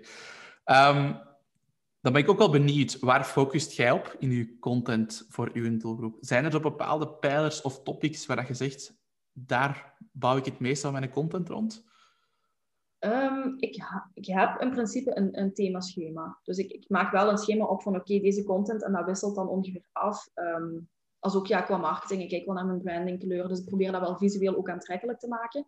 Um, 0.66 1.18
dan 2.02 2.14
ben 2.14 2.22
ik 2.22 2.30
ook 2.30 2.38
wel 2.38 2.50
benieuwd, 2.50 3.00
waar 3.00 3.24
focust 3.24 3.72
jij 3.72 3.92
op 3.92 4.16
in 4.20 4.32
je 4.32 4.60
content 4.60 5.26
voor 5.30 5.50
uw 5.54 5.78
doelgroep? 5.78 6.18
Zijn 6.20 6.46
er 6.46 6.52
zo 6.52 6.60
bepaalde 6.60 7.08
pijlers 7.08 7.62
of 7.62 7.84
topics 7.84 8.26
waar 8.26 8.48
je 8.48 8.54
zegt, 8.54 8.94
daar 9.34 9.98
bouw 10.12 10.38
ik 10.38 10.46
het 10.46 10.60
meest 10.60 10.86
aan 10.86 10.92
mijn 10.92 11.10
content 11.10 11.50
rond? 11.50 11.84
Um, 13.06 13.56
ik, 13.58 13.84
ik, 14.14 14.26
heb 14.26 14.62
in 14.62 14.72
principe 14.72 15.18
een, 15.18 15.40
een 15.40 15.54
themaschema. 15.54 16.38
Dus 16.44 16.58
ik, 16.58 16.72
ik, 16.72 16.90
maak 16.90 17.12
wel 17.12 17.30
een 17.30 17.38
schema 17.38 17.66
op 17.66 17.82
van 17.82 17.96
oké, 17.96 18.20
deze 18.20 18.44
content 18.44 18.84
en 18.84 18.92
dat 18.92 19.06
wisselt 19.06 19.36
dan 19.36 19.48
ongeveer 19.48 19.86
af. 19.92 20.30
Um, 20.36 20.90
als 21.20 21.36
ook 21.36 21.48
ja, 21.48 21.62
qua 21.62 21.78
marketing. 21.78 22.22
Ik 22.22 22.30
kijk 22.30 22.46
wel 22.46 22.56
naar 22.56 22.66
mijn 22.66 22.82
brandingkleur, 22.82 23.48
dus 23.48 23.60
ik 23.60 23.66
probeer 23.66 23.92
dat 23.92 24.02
wel 24.02 24.18
visueel 24.18 24.56
ook 24.56 24.70
aantrekkelijk 24.70 25.20
te 25.20 25.28
maken. 25.28 25.66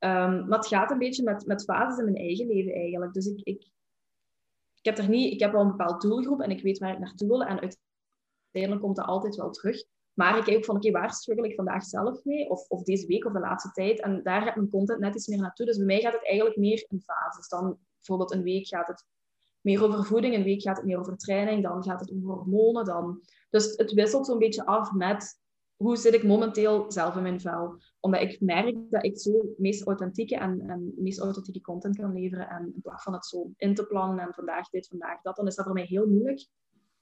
Um, 0.00 0.48
maar 0.48 0.58
het 0.58 0.66
gaat 0.66 0.90
een 0.90 0.98
beetje 0.98 1.22
met, 1.22 1.46
met 1.46 1.64
fases 1.64 1.98
in 1.98 2.04
mijn 2.04 2.16
eigen 2.16 2.46
leven 2.46 2.72
eigenlijk. 2.72 3.12
Dus 3.12 3.26
ik, 3.26 3.40
ik, 3.42 3.62
ik, 4.76 4.84
heb 4.84 4.98
er 4.98 5.08
niet, 5.08 5.32
ik 5.32 5.40
heb 5.40 5.52
wel 5.52 5.60
een 5.60 5.76
bepaald 5.76 6.02
doelgroep 6.02 6.40
en 6.40 6.50
ik 6.50 6.62
weet 6.62 6.78
waar 6.78 6.92
ik 6.92 6.98
naartoe 6.98 7.28
wil. 7.28 7.44
En 7.44 7.60
uiteindelijk 7.60 8.82
komt 8.82 8.96
dat 8.96 9.06
altijd 9.06 9.36
wel 9.36 9.50
terug. 9.50 9.82
Maar 10.16 10.38
ik 10.38 10.44
kijk 10.44 10.56
ook 10.56 10.64
van, 10.64 10.76
oké, 10.76 10.90
waar 10.90 11.10
struggle 11.10 11.48
ik 11.48 11.54
vandaag 11.54 11.84
zelf 11.84 12.24
mee? 12.24 12.50
Of, 12.50 12.68
of 12.68 12.82
deze 12.82 13.06
week 13.06 13.24
of 13.24 13.32
de 13.32 13.40
laatste 13.40 13.70
tijd? 13.70 14.00
En 14.00 14.22
daar 14.22 14.42
gaat 14.42 14.56
mijn 14.56 14.70
content 14.70 15.00
net 15.00 15.14
iets 15.14 15.26
meer 15.26 15.38
naartoe. 15.38 15.66
Dus 15.66 15.76
bij 15.76 15.86
mij 15.86 16.00
gaat 16.00 16.12
het 16.12 16.26
eigenlijk 16.26 16.56
meer 16.56 16.86
in 16.88 17.00
fases. 17.00 17.48
Dan 17.48 17.78
bijvoorbeeld 17.96 18.32
een 18.32 18.42
week 18.42 18.66
gaat 18.66 18.86
het 18.86 19.04
meer 19.60 19.84
over 19.84 20.04
voeding, 20.04 20.34
een 20.34 20.42
week 20.42 20.62
gaat 20.62 20.76
het 20.76 20.86
meer 20.86 20.98
over 20.98 21.16
training, 21.16 21.62
dan 21.62 21.82
gaat 21.82 22.00
het 22.00 22.12
over 22.12 22.34
hormonen. 22.34 22.84
Dan... 22.84 23.20
Dus 23.50 23.76
het 23.76 23.92
wisselt 23.92 24.26
zo'n 24.26 24.38
beetje 24.38 24.66
af 24.66 24.92
met 24.92 25.40
hoe 25.76 25.96
zit 25.96 26.14
ik 26.14 26.22
momenteel 26.22 26.92
zelf 26.92 27.16
in 27.16 27.22
mijn 27.22 27.40
vel. 27.40 27.78
Omdat 28.00 28.20
ik 28.20 28.40
merk 28.40 28.76
dat 28.90 29.04
ik 29.04 29.18
zo 29.18 29.54
meest 29.56 29.86
authentieke 29.86 30.36
en, 30.36 30.60
en 30.60 30.92
meest 30.96 31.18
authentieke 31.18 31.60
content 31.60 31.96
kan 31.96 32.12
leveren. 32.12 32.48
En 32.48 32.72
in 32.74 32.80
plaats 32.82 33.02
van 33.02 33.12
het 33.12 33.26
zo 33.26 33.50
in 33.56 33.74
te 33.74 33.86
plannen 33.86 34.18
en 34.26 34.34
vandaag 34.34 34.68
dit, 34.68 34.88
vandaag 34.88 35.20
dat, 35.22 35.36
dan 35.36 35.46
is 35.46 35.54
dat 35.54 35.64
voor 35.64 35.74
mij 35.74 35.84
heel 35.84 36.06
moeilijk 36.06 36.46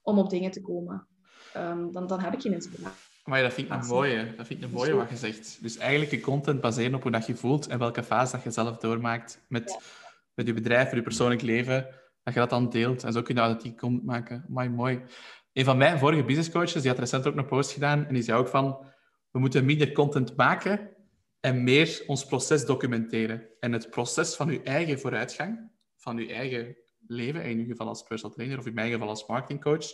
om 0.01 0.19
op 0.19 0.29
dingen 0.29 0.51
te 0.51 0.61
komen. 0.61 1.07
Ehm, 1.55 1.91
dan, 1.91 2.07
dan 2.07 2.19
heb 2.19 2.33
ik 2.33 2.41
geen 2.41 2.53
inspiratie. 2.53 3.13
Maar 3.23 3.41
dat 3.41 3.53
vind 3.53 3.67
ik 3.67 3.73
een 3.73 3.87
mooie. 3.87 4.33
Dat 4.35 4.47
vind 4.47 4.59
ik 4.59 4.65
een 4.65 4.73
mooie 4.73 4.93
wat 4.93 5.09
je 5.09 5.15
zegt. 5.15 5.57
Dus 5.61 5.77
eigenlijk 5.77 6.11
je 6.11 6.19
content 6.19 6.61
baseren 6.61 6.93
op 6.93 7.01
hoe 7.01 7.11
dat 7.11 7.25
je 7.25 7.35
voelt 7.35 7.67
en 7.67 7.79
welke 7.79 8.03
fase 8.03 8.31
dat 8.31 8.43
je 8.43 8.51
zelf 8.51 8.77
doormaakt 8.77 9.45
met, 9.47 9.79
met 10.33 10.47
je 10.47 10.53
bedrijf, 10.53 10.85
met 10.85 10.93
je 10.95 11.01
persoonlijk 11.01 11.41
leven, 11.41 11.87
dat 12.23 12.33
je 12.33 12.39
dat 12.39 12.49
dan 12.49 12.69
deelt. 12.69 13.03
En 13.03 13.13
zo 13.13 13.21
kun 13.21 13.35
je 13.35 13.41
authentiek 13.41 13.77
content 13.77 14.05
maken. 14.05 14.45
Mooi, 14.47 14.69
mooi. 14.69 15.01
Een 15.53 15.65
van 15.65 15.77
mijn 15.77 15.99
vorige 15.99 16.23
business 16.23 16.49
coaches, 16.49 16.81
die 16.81 16.91
had 16.91 16.99
recent 16.99 17.27
ook 17.27 17.35
een 17.35 17.45
post 17.45 17.71
gedaan 17.71 18.05
en 18.05 18.13
die 18.13 18.23
zei 18.23 18.39
ook 18.39 18.47
van, 18.47 18.85
we 19.31 19.39
moeten 19.39 19.65
minder 19.65 19.91
content 19.91 20.35
maken 20.35 20.89
en 21.39 21.63
meer 21.63 22.03
ons 22.07 22.25
proces 22.25 22.65
documenteren. 22.65 23.47
En 23.59 23.71
het 23.71 23.89
proces 23.89 24.35
van 24.35 24.51
je 24.51 24.61
eigen 24.61 24.99
vooruitgang, 24.99 25.71
van 25.95 26.17
je 26.17 26.33
eigen 26.33 26.77
leven, 27.07 27.43
in 27.43 27.49
ieder 27.49 27.65
geval 27.65 27.87
als 27.87 28.03
personal 28.03 28.35
trainer 28.35 28.57
of 28.57 28.65
in 28.65 28.73
mijn 28.73 28.91
geval 28.91 29.09
als 29.09 29.27
marketingcoach, 29.27 29.85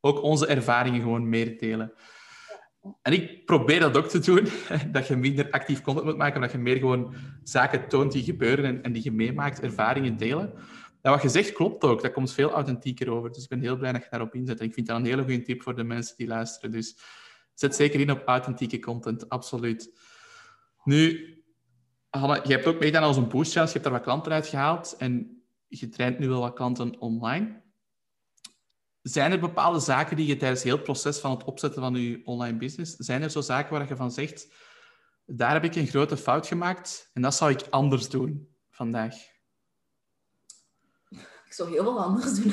ook 0.00 0.22
onze 0.22 0.46
ervaringen 0.46 1.00
gewoon 1.00 1.28
meer 1.28 1.58
delen. 1.58 1.92
En 3.02 3.12
ik 3.12 3.44
probeer 3.44 3.80
dat 3.80 3.96
ook 3.96 4.06
te 4.06 4.18
doen, 4.18 4.48
dat 4.92 5.06
je 5.06 5.16
minder 5.16 5.50
actief 5.50 5.80
content 5.80 6.06
moet 6.06 6.16
maken, 6.16 6.40
dat 6.40 6.52
je 6.52 6.58
meer 6.58 6.76
gewoon 6.76 7.14
zaken 7.42 7.88
toont 7.88 8.12
die 8.12 8.22
gebeuren 8.22 8.64
en, 8.64 8.82
en 8.82 8.92
die 8.92 9.04
je 9.04 9.12
meemaakt, 9.12 9.60
ervaringen 9.60 10.16
delen. 10.16 10.52
En 11.02 11.10
wat 11.10 11.22
je 11.22 11.28
zegt 11.28 11.52
klopt 11.52 11.84
ook, 11.84 12.02
dat 12.02 12.12
komt 12.12 12.32
veel 12.32 12.50
authentieker 12.50 13.10
over. 13.10 13.32
Dus 13.32 13.42
ik 13.42 13.48
ben 13.48 13.60
heel 13.60 13.76
blij 13.76 13.92
dat 13.92 14.02
je 14.02 14.10
daarop 14.10 14.34
inzet. 14.34 14.60
En 14.60 14.66
ik 14.66 14.74
vind 14.74 14.86
dat 14.86 14.96
een 14.96 15.04
hele 15.04 15.22
goede 15.22 15.42
tip 15.42 15.62
voor 15.62 15.76
de 15.76 15.84
mensen 15.84 16.16
die 16.16 16.26
luisteren. 16.26 16.70
Dus 16.70 16.98
zet 17.54 17.74
zeker 17.74 18.00
in 18.00 18.10
op 18.10 18.22
authentieke 18.24 18.78
content, 18.78 19.28
absoluut. 19.28 19.98
Nu, 20.84 21.32
Hanna, 22.10 22.40
je 22.44 22.52
hebt 22.52 22.66
ook 22.66 22.78
meegedaan 22.78 23.02
als 23.02 23.16
een 23.16 23.28
boost 23.28 23.52
je 23.52 23.60
hebt 23.60 23.82
daar 23.82 23.92
wat 23.92 24.02
klanten 24.02 24.32
uit 24.32 24.46
gehaald 24.46 24.94
en 24.98 25.42
je 25.68 25.88
traint 25.88 26.18
nu 26.18 26.28
wel 26.28 26.40
wat 26.40 26.54
klanten 26.54 27.00
online. 27.00 27.62
Zijn 29.08 29.32
er 29.32 29.38
bepaalde 29.38 29.80
zaken 29.80 30.16
die 30.16 30.26
je 30.26 30.36
tijdens 30.36 30.62
heel 30.62 30.74
het 30.74 30.84
proces 30.84 31.18
van 31.18 31.30
het 31.30 31.44
opzetten 31.44 31.82
van 31.82 31.94
je 31.94 32.20
online 32.24 32.58
business, 32.58 32.96
zijn 32.96 33.22
er 33.22 33.30
zo 33.30 33.40
zaken 33.40 33.72
waar 33.72 33.88
je 33.88 33.96
van 33.96 34.10
zegt, 34.10 34.48
daar 35.26 35.52
heb 35.52 35.64
ik 35.64 35.74
een 35.74 35.86
grote 35.86 36.16
fout 36.16 36.46
gemaakt 36.46 37.10
en 37.12 37.22
dat 37.22 37.34
zou 37.34 37.50
ik 37.50 37.66
anders 37.70 38.08
doen 38.08 38.48
vandaag? 38.70 39.14
Ik 41.46 41.54
zou 41.54 41.70
heel 41.70 41.82
veel 41.82 42.02
anders 42.02 42.34
doen. 42.34 42.52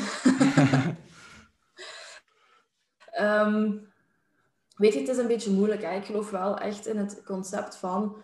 um, 3.20 3.94
weet 4.82 4.94
je, 4.94 5.00
het 5.00 5.10
is 5.10 5.18
een 5.18 5.28
beetje 5.28 5.52
moeilijk. 5.52 5.82
Hè? 5.82 5.96
Ik 5.96 6.06
geloof 6.06 6.30
wel 6.30 6.58
echt 6.58 6.88
in 6.88 6.98
het 6.98 7.22
concept 7.26 7.76
van 7.76 8.18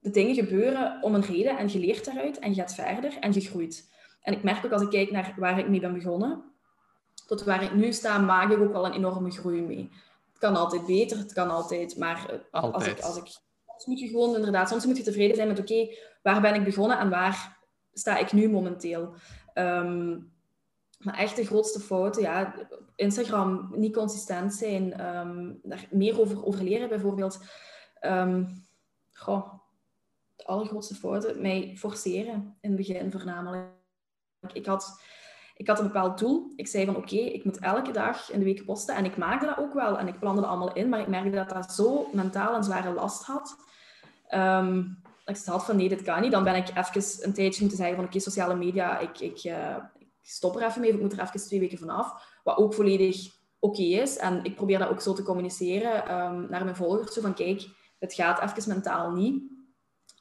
de 0.00 0.10
dingen 0.10 0.34
gebeuren 0.34 1.02
om 1.02 1.14
een 1.14 1.24
reden 1.24 1.58
en 1.58 1.68
je 1.68 1.78
leert 1.78 2.04
daaruit 2.04 2.38
en 2.38 2.54
je 2.54 2.60
gaat 2.60 2.74
verder 2.74 3.18
en 3.18 3.32
je 3.32 3.40
groeit. 3.40 3.90
En 4.20 4.32
ik 4.32 4.42
merk 4.42 4.64
ook 4.64 4.72
als 4.72 4.82
ik 4.82 4.90
kijk 4.90 5.10
naar 5.10 5.34
waar 5.36 5.58
ik 5.58 5.68
mee 5.68 5.80
ben 5.80 5.94
begonnen, 5.94 6.51
tot 7.26 7.44
waar 7.44 7.62
ik 7.62 7.74
nu 7.74 7.92
sta, 7.92 8.18
maak 8.18 8.50
ik 8.50 8.60
ook 8.60 8.72
wel 8.72 8.86
een 8.86 8.92
enorme 8.92 9.30
groei 9.30 9.62
mee. 9.62 9.90
Het 10.28 10.38
kan 10.38 10.56
altijd 10.56 10.86
beter, 10.86 11.18
het 11.18 11.32
kan 11.32 11.50
altijd, 11.50 11.96
maar 11.96 12.42
eh, 12.50 12.62
als 12.62 12.86
ik, 12.86 13.00
als 13.00 13.16
ik 13.16 13.26
soms 13.66 13.86
moet 13.86 14.00
je 14.00 14.08
gewoon 14.08 14.34
inderdaad, 14.34 14.68
soms 14.68 14.86
moet 14.86 14.96
je 14.96 15.02
tevreden 15.02 15.36
zijn 15.36 15.48
met 15.48 15.60
oké, 15.60 15.94
waar 16.22 16.40
ben 16.40 16.54
ik 16.54 16.64
begonnen 16.64 16.98
en 16.98 17.10
waar 17.10 17.58
sta 17.92 18.18
ik 18.18 18.32
nu 18.32 18.48
momenteel. 18.50 19.14
Um, 19.54 20.32
maar 20.98 21.18
echt 21.18 21.36
de 21.36 21.44
grootste 21.44 21.80
fouten, 21.80 22.22
ja, 22.22 22.54
Instagram 22.96 23.72
niet 23.74 23.94
consistent 23.94 24.54
zijn, 24.54 25.06
um, 25.06 25.60
daar 25.62 25.86
meer 25.90 26.20
over, 26.20 26.46
over 26.46 26.64
leren 26.64 26.88
bijvoorbeeld. 26.88 27.44
Um, 28.00 28.66
goh, 29.12 29.52
de 30.36 30.44
allergrootste 30.44 30.94
fouten, 30.94 31.40
mij 31.40 31.74
forceren 31.76 32.56
in 32.60 32.68
het 32.70 32.76
begin 32.76 33.10
voornamelijk. 33.10 33.68
Ik 34.52 34.66
had, 34.66 35.00
ik 35.62 35.68
had 35.68 35.78
een 35.78 35.86
bepaald 35.86 36.18
doel. 36.18 36.52
Ik 36.56 36.66
zei 36.66 36.84
van 36.84 36.96
oké, 36.96 37.16
ik 37.16 37.44
moet 37.44 37.58
elke 37.58 37.90
dag 37.90 38.30
in 38.30 38.38
de 38.38 38.44
week 38.44 38.64
posten. 38.64 38.94
En 38.94 39.04
ik 39.04 39.16
maakte 39.16 39.46
dat 39.46 39.58
ook 39.58 39.74
wel. 39.74 39.98
En 39.98 40.08
ik 40.08 40.18
plande 40.18 40.40
dat 40.40 40.50
allemaal 40.50 40.72
in. 40.72 40.88
Maar 40.88 41.00
ik 41.00 41.06
merkte 41.06 41.36
dat 41.36 41.48
dat 41.48 41.72
zo 41.72 42.08
mentaal 42.12 42.54
een 42.54 42.62
zware 42.62 42.92
last 42.92 43.24
had. 43.24 43.56
Um, 44.34 44.98
ik 45.24 45.36
had 45.44 45.64
van 45.64 45.76
nee, 45.76 45.88
dit 45.88 46.02
kan 46.02 46.20
niet. 46.20 46.32
Dan 46.32 46.44
ben 46.44 46.54
ik 46.54 46.68
even 46.68 47.24
een 47.24 47.32
tijdje 47.32 47.60
moeten 47.60 47.78
zeggen 47.78 47.96
van 47.96 48.04
oké, 48.04 48.18
sociale 48.18 48.54
media, 48.54 48.98
ik, 48.98 49.20
ik, 49.20 49.44
uh, 49.44 49.76
ik 49.98 50.08
stop 50.22 50.56
er 50.56 50.62
even 50.62 50.80
mee. 50.80 50.92
Ik 50.92 51.00
moet 51.00 51.12
er 51.12 51.20
even 51.20 51.40
twee 51.40 51.60
weken 51.60 51.78
vanaf. 51.78 52.12
Wat 52.44 52.56
ook 52.56 52.74
volledig 52.74 53.30
oké 53.58 53.82
is. 53.82 54.16
En 54.16 54.44
ik 54.44 54.56
probeer 54.56 54.78
dat 54.78 54.88
ook 54.88 55.00
zo 55.00 55.12
te 55.12 55.22
communiceren 55.22 56.14
um, 56.14 56.46
naar 56.50 56.64
mijn 56.64 56.76
volgers. 56.76 57.14
Zo 57.14 57.20
van 57.20 57.34
kijk, 57.34 57.66
het 57.98 58.14
gaat 58.14 58.42
even 58.42 58.74
mentaal 58.74 59.10
niet 59.10 59.42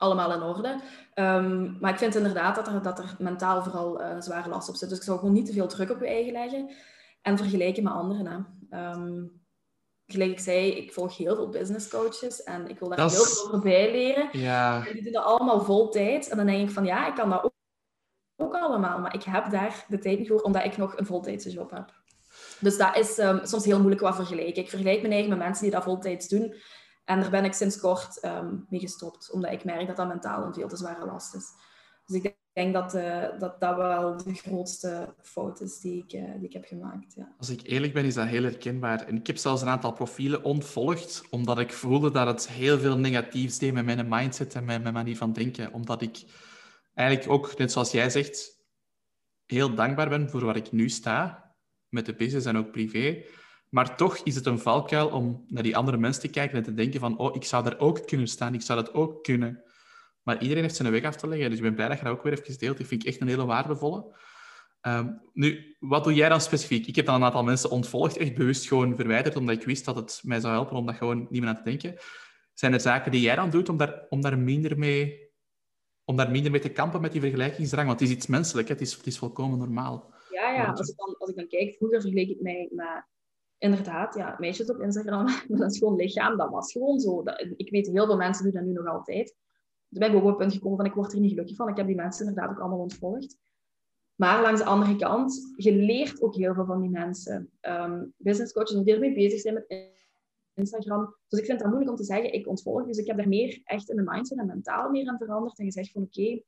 allemaal 0.02 0.34
in 0.34 0.42
orde. 0.42 0.80
Um, 1.16 1.78
maar 1.80 1.92
ik 1.92 1.98
vind 1.98 2.16
inderdaad 2.16 2.56
dat 2.56 2.68
er, 2.68 2.82
dat 2.82 3.00
er 3.00 3.16
mentaal 3.20 3.64
vooral 3.64 4.02
uh, 4.02 4.16
zware 4.20 4.50
last 4.50 4.70
op 4.70 4.76
zit. 4.76 4.90
Dus 4.90 4.98
ik 4.98 5.04
zou 5.04 5.20
gewoon 5.20 5.34
niet 5.34 5.46
te 5.46 5.54
veel 5.54 5.68
druk 5.68 5.92
op 5.92 6.00
je 6.00 6.08
eigen 6.08 6.32
leggen 6.32 6.70
en 7.22 7.38
vergelijken 7.38 7.84
met 7.84 7.94
anderen. 7.94 8.26
Hè. 8.70 8.92
Um, 8.92 9.42
gelijk 10.06 10.32
ik 10.32 10.40
zei, 10.40 10.72
ik 10.72 10.94
volg 10.94 11.18
heel 11.18 11.36
veel 11.36 11.50
business 11.50 11.90
coaches 11.90 12.44
en 12.44 12.70
ik 12.70 12.80
wil 12.80 12.90
daar 12.90 13.00
heel 13.00 13.10
veel 13.10 13.48
over 13.48 13.60
bijleren. 13.60 14.30
Ja. 14.32 14.88
En 14.88 14.94
die 14.94 15.04
doen 15.04 15.12
dat 15.12 15.24
allemaal 15.24 15.62
vol 15.62 15.90
tijd. 15.90 16.30
En 16.30 16.38
dan 16.38 16.46
denk 16.46 16.68
ik 16.68 16.74
van 16.74 16.86
ja, 16.86 17.08
ik 17.08 17.16
kan 17.16 17.30
dat 17.30 17.44
ook, 17.44 17.54
ook 18.36 18.56
allemaal, 18.56 19.00
maar 19.00 19.14
ik 19.14 19.24
heb 19.24 19.50
daar 19.50 19.86
de 19.88 20.00
tijd 20.00 20.20
niet 20.20 20.28
voor, 20.28 20.42
omdat 20.42 20.66
ik 20.66 20.78
nog 20.78 20.98
een 20.98 21.06
voltijdse 21.06 21.50
job 21.50 21.72
heb. 21.72 22.00
Dus 22.60 22.78
dat 22.78 22.98
is 22.98 23.18
um, 23.18 23.40
soms 23.44 23.66
heel 23.66 23.78
moeilijk 23.78 24.02
wat 24.02 24.16
vergelijken. 24.16 24.64
Ik 24.64 24.70
vergelijk 24.70 25.02
mijn 25.02 25.14
eigen 25.14 25.30
met 25.30 25.40
mensen 25.40 25.64
die 25.64 25.74
dat 25.74 25.84
voltijds 25.84 26.28
doen. 26.28 26.56
En 27.06 27.20
daar 27.20 27.30
ben 27.30 27.46
ik 27.46 27.54
sinds 27.54 27.80
kort 27.80 28.24
um, 28.26 28.66
mee 28.70 28.80
gestopt, 28.80 29.32
omdat 29.32 29.52
ik 29.52 29.64
merk 29.64 29.88
dat 29.88 29.96
dat 29.96 30.08
mentaal 30.08 30.46
een 30.46 30.54
veel 30.54 30.68
te 30.68 30.78
zware 30.78 31.06
last 31.06 31.36
is. 31.36 31.46
Dus 32.06 32.22
ik 32.22 32.36
denk 32.54 32.74
dat 32.74 32.96
uh, 32.96 33.40
dat, 33.40 33.60
dat 33.60 33.76
wel 33.76 34.18
de 34.18 34.34
grootste 34.34 35.14
fout 35.22 35.62
is 35.62 35.80
die 35.80 36.04
ik, 36.04 36.14
uh, 36.14 36.34
die 36.36 36.48
ik 36.48 36.54
heb 36.54 36.66
gemaakt. 36.66 37.14
Ja. 37.14 37.36
Als 37.38 37.50
ik 37.50 37.62
eerlijk 37.64 37.94
ben, 37.94 38.06
is 38.06 38.14
dat 38.14 38.28
heel 38.28 38.44
herkenbaar. 38.44 39.08
En 39.08 39.16
ik 39.16 39.28
heb 39.28 39.38
zelfs 39.38 39.62
een 39.62 39.68
aantal 39.68 39.92
profielen 39.92 40.44
ontvolgd, 40.44 41.24
omdat 41.30 41.60
ik 41.60 41.74
voelde 41.74 42.12
dat 42.12 42.28
het 42.28 42.48
heel 42.48 42.80
veel 42.80 42.98
negatiefs 42.98 43.58
deed 43.58 43.74
met 43.74 43.86
mijn 43.86 44.10
mindset 44.10 44.56
en 44.56 44.66
mijn 44.66 44.94
manier 44.94 45.18
van 45.18 45.34
denken. 45.34 45.74
Omdat 45.74 46.02
ik 46.02 46.24
eigenlijk 46.94 47.30
ook, 47.32 47.58
net 47.58 47.72
zoals 47.72 47.92
jij 47.92 48.10
zegt, 48.10 48.60
heel 49.46 49.76
dankbaar 49.76 50.10
ben 50.10 50.30
voor 50.30 50.46
waar 50.46 50.56
ik 50.56 50.72
nu 50.72 50.90
sta, 50.90 51.52
met 51.90 52.06
de 52.06 52.16
business 52.16 52.46
en 52.46 52.58
ook 52.58 52.72
privé. 52.72 53.26
Maar 53.72 53.98
toch 53.98 54.18
is 54.18 54.36
het 54.36 54.46
een 54.46 54.60
valkuil 54.60 55.10
om 55.10 55.44
naar 55.48 55.64
die 55.64 55.78
andere 55.78 55.98
mensen 55.98 56.22
te 56.22 56.30
kijken 56.30 56.58
en 56.58 56.64
te 56.64 56.74
denken 56.74 57.00
van 57.00 57.18
oh, 57.18 57.36
ik 57.36 57.44
zou 57.44 57.64
daar 57.64 57.80
ook 57.80 58.08
kunnen 58.08 58.28
staan, 58.28 58.54
ik 58.54 58.62
zou 58.62 58.84
dat 58.84 58.94
ook 58.94 59.24
kunnen. 59.24 59.64
Maar 60.24 60.42
iedereen 60.42 60.64
heeft 60.64 60.76
zijn 60.76 60.92
weg 60.92 61.04
af 61.04 61.16
te 61.16 61.28
leggen, 61.28 61.50
dus 61.50 61.58
ik 61.58 61.64
ben 61.64 61.76
blij 61.76 61.88
dat 61.88 61.98
je 61.98 62.04
dat 62.04 62.14
ook 62.14 62.24
weer 62.24 62.34
even 62.34 62.58
deelt. 62.58 62.78
Dat 62.78 62.88
vind 62.88 63.02
ik 63.02 63.08
echt 63.08 63.22
een 63.22 63.28
hele 63.28 63.46
waardevolle. 63.46 64.16
Um, 64.88 65.22
nu, 65.34 65.76
wat 65.80 66.04
doe 66.04 66.14
jij 66.14 66.30
dan 66.30 66.42
specifiek? 66.42 66.88
Ik 66.88 66.96
heb 66.96 67.06
dan 67.06 67.16
een 67.16 67.24
aantal 67.24 67.44
mensen 67.44 67.70
ontvolgd, 67.70 68.18
echt 68.18 68.36
bewust 68.36 68.68
gewoon 68.68 68.96
verwijderd, 68.96 69.36
omdat 69.36 69.56
ik 69.56 69.64
wist 69.64 69.86
dat 69.86 69.96
het 69.96 70.22
mij 70.24 70.40
zou 70.40 70.54
helpen 70.54 70.78
om 70.78 70.86
dat 70.86 70.96
gewoon 70.96 71.28
niet 71.30 71.42
meer 71.42 71.50
aan 71.50 71.58
te 71.58 71.64
denken. 71.64 71.96
Zijn 72.54 72.74
er 72.74 72.80
zaken 72.80 73.12
die 73.12 73.22
jij 73.22 73.36
dan 73.36 73.50
doet 73.50 73.70
om 73.70 73.78
daar, 73.78 74.06
om 74.10 74.22
daar, 74.22 74.40
minder, 74.40 74.78
mee, 74.78 75.30
om 76.04 76.16
daar 76.16 76.32
minder 76.32 76.52
mee 76.52 76.62
te 76.62 76.70
kampen 76.70 77.02
met 77.02 77.12
die 77.12 77.22
vergelijkingsdrang? 77.22 77.88
Want 77.88 78.00
het 78.00 78.10
is 78.10 78.16
iets 78.16 78.28
menselijk, 78.28 78.68
het 78.68 78.82
is, 78.82 78.94
het 78.94 79.08
is 79.08 79.18
volkomen 79.18 79.58
normaal. 79.58 80.14
Ja, 80.30 80.54
ja. 80.54 80.66
Als, 80.66 80.90
ik 80.90 80.98
dan, 80.98 81.16
als 81.18 81.30
ik 81.30 81.36
dan 81.36 81.48
kijk, 81.48 81.76
vroeger 81.76 82.02
vergeleek 82.02 82.30
ik 82.30 82.42
mij 82.42 82.70
met 82.72 83.06
inderdaad, 83.62 84.16
ja, 84.16 84.36
meisjes 84.40 84.70
op 84.70 84.82
Instagram 84.82 85.26
dat 85.48 85.72
is 85.72 85.78
gewoon 85.78 85.96
lichaam, 85.96 86.38
dat 86.38 86.50
was 86.50 86.72
gewoon 86.72 87.00
zo. 87.00 87.24
Dat, 87.24 87.46
ik 87.56 87.70
weet, 87.70 87.88
heel 87.88 88.06
veel 88.06 88.18
mensen 88.18 88.44
doen 88.44 88.54
dat 88.54 88.64
nu 88.64 88.72
nog 88.72 88.88
altijd. 88.88 89.36
Toen 89.90 90.00
ben 90.00 90.10
ik 90.10 90.16
ook 90.16 90.22
op 90.22 90.28
het 90.28 90.38
punt 90.38 90.54
gekomen 90.54 90.78
van, 90.78 90.86
ik 90.86 90.94
word 90.94 91.14
er 91.14 91.20
niet 91.20 91.30
gelukkig 91.30 91.56
van. 91.56 91.70
Ik 91.70 91.78
heb 91.78 91.88
die 91.88 91.96
mensen 91.96 92.28
inderdaad 92.28 92.52
ook 92.52 92.60
allemaal 92.60 92.80
ontvolgd. 92.80 93.38
Maar 94.16 94.42
langs 94.42 94.60
de 94.60 94.66
andere 94.66 94.96
kant, 94.96 95.54
je 95.56 95.76
leert 95.76 96.22
ook 96.22 96.36
heel 96.36 96.54
veel 96.54 96.66
van 96.66 96.82
die 96.82 96.90
mensen. 96.90 97.50
Um, 97.62 98.14
business 98.18 98.54
coaches 98.54 98.84
die 98.84 98.94
ermee 98.94 99.14
bezig 99.14 99.40
zijn 99.40 99.54
met 99.54 99.90
Instagram. 100.54 101.16
Dus 101.28 101.40
ik 101.40 101.46
vind 101.46 101.60
het 101.60 101.68
moeilijk 101.68 101.92
om 101.92 101.98
te 101.98 102.04
zeggen, 102.04 102.34
ik 102.34 102.48
ontvolg. 102.48 102.86
Dus 102.86 102.98
ik 102.98 103.08
heb 103.08 103.18
daar 103.18 103.28
meer 103.28 103.62
echt 103.64 103.90
in 103.90 103.96
de 103.96 104.04
mindset 104.06 104.38
en 104.38 104.46
mentaal 104.46 104.90
meer 104.90 105.10
aan 105.10 105.18
veranderd. 105.18 105.60
En 105.60 105.66
gezegd 105.66 105.92
van, 105.92 106.02
oké, 106.02 106.42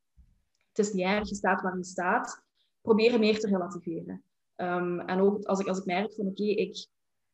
het 0.69 0.85
is 0.85 0.93
niet 0.93 1.05
erg, 1.05 1.29
je 1.29 1.35
staat 1.35 1.61
waar 1.61 1.77
je 1.77 1.83
staat. 1.83 2.43
Probeer 2.81 3.19
meer 3.19 3.39
te 3.39 3.47
relativeren. 3.47 4.23
Um, 4.55 4.99
en 4.99 5.19
ook 5.19 5.43
als 5.43 5.59
ik, 5.59 5.67
als 5.67 5.79
ik 5.79 5.85
merk 5.85 6.13
van, 6.13 6.27
oké, 6.27 6.43
ik 6.43 6.87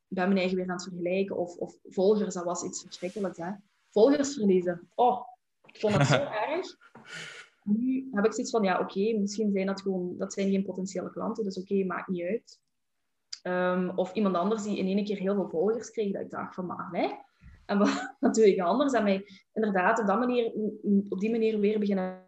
ben 0.09 0.27
mijn 0.27 0.39
eigen 0.39 0.57
weer 0.57 0.67
aan 0.67 0.73
het 0.73 0.83
vergelijken. 0.83 1.37
Of, 1.37 1.57
of 1.57 1.75
volgers, 1.83 2.33
dat 2.33 2.43
was 2.43 2.63
iets 2.63 2.81
verschrikkelijks. 2.81 3.37
Hè? 3.37 3.51
Volgers 3.89 4.33
verliezen. 4.33 4.89
Oh, 4.95 5.21
ik 5.65 5.79
vond 5.79 5.97
dat 5.97 6.07
zo 6.07 6.15
erg. 6.47 6.77
Nu 7.63 8.07
heb 8.11 8.25
ik 8.25 8.33
zoiets 8.33 8.51
van, 8.51 8.63
ja, 8.63 8.79
oké, 8.79 9.17
misschien 9.19 9.51
zijn 9.51 9.65
dat 9.65 9.81
gewoon... 9.81 10.17
Dat 10.17 10.33
zijn 10.33 10.49
geen 10.49 10.65
potentiële 10.65 11.11
klanten, 11.11 11.43
dus 11.43 11.57
oké, 11.57 11.83
maakt 11.83 12.07
niet 12.07 12.23
uit. 12.23 12.59
Um, 13.43 13.89
of 13.89 14.13
iemand 14.13 14.35
anders 14.35 14.63
die 14.63 14.77
in 14.77 14.85
één 14.85 15.05
keer 15.05 15.17
heel 15.17 15.33
veel 15.33 15.49
volgers 15.49 15.91
kreeg, 15.91 16.11
dat 16.11 16.21
ik 16.21 16.29
dacht 16.29 16.55
van, 16.55 16.65
maar 16.65 16.89
nee. 16.91 17.11
En 17.65 17.77
wat, 18.19 18.35
doe 18.35 18.47
ik 18.47 18.59
anders? 18.59 18.93
En 18.93 19.03
mij 19.03 19.25
inderdaad 19.53 19.99
op, 19.99 20.07
dat 20.07 20.19
manier, 20.19 20.51
op 21.09 21.19
die 21.19 21.31
manier 21.31 21.59
weer 21.59 21.79
beginnen 21.79 22.27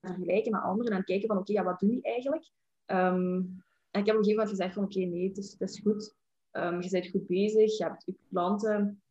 vergelijken 0.00 0.52
met 0.52 0.62
anderen 0.62 0.96
en 0.96 1.04
kijken 1.04 1.28
van, 1.28 1.38
oké, 1.38 1.52
ja, 1.52 1.64
wat 1.64 1.80
doen 1.80 1.90
die 1.90 2.02
eigenlijk? 2.02 2.50
Um, 2.86 3.62
en 3.90 4.00
ik 4.00 4.06
heb 4.06 4.14
op 4.14 4.20
een 4.20 4.24
gegeven 4.24 4.30
moment 4.30 4.48
gezegd 4.48 4.74
van, 4.74 4.84
oké, 4.84 4.98
nee, 4.98 5.28
het 5.28 5.38
is, 5.38 5.50
het 5.58 5.68
is 5.70 5.80
goed. 5.80 6.14
Um, 6.56 6.82
je 6.82 6.90
bent 6.90 7.08
goed 7.08 7.26
bezig, 7.26 7.78
je 7.78 7.84
hebt 7.84 8.02
je 8.06 8.14
klanten. 8.30 9.02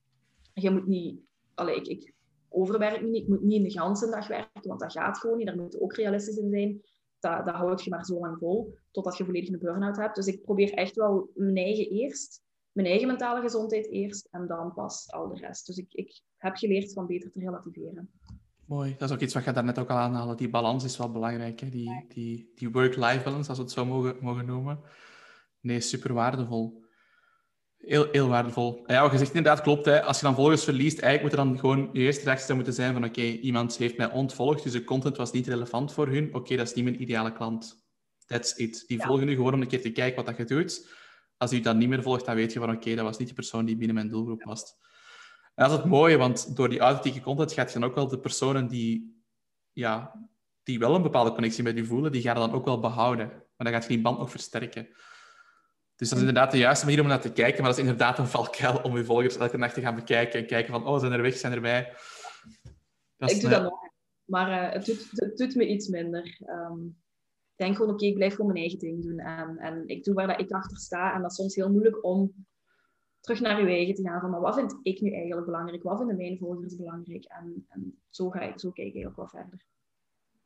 Je 0.54 0.72
moet 0.72 0.88
niet... 0.88 1.20
Allee, 1.54 1.76
ik, 1.76 1.88
ik 1.88 2.14
overwerk 2.50 3.02
me 3.02 3.08
niet. 3.08 3.22
Ik 3.22 3.28
moet 3.28 3.42
niet 3.42 3.58
in 3.58 3.64
de 3.64 3.72
ganse 3.72 4.10
dag 4.10 4.28
werken, 4.28 4.68
want 4.68 4.80
dat 4.80 4.92
gaat 4.92 5.18
gewoon 5.18 5.38
niet. 5.38 5.48
Daar 5.48 5.58
moet 5.58 5.80
ook 5.80 5.96
realistisch 5.96 6.38
in 6.38 6.50
zijn. 6.50 6.82
Dat, 7.20 7.46
dat 7.46 7.56
houd 7.56 7.84
je 7.84 7.90
maar 7.90 8.06
zo 8.06 8.20
lang 8.20 8.38
vol, 8.38 8.78
totdat 8.92 9.18
je 9.18 9.26
volledig 9.26 9.50
een 9.50 9.60
burn-out 9.60 9.98
hebt. 9.98 10.16
Dus 10.16 10.28
ik 10.28 10.42
probeer 10.42 10.74
echt 10.74 10.96
wel 10.96 11.30
mijn 11.36 11.56
eigen 11.56 11.90
eerst, 11.90 12.42
mijn 12.72 12.88
eigen 12.88 13.08
mentale 13.08 13.42
gezondheid 13.42 13.88
eerst, 13.90 14.28
en 14.32 14.48
dan 14.48 14.74
pas 14.74 15.12
al 15.12 15.28
de 15.28 15.40
rest. 15.40 15.66
Dus 15.66 15.78
ik, 15.78 15.94
ik 15.94 16.22
heb 16.38 16.56
geleerd 16.56 16.94
van 16.94 17.08
beter 17.08 17.32
te 17.32 17.40
relativeren. 17.40 18.10
Mooi. 18.66 18.96
Dat 18.98 19.10
is 19.10 19.16
ook 19.16 19.22
iets 19.22 19.34
wat 19.34 19.44
je 19.44 19.52
daarnet 19.52 19.80
ook 19.80 19.90
al 19.90 19.98
aanhaalde. 19.98 20.36
Die 20.36 20.50
balans 20.50 20.84
is 20.84 20.98
wel 20.98 21.12
belangrijk. 21.12 21.60
Hè? 21.60 21.70
Die, 21.70 22.06
die, 22.08 22.52
die 22.56 22.72
work-life 22.72 23.24
balance, 23.24 23.50
als 23.50 23.58
we 23.58 23.64
het 23.64 23.74
zo 23.74 23.86
mogen, 23.86 24.18
mogen 24.22 24.46
noemen. 24.46 24.80
Nee, 25.60 25.80
super 25.80 26.14
waardevol. 26.14 26.83
Heel, 27.86 28.08
heel 28.12 28.28
waardevol. 28.28 28.84
Ja, 28.86 29.02
wat 29.02 29.12
je 29.12 29.18
zegt 29.18 29.34
inderdaad 29.34 29.62
klopt. 29.62 29.86
Hè. 29.86 30.04
Als 30.04 30.20
je 30.20 30.26
dan 30.26 30.36
volgers 30.36 30.64
verliest, 30.64 31.00
eigenlijk 31.00 31.22
moet 31.22 31.46
er 31.46 31.50
dan 31.50 31.60
gewoon 31.60 31.90
je 31.94 32.00
eerste 32.00 32.24
reactie 32.24 32.56
moeten 32.56 32.74
zijn 32.74 32.94
van 32.94 33.04
oké, 33.04 33.22
iemand 33.22 33.78
heeft 33.78 33.98
mij 33.98 34.12
ontvolgd, 34.12 34.64
dus 34.64 34.72
de 34.72 34.84
content 34.84 35.18
was 35.18 35.32
niet 35.32 35.48
relevant 35.48 35.94
voor 35.94 36.08
hun. 36.08 36.34
Oké, 36.34 36.56
dat 36.56 36.68
is 36.68 36.74
niet 36.74 36.84
mijn 36.84 37.02
ideale 37.02 37.34
klant. 37.34 37.86
That's 38.26 38.56
it. 38.56 38.84
Die 38.88 39.02
volgen 39.02 39.26
nu 39.26 39.36
gewoon 39.36 39.54
om 39.54 39.62
een 39.62 39.68
keer 39.68 39.82
te 39.82 39.92
kijken 39.92 40.16
wat 40.16 40.26
dat 40.26 40.38
je 40.38 40.56
doet. 40.56 40.90
Als 41.38 41.52
je 41.52 41.62
dat 41.62 41.76
niet 41.76 41.90
meer 41.90 42.02
volgt, 42.02 42.26
dan 42.26 42.36
weet 42.36 42.54
je 42.54 42.60
van 42.60 42.72
oké, 42.72 42.96
dat 42.96 43.06
was 43.06 43.18
niet 43.18 43.28
de 43.28 43.34
persoon 43.34 43.66
die 43.66 43.78
binnen 43.78 43.96
mijn 43.96 44.10
doelgroep 44.10 44.40
past. 44.40 44.78
En 45.56 45.64
dat 45.64 45.72
is 45.72 45.78
het 45.78 45.86
mooie, 45.86 46.18
want 46.18 46.56
door 46.56 46.70
die 46.70 46.80
authentieke 46.80 47.22
content 47.22 47.54
gaat 47.54 47.74
je 47.74 47.80
dan 47.80 47.90
ook 47.90 47.96
wel 47.96 48.08
de 48.08 48.20
personen 48.20 48.68
die, 48.68 49.24
ja, 49.72 50.14
die 50.64 50.80
wel 50.80 50.96
een 50.96 51.02
bepaalde 51.02 51.32
connectie 51.32 51.64
met 51.64 51.78
je 51.78 51.86
voelen, 51.86 52.12
die 52.12 52.22
gaan 52.22 52.36
dan 52.36 52.52
ook 52.52 52.66
wel 52.66 52.80
behouden. 52.80 53.28
Maar 53.28 53.72
dan 53.72 53.72
gaat 53.72 53.84
je 53.84 53.90
die 53.90 54.02
band 54.02 54.18
nog 54.18 54.32
versterken. 54.32 54.88
Dus 56.04 56.12
dat 56.12 56.22
is 56.22 56.28
inderdaad 56.28 56.52
de 56.52 56.58
juiste 56.58 56.86
manier 56.86 57.02
om 57.02 57.08
naar 57.08 57.22
te 57.22 57.32
kijken, 57.32 57.62
maar 57.62 57.70
dat 57.70 57.80
is 57.80 57.86
inderdaad 57.86 58.18
een 58.18 58.28
valkuil 58.28 58.82
om 58.82 58.98
je 58.98 59.06
volgers 59.06 59.38
elke 59.38 59.58
dag 59.58 59.74
te 59.74 59.82
gaan 59.82 59.96
bekijken 59.96 60.40
en 60.40 60.46
kijken 60.46 60.74
van, 60.74 60.88
oh, 60.88 61.00
zijn 61.00 61.12
er 61.12 61.22
weg, 61.22 61.38
zijn 61.38 61.54
er 61.54 61.62
bij. 61.62 61.94
Dat 63.18 63.32
ik 63.32 63.42
doe 63.42 63.50
dat 63.50 63.64
nog, 63.64 63.80
maar 64.24 64.50
uh, 64.50 64.74
het, 64.74 64.86
doet, 64.86 65.08
het, 65.12 65.38
doet, 65.38 65.56
me 65.56 65.68
iets 65.68 65.88
minder. 65.88 66.40
Um, 66.48 66.88
ik 67.52 67.66
denk 67.66 67.76
gewoon, 67.76 67.94
oké, 67.94 68.06
ik 68.06 68.14
blijf 68.14 68.36
gewoon 68.36 68.52
mijn 68.52 68.60
eigen 68.60 68.80
ding 68.80 69.04
doen 69.04 69.20
en, 69.20 69.58
en 69.58 69.88
ik 69.88 70.04
doe 70.04 70.14
waar 70.14 70.28
dat 70.28 70.40
ik 70.40 70.52
achter 70.52 70.78
sta. 70.78 71.14
En 71.14 71.22
dat 71.22 71.32
is 71.32 71.38
soms 71.38 71.56
heel 71.56 71.72
moeilijk 71.72 72.06
om 72.06 72.46
terug 73.20 73.40
naar 73.40 73.62
je 73.62 73.68
eigen 73.68 73.96
te 73.96 74.02
gaan 74.02 74.22
van, 74.22 74.30
maar 74.30 74.42
wat 74.42 74.56
vind 74.56 74.80
ik 74.84 75.02
nu 75.02 75.12
eigenlijk 75.12 75.46
belangrijk? 75.46 75.84
Wat 75.84 75.98
vinden 75.98 76.18
mijn 76.18 76.38
volgers 76.38 76.76
belangrijk? 76.76 77.24
En, 77.24 77.66
en 77.70 78.00
zo, 78.10 78.30
ga 78.30 78.42
ik, 78.42 78.60
zo 78.60 78.72
kijk 78.72 78.94
ik 78.94 79.08
ook 79.08 79.16
wel 79.16 79.28
verder. 79.28 79.66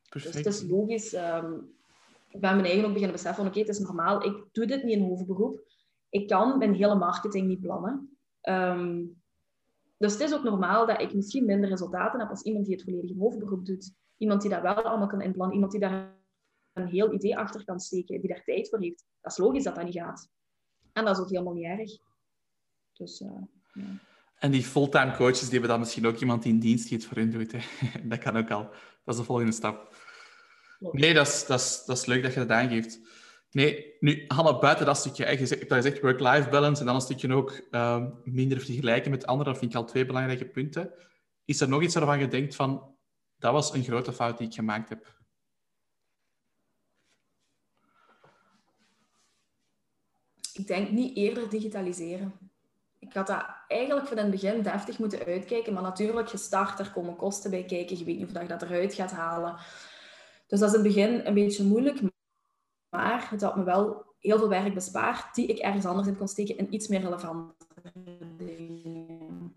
Perfect. 0.08 0.34
Dus 0.34 0.44
het 0.44 0.54
is 0.54 0.70
logisch... 0.70 1.14
Um, 1.14 1.76
ik 2.28 2.40
ben 2.40 2.54
mijn 2.54 2.64
eigen 2.64 2.84
ook 2.84 2.92
beginnen 2.92 3.16
beseffen 3.16 3.42
van 3.42 3.52
oké, 3.52 3.58
het 3.58 3.68
is 3.68 3.78
normaal, 3.78 4.24
ik 4.24 4.44
doe 4.52 4.66
dit 4.66 4.82
niet 4.82 4.96
in 4.96 5.04
hoofdberoep. 5.04 5.66
Ik 6.08 6.28
kan 6.28 6.58
mijn 6.58 6.74
hele 6.74 6.94
marketing 6.94 7.46
niet 7.46 7.60
plannen. 7.60 8.18
Um, 8.42 9.16
dus 9.98 10.12
het 10.12 10.20
is 10.20 10.34
ook 10.34 10.42
normaal 10.42 10.86
dat 10.86 11.00
ik 11.00 11.14
misschien 11.14 11.44
minder 11.44 11.68
resultaten 11.68 12.20
heb 12.20 12.28
als 12.28 12.42
iemand 12.42 12.66
die 12.66 12.74
het 12.74 12.84
volledig 12.84 13.10
in 13.10 13.18
hoofdberoep 13.18 13.66
doet. 13.66 13.94
Iemand 14.16 14.40
die 14.40 14.50
dat 14.50 14.62
wel 14.62 14.82
allemaal 14.82 15.06
kan 15.06 15.20
inplannen. 15.20 15.54
Iemand 15.54 15.72
die 15.72 15.80
daar 15.80 16.16
een 16.72 16.86
heel 16.86 17.12
idee 17.12 17.38
achter 17.38 17.64
kan 17.64 17.80
steken. 17.80 18.20
Die 18.20 18.28
daar 18.28 18.44
tijd 18.44 18.68
voor 18.68 18.80
heeft. 18.80 19.06
Dat 19.20 19.32
is 19.32 19.38
logisch 19.38 19.64
dat 19.64 19.74
dat 19.74 19.84
niet 19.84 19.94
gaat. 19.94 20.28
En 20.92 21.04
dat 21.04 21.16
is 21.16 21.22
ook 21.22 21.30
helemaal 21.30 21.52
niet 21.52 21.64
erg. 21.64 21.90
Dus, 22.92 23.18
ja. 23.18 23.48
En 24.38 24.50
die 24.50 24.62
fulltime 24.62 25.16
coaches, 25.16 25.40
die 25.40 25.50
hebben 25.50 25.68
dan 25.68 25.78
misschien 25.78 26.06
ook 26.06 26.18
iemand 26.18 26.44
in 26.44 26.58
dienst 26.58 26.88
die 26.88 26.98
het 26.98 27.06
voor 27.06 27.16
hun 27.16 27.30
doet. 27.30 27.52
Hè? 27.52 27.60
Dat 28.08 28.18
kan 28.18 28.36
ook 28.36 28.50
al. 28.50 28.62
Dat 29.04 29.14
is 29.14 29.16
de 29.16 29.24
volgende 29.24 29.52
stap. 29.52 29.94
Nee, 30.78 31.14
dat 31.14 31.26
is, 31.26 31.46
dat, 31.46 31.60
is, 31.60 31.82
dat 31.86 31.96
is 31.96 32.06
leuk 32.06 32.22
dat 32.22 32.32
je 32.32 32.38
dat 32.38 32.50
aangeeft. 32.50 33.00
Nee, 33.50 33.96
nu, 34.00 34.24
Hanna, 34.26 34.58
buiten 34.58 34.86
dat 34.86 34.96
stukje, 34.96 35.38
je 35.38 35.46
zegt, 35.46 35.82
zegt 35.82 36.00
work-life 36.00 36.48
balance 36.48 36.80
en 36.80 36.86
dan 36.86 36.94
een 36.94 37.00
stukje 37.00 37.34
ook 37.34 37.60
um, 37.70 38.20
minder 38.24 38.60
vergelijken 38.60 39.10
met 39.10 39.26
anderen, 39.26 39.52
dat 39.52 39.60
vind 39.60 39.72
ik 39.72 39.78
al 39.78 39.84
twee 39.84 40.06
belangrijke 40.06 40.48
punten. 40.48 40.92
Is 41.44 41.60
er 41.60 41.68
nog 41.68 41.82
iets 41.82 41.94
waarvan 41.94 42.18
je 42.18 42.28
denkt 42.28 42.54
van, 42.54 42.96
dat 43.38 43.52
was 43.52 43.72
een 43.72 43.84
grote 43.84 44.12
fout 44.12 44.38
die 44.38 44.46
ik 44.46 44.54
gemaakt 44.54 44.88
heb. 44.88 45.16
Ik 50.52 50.66
denk 50.66 50.90
niet 50.90 51.16
eerder 51.16 51.48
digitaliseren. 51.48 52.32
Ik 52.98 53.12
had 53.12 53.26
dat 53.26 53.46
eigenlijk 53.68 54.06
van 54.06 54.16
het 54.16 54.30
begin 54.30 54.62
deftig 54.62 54.98
moeten 54.98 55.24
uitkijken, 55.24 55.72
maar 55.72 55.82
natuurlijk 55.82 56.28
gestart, 56.28 56.78
er 56.78 56.90
komen 56.90 57.16
kosten 57.16 57.50
bij 57.50 57.64
kijken. 57.64 57.98
Je 57.98 58.04
weet 58.04 58.18
niet 58.18 58.36
of 58.36 58.42
je 58.42 58.48
dat 58.48 58.62
eruit 58.62 58.94
gaat 58.94 59.10
halen. 59.10 59.56
Dus 60.48 60.60
dat 60.60 60.68
is 60.68 60.76
in 60.76 60.84
het 60.84 60.94
begin 60.94 61.26
een 61.26 61.34
beetje 61.34 61.64
moeilijk, 61.64 62.00
maar 62.88 63.30
het 63.30 63.42
had 63.42 63.56
me 63.56 63.62
wel 63.62 64.06
heel 64.18 64.38
veel 64.38 64.48
werk 64.48 64.74
bespaard, 64.74 65.34
die 65.34 65.46
ik 65.46 65.58
ergens 65.58 65.84
anders 65.84 66.08
in 66.08 66.16
kon 66.16 66.28
steken 66.28 66.58
en 66.58 66.74
iets 66.74 66.88
meer 66.88 67.00
relevant 67.00 67.52
dingen. 68.36 69.54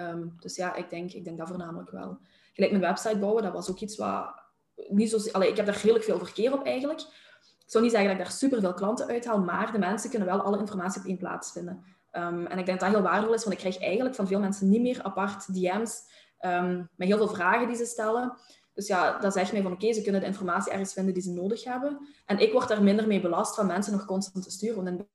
Um, 0.00 0.36
dus 0.40 0.56
ja, 0.56 0.74
ik 0.74 0.90
denk, 0.90 1.12
ik 1.12 1.24
denk 1.24 1.38
dat 1.38 1.48
voornamelijk 1.48 1.90
wel. 1.90 2.18
Gelijk 2.52 2.72
mijn 2.72 2.84
website 2.84 3.18
bouwen, 3.18 3.42
dat 3.42 3.52
was 3.52 3.70
ook 3.70 3.80
iets 3.80 3.96
wat 3.96 4.42
niet 4.88 5.10
zo... 5.10 5.30
Allee, 5.30 5.50
ik 5.50 5.56
heb 5.56 5.66
daar 5.66 5.80
redelijk 5.80 6.04
veel 6.04 6.18
verkeer 6.18 6.52
op 6.52 6.64
eigenlijk. 6.64 7.00
Ik 7.00 7.70
zou 7.70 7.84
niet 7.84 7.92
zeggen 7.92 8.10
dat 8.10 8.18
ik 8.18 8.24
daar 8.24 8.36
super 8.36 8.60
veel 8.60 8.74
klanten 8.74 9.06
uithaal, 9.06 9.38
maar 9.38 9.72
de 9.72 9.78
mensen 9.78 10.10
kunnen 10.10 10.28
wel 10.28 10.40
alle 10.40 10.58
informatie 10.58 11.00
op 11.00 11.06
één 11.06 11.18
plaats 11.18 11.52
vinden. 11.52 11.84
Um, 12.12 12.46
en 12.46 12.58
ik 12.58 12.66
denk 12.66 12.80
dat 12.80 12.80
dat 12.80 12.98
heel 12.98 13.10
waardevol 13.10 13.34
is, 13.34 13.44
want 13.44 13.54
ik 13.54 13.60
krijg 13.60 13.78
eigenlijk 13.78 14.14
van 14.14 14.26
veel 14.26 14.40
mensen 14.40 14.68
niet 14.68 14.80
meer 14.80 15.02
apart 15.02 15.54
DM's 15.54 16.02
um, 16.40 16.88
met 16.96 17.08
heel 17.08 17.16
veel 17.16 17.28
vragen 17.28 17.66
die 17.66 17.76
ze 17.76 17.84
stellen. 17.84 18.36
Dus 18.74 18.86
ja, 18.86 19.18
dat 19.18 19.32
zegt 19.32 19.52
mij 19.52 19.62
van 19.62 19.72
oké, 19.72 19.92
ze 19.92 20.02
kunnen 20.02 20.20
de 20.20 20.26
informatie 20.26 20.72
ergens 20.72 20.92
vinden 20.92 21.14
die 21.14 21.22
ze 21.22 21.30
nodig 21.30 21.64
hebben. 21.64 22.08
En 22.26 22.38
ik 22.38 22.52
word 22.52 22.68
daar 22.68 22.82
minder 22.82 23.06
mee 23.06 23.20
belast 23.20 23.54
van 23.54 23.66
mensen 23.66 23.92
nog 23.92 24.04
constant 24.04 24.44
te 24.44 24.50
sturen. 24.50 24.76
Want 24.76 24.88
in 24.88 24.96
het 24.96 25.06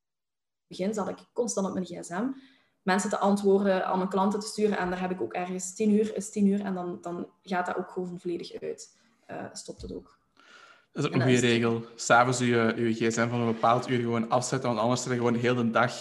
begin 0.68 0.94
zat 0.94 1.10
ik 1.10 1.18
constant 1.34 1.68
op 1.68 1.74
mijn 1.74 1.86
gsm 1.86 2.24
mensen 2.82 3.10
te 3.10 3.18
antwoorden, 3.18 3.86
aan 3.86 3.98
mijn 3.98 4.10
klanten 4.10 4.40
te 4.40 4.48
sturen. 4.48 4.78
En 4.78 4.90
daar 4.90 5.02
heb 5.02 5.12
ik 5.12 5.22
ook 5.22 5.34
ergens 5.34 5.76
tien 5.76 5.92
uur, 5.92 6.16
is 6.16 6.30
tien 6.30 6.48
uur. 6.48 6.62
En 6.62 6.74
dan, 6.74 6.98
dan 7.02 7.28
gaat 7.42 7.66
dat 7.66 7.78
ook 7.78 7.90
gewoon 7.90 8.20
volledig 8.20 8.62
uit. 8.62 8.98
Uh, 9.32 9.44
stopt 9.54 9.82
het 9.82 9.94
ook. 9.94 10.18
Dat 10.92 11.04
is 11.04 11.10
ook 11.10 11.16
een 11.16 11.22
goede 11.22 11.40
regel. 11.40 11.84
S'avonds 11.96 12.40
je, 12.40 12.74
je 12.78 12.94
gsm 12.94 13.30
van 13.30 13.40
een 13.40 13.54
bepaald 13.54 13.90
uur 13.90 14.00
gewoon 14.00 14.30
afzetten, 14.30 14.70
want 14.70 14.82
anders 14.82 15.04
ben 15.04 15.12
je 15.12 15.18
gewoon 15.18 15.34
de 15.34 15.40
hele 15.40 15.70
dag 15.70 15.94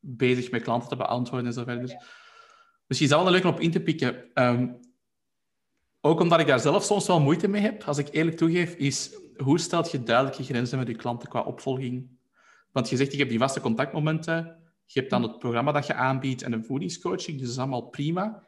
bezig 0.00 0.50
met 0.50 0.62
klanten 0.62 0.88
te 0.88 0.96
beantwoorden 0.96 1.46
en 1.46 1.52
zo 1.52 1.64
verder. 1.64 1.88
Ja. 1.88 2.02
Dus 2.86 2.98
je 2.98 3.04
is 3.04 3.10
wel 3.10 3.30
leuk 3.30 3.44
om 3.44 3.50
op 3.50 3.60
in 3.60 3.70
te 3.70 3.80
pikken. 3.80 4.24
Um, 4.34 4.80
ook 6.08 6.20
omdat 6.20 6.40
ik 6.40 6.46
daar 6.46 6.60
zelf 6.60 6.84
soms 6.84 7.06
wel 7.06 7.20
moeite 7.20 7.48
mee 7.48 7.62
heb, 7.62 7.82
als 7.82 7.98
ik 7.98 8.08
eerlijk 8.10 8.36
toegeef, 8.36 8.74
is 8.74 9.16
hoe 9.36 9.58
stelt 9.58 9.90
je 9.90 10.02
duidelijke 10.02 10.44
grenzen 10.44 10.78
met 10.78 10.88
je 10.88 10.94
klanten 10.94 11.28
qua 11.28 11.40
opvolging? 11.40 12.18
Want 12.72 12.88
je 12.88 12.96
zegt, 12.96 13.12
ik 13.12 13.18
heb 13.18 13.28
die 13.28 13.38
vaste 13.38 13.60
contactmomenten. 13.60 14.56
Je 14.86 14.98
hebt 14.98 15.10
dan 15.10 15.22
het 15.22 15.38
programma 15.38 15.72
dat 15.72 15.86
je 15.86 15.94
aanbiedt 15.94 16.42
en 16.42 16.52
een 16.52 16.64
voedingscoaching, 16.64 17.38
dus 17.38 17.46
dat 17.46 17.56
is 17.56 17.58
allemaal 17.58 17.88
prima. 17.88 18.46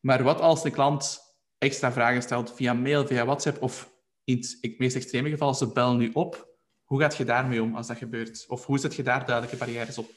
Maar 0.00 0.22
wat 0.22 0.40
als 0.40 0.62
de 0.62 0.70
klant 0.70 1.20
extra 1.58 1.92
vragen 1.92 2.22
stelt 2.22 2.54
via 2.54 2.72
mail, 2.72 3.06
via 3.06 3.24
WhatsApp 3.24 3.62
of 3.62 3.90
in 4.24 4.36
het 4.60 4.78
meest 4.78 4.96
extreme 4.96 5.30
geval, 5.30 5.54
ze 5.54 5.72
bellen 5.72 5.96
nu 5.96 6.10
op. 6.12 6.56
Hoe 6.84 7.00
gaat 7.00 7.16
je 7.16 7.24
daarmee 7.24 7.62
om 7.62 7.76
als 7.76 7.86
dat 7.86 7.96
gebeurt? 7.96 8.44
Of 8.48 8.66
hoe 8.66 8.78
zet 8.78 8.94
je 8.94 9.02
daar 9.02 9.26
duidelijke 9.26 9.56
barrières 9.56 9.98
op? 9.98 10.10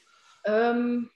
Um, 0.43 1.11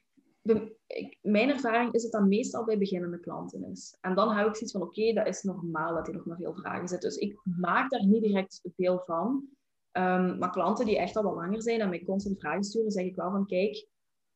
mijn 1.22 1.50
ervaring 1.50 1.94
is 1.94 2.04
dat 2.04 2.12
dat 2.12 2.30
meestal 2.30 2.66
bij 2.66 2.78
beginnende 2.78 3.20
klanten 3.20 3.64
is. 3.72 3.98
En 4.02 4.16
dan 4.16 4.30
hou 4.30 4.48
ik 4.48 4.56
zoiets 4.56 4.72
van, 4.72 4.82
oké, 4.82 5.14
dat 5.14 5.28
is 5.28 5.44
normaal 5.44 5.96
dat 5.96 6.06
hij 6.06 6.16
nog 6.16 6.26
maar 6.26 6.38
veel 6.38 6.56
vragen 6.56 6.88
zit. 6.88 7.02
Dus 7.02 7.16
ik 7.16 7.40
maak 7.44 7.90
daar 7.90 8.06
niet 8.06 8.24
direct 8.24 8.62
veel 8.76 9.02
van. 9.06 9.44
Um, 9.92 10.38
maar 10.38 10.52
klanten 10.52 10.86
die 10.86 10.98
echt 10.98 11.16
al 11.16 11.24
wat 11.24 11.36
langer 11.36 11.62
zijn 11.62 11.82
en 11.82 11.90
mij 11.90 12.04
constant 12.04 12.40
vragen 12.40 12.64
sturen, 12.64 12.92
zeg 12.92 13.06
ik 13.06 13.16
wel 13.16 13.32
van, 13.32 13.46
kijk, 13.46 13.88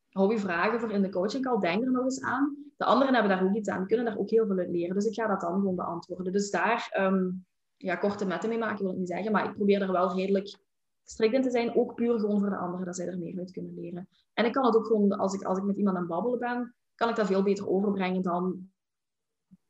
hou 0.08 0.32
je 0.32 0.38
vragen 0.38 0.80
voor 0.80 0.90
in 0.90 1.02
de 1.02 1.08
coaching 1.08 1.46
al, 1.46 1.60
denk 1.60 1.84
er 1.84 1.92
nog 1.92 2.04
eens 2.04 2.22
aan. 2.22 2.56
De 2.76 2.84
anderen 2.84 3.14
hebben 3.14 3.36
daar 3.36 3.44
ook 3.44 3.56
iets 3.56 3.68
aan, 3.68 3.86
kunnen 3.86 4.06
daar 4.06 4.18
ook 4.18 4.30
heel 4.30 4.46
veel 4.46 4.58
uit 4.58 4.70
leren. 4.70 4.94
Dus 4.94 5.06
ik 5.06 5.14
ga 5.14 5.26
dat 5.26 5.40
dan 5.40 5.54
gewoon 5.54 5.74
beantwoorden. 5.74 6.32
Dus 6.32 6.50
daar, 6.50 6.96
um, 7.00 7.46
ja, 7.76 7.96
korte 7.96 8.26
metten 8.26 8.48
mee 8.48 8.58
maken 8.58 8.84
wil 8.84 8.92
ik 8.92 8.98
niet 8.98 9.08
zeggen, 9.08 9.32
maar 9.32 9.44
ik 9.44 9.54
probeer 9.54 9.82
er 9.82 9.92
wel 9.92 10.16
redelijk 10.16 10.58
strikt 11.04 11.34
in 11.34 11.42
te 11.42 11.50
zijn, 11.50 11.76
ook 11.76 11.94
puur 11.94 12.18
gewoon 12.18 12.40
voor 12.40 12.50
de 12.50 12.56
anderen, 12.56 12.86
dat 12.86 12.96
zij 12.96 13.06
er 13.06 13.18
meer 13.18 13.38
uit 13.38 13.50
kunnen 13.50 13.74
leren. 13.74 14.08
En 14.34 14.44
ik 14.44 14.52
kan 14.52 14.64
het 14.64 14.76
ook 14.76 14.86
gewoon, 14.86 15.12
als 15.12 15.34
ik, 15.34 15.42
als 15.42 15.58
ik 15.58 15.64
met 15.64 15.76
iemand 15.76 15.96
aan 15.96 16.02
het 16.02 16.10
babbelen 16.10 16.38
ben, 16.38 16.74
kan 16.94 17.08
ik 17.08 17.16
dat 17.16 17.26
veel 17.26 17.42
beter 17.42 17.68
overbrengen 17.68 18.22
dan 18.22 18.68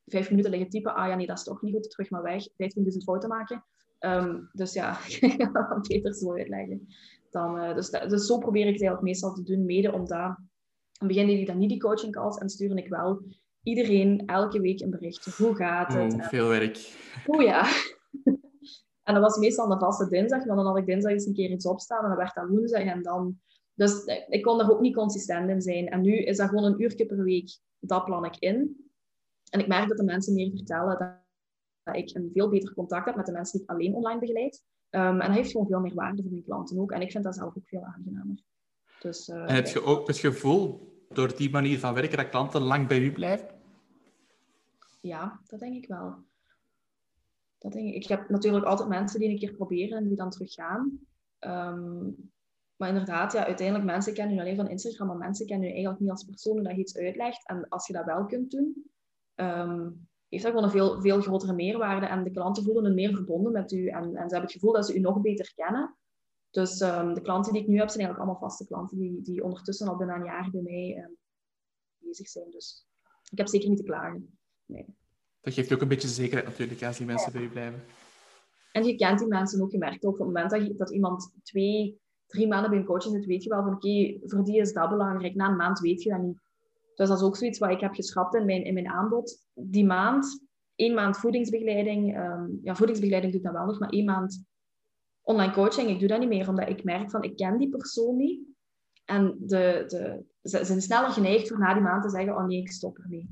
vijf 0.05 0.31
minuten 0.31 0.51
liggen 0.51 0.71
typen, 0.71 0.95
ah 0.95 1.09
ja, 1.09 1.15
nee, 1.15 1.27
dat 1.27 1.39
is 1.39 1.45
toch 1.45 1.63
niet 1.63 1.75
goed, 1.75 1.91
terug 1.91 2.11
maar 2.11 2.23
weg, 2.23 2.49
15.000 2.49 2.55
fouten 3.05 3.29
maken. 3.29 3.65
Um, 4.01 4.49
dus 4.53 4.73
ja, 4.73 4.99
ik 5.21 5.53
dat 5.53 5.89
beter 5.89 6.15
zo 6.15 6.35
uitleggen. 6.35 6.87
Dan, 7.31 7.59
uh, 7.59 7.75
dus, 7.75 7.91
dus 7.91 8.27
zo 8.27 8.39
probeer 8.39 8.67
ik 8.67 8.73
het 8.73 8.83
eigenlijk 8.83 9.03
meestal 9.03 9.33
te 9.33 9.43
doen, 9.43 9.65
mede 9.65 9.93
omdat 9.93 10.37
in 11.01 11.07
het 11.07 11.09
begin 11.09 11.27
deed 11.27 11.39
ik 11.39 11.47
dan 11.47 11.59
niet 11.59 11.69
die 11.69 11.81
coaching 11.81 12.13
calls 12.13 12.39
en 12.39 12.49
stuurde 12.49 12.75
ik 12.75 12.89
wel 12.89 13.23
iedereen 13.63 14.23
elke 14.27 14.61
week 14.61 14.81
een 14.81 14.91
bericht. 14.91 15.37
Hoe 15.37 15.55
gaat 15.55 15.95
het? 15.95 16.15
Oh, 16.15 16.29
veel 16.29 16.49
werk. 16.49 16.97
Oh 17.27 17.43
ja. 17.43 17.63
En 19.05 19.15
dat 19.15 19.23
was 19.23 19.37
meestal 19.37 19.69
de 19.69 19.79
vaste 19.79 20.09
dinsdag, 20.09 20.45
want 20.45 20.57
dan 20.57 20.67
had 20.67 20.77
ik 20.77 20.87
dinsdag 20.87 21.13
eens 21.13 21.27
een 21.27 21.35
keer 21.35 21.51
iets 21.51 21.67
opstaan 21.67 22.03
en 22.03 22.09
dan 22.09 22.17
werd 22.17 22.35
dat 22.35 22.49
woensdag 22.49 22.83
en 22.83 23.03
dan... 23.03 23.39
Dus 23.75 24.05
ik 24.29 24.43
kon 24.43 24.59
daar 24.59 24.71
ook 24.71 24.81
niet 24.81 24.95
consistent 24.95 25.51
in 25.51 25.61
zijn. 25.61 25.89
En 25.89 26.01
nu 26.01 26.17
is 26.17 26.37
dat 26.37 26.49
gewoon 26.49 26.65
een 26.65 26.83
uurtje 26.83 27.07
per 27.07 27.25
week, 27.25 27.59
dat 27.79 28.05
plan 28.05 28.25
ik 28.25 28.37
in. 28.39 28.77
En 29.51 29.61
ik 29.61 29.67
merk 29.67 29.89
dat 29.89 29.97
de 29.97 30.05
mensen 30.05 30.35
meer 30.35 30.51
vertellen 30.51 30.99
dat, 30.99 31.13
dat 31.83 31.97
ik 31.97 32.15
een 32.15 32.31
veel 32.33 32.49
beter 32.49 32.75
contact 32.75 33.07
heb 33.07 33.17
met 33.17 33.27
de 33.27 33.33
mensen 33.33 33.59
die 33.59 33.67
ik 33.67 33.75
alleen 33.75 33.95
online 33.95 34.21
begeleid. 34.21 34.65
Um, 34.91 35.21
en 35.21 35.27
dat 35.27 35.37
heeft 35.37 35.51
gewoon 35.51 35.67
veel 35.67 35.81
meer 35.81 35.95
waarde 35.95 36.23
voor 36.23 36.31
mijn 36.31 36.45
klanten 36.45 36.79
ook. 36.79 36.93
En 36.93 37.01
ik 37.01 37.11
vind 37.11 37.25
dat 37.25 37.35
zelf 37.35 37.57
ook 37.57 37.69
veel 37.69 37.83
aangenamer. 37.83 38.43
Dus, 39.01 39.29
uh, 39.29 39.37
en 39.37 39.55
heb 39.55 39.67
je 39.67 39.83
ook 39.83 40.07
het 40.07 40.19
gevoel, 40.19 40.93
door 41.09 41.37
die 41.37 41.51
manier 41.51 41.79
van 41.79 41.95
werken, 41.95 42.17
dat 42.17 42.29
klanten 42.29 42.63
lang 42.63 42.89
bij 42.89 42.99
u 42.99 43.13
blijven? 43.13 43.49
Ja, 45.01 45.41
dat 45.47 45.61
denk 45.61 45.75
ik 45.75 45.87
wel. 45.87 46.15
Dat 47.65 47.75
ik. 47.75 48.07
heb 48.07 48.29
natuurlijk 48.29 48.65
altijd 48.65 48.89
mensen 48.89 49.21
die 49.21 49.29
een 49.29 49.39
keer 49.39 49.55
proberen 49.55 49.99
en 49.99 50.09
die 50.09 50.17
dan 50.17 50.31
teruggaan. 50.31 51.01
Um, 51.41 52.33
maar 52.77 52.89
inderdaad, 52.89 53.33
ja, 53.33 53.47
uiteindelijk, 53.47 53.87
mensen 53.87 54.15
kennen 54.15 54.37
u 54.37 54.41
alleen 54.41 54.57
van 54.57 54.69
Instagram, 54.69 55.07
maar 55.07 55.17
mensen 55.17 55.47
kennen 55.47 55.69
u 55.69 55.71
eigenlijk 55.71 56.01
niet 56.01 56.11
als 56.11 56.25
persoon 56.25 56.63
dat 56.63 56.75
je 56.75 56.81
iets 56.81 56.97
uitlegt. 56.97 57.49
En 57.49 57.69
als 57.69 57.87
je 57.87 57.93
dat 57.93 58.05
wel 58.05 58.25
kunt 58.25 58.51
doen, 58.51 58.91
um, 59.35 60.09
heeft 60.29 60.43
dat 60.43 60.53
gewoon 60.53 60.65
een 60.65 60.71
veel, 60.71 61.01
veel 61.01 61.21
grotere 61.21 61.53
meerwaarde. 61.53 62.07
En 62.07 62.25
de 62.25 62.31
klanten 62.31 62.63
voelen 62.63 62.85
een 62.85 62.95
meer 62.95 63.15
verbonden 63.15 63.53
met 63.53 63.73
u. 63.73 63.87
En, 63.87 64.03
en 64.03 64.13
ze 64.13 64.19
hebben 64.19 64.41
het 64.41 64.53
gevoel 64.53 64.73
dat 64.73 64.87
ze 64.87 64.95
u 64.95 65.01
nog 65.01 65.21
beter 65.21 65.53
kennen. 65.55 65.97
Dus 66.51 66.81
um, 66.81 67.15
de 67.15 67.21
klanten 67.21 67.53
die 67.53 67.63
ik 67.63 67.69
nu 67.69 67.79
heb, 67.79 67.89
zijn 67.89 68.01
eigenlijk 68.05 68.19
allemaal 68.19 68.49
vaste 68.51 68.67
klanten 68.67 68.99
die, 68.99 69.23
die 69.23 69.45
ondertussen 69.45 69.89
al 69.89 69.97
bijna 69.97 70.17
een 70.17 70.25
jaar 70.25 70.51
bij 70.51 70.63
mij 70.63 71.11
bezig 71.99 72.29
zijn. 72.29 72.51
Dus 72.51 72.87
ik 73.31 73.39
heb 73.39 73.49
zeker 73.49 73.69
niet 73.69 73.79
te 73.79 73.85
klagen. 73.85 74.39
Nee. 74.67 74.87
Dat 75.45 75.55
geeft 75.55 75.73
ook 75.73 75.81
een 75.81 75.89
beetje 75.89 76.09
zekerheid 76.09 76.47
natuurlijk 76.47 76.83
als 76.83 76.97
die 76.97 77.07
mensen 77.07 77.33
bij 77.33 77.43
u 77.43 77.49
blijven. 77.49 77.83
En 78.73 78.85
je 78.85 78.97
kent 78.97 79.19
die 79.19 79.29
mensen 79.29 79.63
ook. 79.63 79.71
Je 79.71 79.79
merkt 79.79 80.05
ook 80.05 80.13
op 80.13 80.19
het 80.19 80.27
moment 80.27 80.51
dat, 80.51 80.67
je, 80.67 80.75
dat 80.75 80.91
iemand 80.91 81.33
twee, 81.43 82.01
drie 82.27 82.49
maanden 82.49 82.71
bij 82.71 82.79
een 82.79 82.85
coaching 82.85 83.15
zit, 83.15 83.27
weet 83.27 83.43
je 83.43 83.49
wel 83.49 83.63
van 83.63 83.75
oké, 83.75 84.19
voor 84.23 84.45
die 84.45 84.61
is 84.61 84.73
dat 84.73 84.89
belangrijk. 84.89 85.35
Na 85.35 85.49
een 85.49 85.57
maand 85.57 85.81
weet 85.81 86.03
je 86.03 86.11
dat 86.11 86.23
niet. 86.23 86.43
Dus 86.95 87.09
dat 87.09 87.19
is 87.19 87.25
ook 87.25 87.37
zoiets 87.37 87.59
wat 87.59 87.71
ik 87.71 87.81
heb 87.81 87.95
geschrapt 87.95 88.35
in 88.35 88.45
mijn, 88.45 88.65
in 88.65 88.75
mijn 88.75 88.89
aanbod. 88.89 89.45
Die 89.55 89.85
maand, 89.85 90.47
één 90.75 90.95
maand 90.95 91.17
voedingsbegeleiding. 91.17 92.19
Um, 92.19 92.61
ja, 92.63 92.75
voedingsbegeleiding 92.75 93.33
doe 93.33 93.43
ik 93.43 93.47
dan 93.47 93.57
wel 93.57 93.67
nog, 93.67 93.79
maar 93.79 93.89
één 93.89 94.05
maand 94.05 94.45
online 95.23 95.53
coaching. 95.53 95.89
Ik 95.89 95.99
doe 95.99 96.09
dat 96.09 96.19
niet 96.19 96.29
meer, 96.29 96.49
omdat 96.49 96.69
ik 96.69 96.85
merk 96.85 97.11
van, 97.11 97.23
ik 97.23 97.37
ken 97.37 97.59
die 97.59 97.69
persoon 97.69 98.17
niet. 98.17 98.41
En 99.05 99.37
de, 99.39 99.85
de, 99.87 100.25
ze 100.49 100.65
zijn 100.65 100.83
sneller 100.83 101.11
geneigd 101.11 101.49
voor 101.49 101.59
na 101.59 101.75
die 101.75 101.83
maand 101.83 102.03
te 102.03 102.11
zeggen, 102.11 102.37
oh 102.37 102.47
nee, 102.47 102.59
ik 102.59 102.71
stop 102.71 102.99
ermee. 102.99 103.29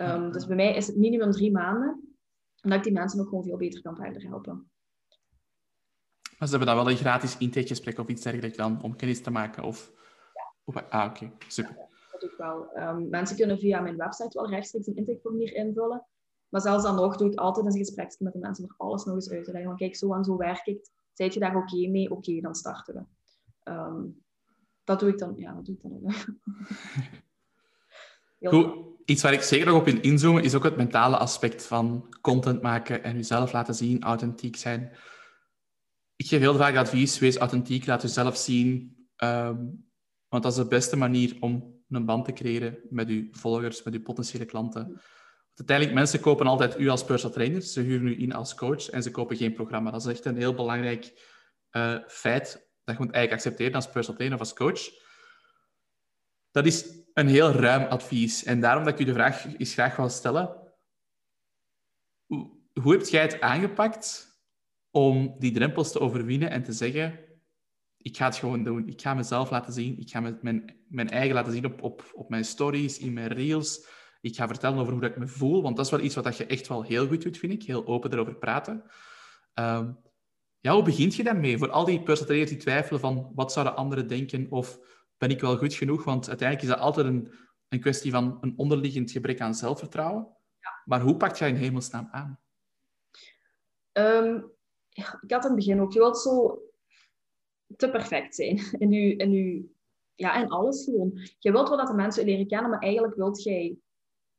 Um, 0.00 0.32
dus 0.32 0.46
bij 0.46 0.56
mij 0.56 0.74
is 0.74 0.86
het 0.86 0.96
minimum 0.96 1.30
drie 1.30 1.52
maanden. 1.52 2.16
Omdat 2.62 2.78
ik 2.78 2.84
die 2.84 2.92
mensen 2.92 3.20
ook 3.20 3.28
gewoon 3.28 3.44
veel 3.44 3.56
beter 3.56 3.82
kan 3.82 3.96
verder 3.96 4.22
helpen. 4.22 4.70
Maar 6.38 6.48
ze 6.48 6.56
hebben 6.56 6.74
dan 6.74 6.84
wel 6.84 6.90
een 6.90 6.98
gratis 6.98 7.38
intakegesprek 7.38 7.98
of 7.98 8.08
iets 8.08 8.22
dergelijks 8.22 8.56
dan, 8.56 8.82
om 8.82 8.96
kennis 8.96 9.22
te 9.22 9.30
maken? 9.30 9.62
Of... 9.62 9.92
Ja. 10.64 10.86
Ah, 10.88 11.10
oké. 11.10 11.32
Super 11.48 11.88
doe 12.20 12.30
ik 12.30 12.36
wel. 12.36 12.70
Um, 12.76 13.08
mensen 13.08 13.36
kunnen 13.36 13.58
via 13.58 13.80
mijn 13.80 13.96
website 13.96 14.38
wel 14.38 14.50
rechtstreeks 14.50 14.86
een 14.86 14.96
intakeformulier 14.96 15.54
invullen. 15.54 16.06
Maar 16.48 16.60
zelfs 16.60 16.82
dan 16.82 16.94
nog 16.94 17.16
doe 17.16 17.32
ik 17.32 17.38
altijd 17.38 17.66
een 17.66 17.72
gesprek 17.72 18.16
met 18.18 18.32
de 18.32 18.38
mensen 18.38 18.66
voor 18.66 18.74
alles 18.76 19.04
nog 19.04 19.14
eens 19.14 19.30
uit 19.30 19.44
te 19.44 19.50
leggen. 19.50 19.70
Van 19.70 19.78
kijk, 19.78 19.96
zo 19.96 20.14
en 20.14 20.24
zo 20.24 20.36
werk 20.36 20.66
ik. 20.66 20.88
Zijt 21.12 21.34
je 21.34 21.40
daar 21.40 21.56
oké 21.56 21.74
okay 21.74 21.86
mee? 21.86 22.10
Oké, 22.10 22.14
okay, 22.14 22.40
dan 22.40 22.54
starten 22.54 22.94
we. 22.94 23.72
Um, 23.72 24.22
dat 24.84 25.00
doe 25.00 25.08
ik 25.08 25.18
dan. 25.18 25.32
Ja, 25.36 25.54
dat 25.54 25.64
doe 25.64 25.74
ik 25.74 25.82
dan 25.82 25.92
ook. 25.92 26.02
Iets 29.04 29.22
waar 29.22 29.32
ik 29.32 29.42
zeker 29.42 29.66
nog 29.66 29.80
op 29.80 29.86
in 29.86 30.02
inzoomen 30.02 30.42
is 30.42 30.54
ook 30.54 30.64
het 30.64 30.76
mentale 30.76 31.16
aspect 31.16 31.66
van 31.66 32.14
content 32.20 32.62
maken 32.62 33.02
en 33.02 33.16
jezelf 33.16 33.52
laten 33.52 33.74
zien, 33.74 34.02
authentiek 34.02 34.56
zijn. 34.56 34.96
Ik 36.16 36.26
geef 36.26 36.40
heel 36.40 36.56
vaak 36.56 36.76
advies, 36.76 37.18
wees 37.18 37.36
authentiek, 37.36 37.86
laat 37.86 38.02
jezelf 38.02 38.36
zien. 38.36 38.96
Um, 39.16 39.88
want 40.28 40.42
dat 40.42 40.52
is 40.52 40.58
de 40.58 40.66
beste 40.66 40.96
manier 40.96 41.36
om 41.40 41.82
een 41.88 42.04
band 42.04 42.24
te 42.24 42.32
creëren 42.32 42.78
met 42.90 43.08
uw 43.08 43.28
volgers, 43.30 43.82
met 43.82 43.94
uw 43.94 44.02
potentiële 44.02 44.44
klanten. 44.44 45.00
Uiteindelijk, 45.54 45.98
mensen 45.98 46.20
kopen 46.20 46.46
altijd 46.46 46.78
u 46.78 46.88
als 46.88 47.04
personal 47.04 47.34
trainer. 47.34 47.62
Ze 47.62 47.80
huren 47.80 48.06
u 48.06 48.20
in 48.20 48.32
als 48.32 48.54
coach 48.54 48.88
en 48.88 49.02
ze 49.02 49.10
kopen 49.10 49.36
geen 49.36 49.52
programma. 49.52 49.90
Dat 49.90 50.00
is 50.00 50.12
echt 50.12 50.24
een 50.24 50.36
heel 50.36 50.54
belangrijk 50.54 51.12
uh, 51.72 51.98
feit 52.06 52.70
dat 52.84 52.96
je 52.96 53.04
moet 53.04 53.14
eigenlijk 53.14 53.32
accepteren 53.32 53.74
als 53.74 53.90
personal 53.90 54.14
trainer 54.14 54.38
of 54.40 54.44
als 54.44 54.54
coach. 54.54 54.80
Dat 56.50 56.66
is 56.66 56.99
een 57.14 57.28
heel 57.28 57.50
ruim 57.50 57.88
advies. 57.88 58.44
En 58.44 58.60
daarom 58.60 58.84
dat 58.84 58.92
ik 58.92 59.00
u 59.00 59.04
de 59.04 59.12
vraag 59.12 59.56
eens 59.58 59.72
graag 59.72 59.96
wil 59.96 60.08
stellen. 60.08 60.56
hoe 62.72 62.92
heb 62.92 63.06
jij 63.06 63.22
het 63.22 63.40
aangepakt 63.40 64.28
om 64.90 65.34
die 65.38 65.52
drempels 65.52 65.92
te 65.92 66.00
overwinnen 66.00 66.50
en 66.50 66.62
te 66.62 66.72
zeggen: 66.72 67.18
Ik 67.96 68.16
ga 68.16 68.24
het 68.24 68.36
gewoon 68.36 68.64
doen. 68.64 68.88
Ik 68.88 69.00
ga 69.00 69.14
mezelf 69.14 69.50
laten 69.50 69.72
zien. 69.72 69.98
Ik 69.98 70.10
ga 70.10 70.20
mijn, 70.20 70.76
mijn 70.88 71.10
eigen 71.10 71.34
laten 71.34 71.52
zien 71.52 71.64
op, 71.64 71.82
op, 71.82 72.10
op 72.14 72.28
mijn 72.28 72.44
stories, 72.44 72.98
in 72.98 73.12
mijn 73.12 73.28
reels. 73.28 73.86
Ik 74.20 74.36
ga 74.36 74.46
vertellen 74.46 74.78
over 74.78 74.92
hoe 74.92 75.04
ik 75.04 75.16
me 75.16 75.26
voel, 75.26 75.62
want 75.62 75.76
dat 75.76 75.84
is 75.84 75.90
wel 75.90 76.00
iets 76.00 76.14
wat 76.14 76.36
je 76.36 76.46
echt 76.46 76.68
wel 76.68 76.82
heel 76.82 77.06
goed 77.06 77.22
doet, 77.22 77.38
vind 77.38 77.52
ik. 77.52 77.62
Heel 77.62 77.86
open 77.86 78.12
erover 78.12 78.36
praten. 78.36 78.84
Um, 79.54 79.98
ja, 80.60 80.72
hoe 80.72 80.82
begint 80.82 81.14
je 81.14 81.22
daarmee? 81.22 81.58
Voor 81.58 81.70
al 81.70 81.84
die 81.84 82.02
personeel 82.02 82.46
die 82.46 82.56
twijfelen 82.56 83.00
van 83.00 83.32
wat 83.34 83.52
zouden 83.52 83.76
anderen 83.76 84.06
denken 84.06 84.46
of 84.50 84.78
ben 85.20 85.30
ik 85.30 85.40
wel 85.40 85.56
goed 85.56 85.74
genoeg? 85.74 86.04
Want 86.04 86.28
uiteindelijk 86.28 86.68
is 86.68 86.74
dat 86.74 86.84
altijd 86.84 87.06
een, 87.06 87.32
een 87.68 87.80
kwestie 87.80 88.10
van 88.10 88.38
een 88.40 88.52
onderliggend 88.56 89.10
gebrek 89.10 89.40
aan 89.40 89.54
zelfvertrouwen. 89.54 90.28
Ja. 90.60 90.82
Maar 90.84 91.00
hoe 91.00 91.16
pakt 91.16 91.38
jij 91.38 91.48
in 91.48 91.54
hemelsnaam 91.54 92.08
aan? 92.10 92.40
Um, 93.92 94.50
ik 95.20 95.30
had 95.30 95.44
in 95.44 95.50
het 95.50 95.54
begin 95.54 95.80
ook, 95.80 95.92
je 95.92 95.98
wilt 95.98 96.18
zo 96.18 96.62
te 97.76 97.90
perfect 97.90 98.34
zijn 98.34 98.56
in, 98.82 98.90
je, 98.90 99.16
in, 99.16 99.32
je, 99.32 99.70
ja, 100.14 100.42
in 100.42 100.48
alles 100.48 100.84
gewoon. 100.84 101.18
Je 101.38 101.52
wilt 101.52 101.68
wel 101.68 101.78
dat 101.78 101.86
de 101.86 101.94
mensen 101.94 102.24
leren 102.24 102.46
kennen, 102.46 102.70
maar 102.70 102.80
eigenlijk 102.80 103.14
wilt 103.14 103.42
jij 103.42 103.78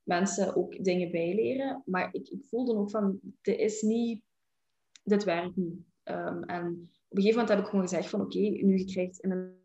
mensen 0.04 0.56
ook 0.56 0.84
dingen 0.84 1.12
bijleren. 1.12 1.84
Maar 1.86 2.10
ik, 2.14 2.28
ik 2.28 2.46
voelde 2.46 2.76
ook 2.76 2.90
van, 2.90 3.20
dit 3.42 3.60
is 3.60 3.82
niet, 3.82 4.24
dit 5.04 5.24
werkt 5.24 5.56
niet. 5.56 5.80
Um, 6.04 6.44
en 6.44 6.90
op 7.10 7.18
een 7.18 7.24
gegeven 7.24 7.40
moment 7.40 7.50
heb 7.50 7.60
ik 7.60 7.66
gewoon 7.66 7.88
gezegd 7.88 8.10
van, 8.10 8.22
oké, 8.22 8.40
nu 8.40 8.78
je 8.78 8.86
krijgt 8.86 9.20
in 9.20 9.32
een 9.32 9.61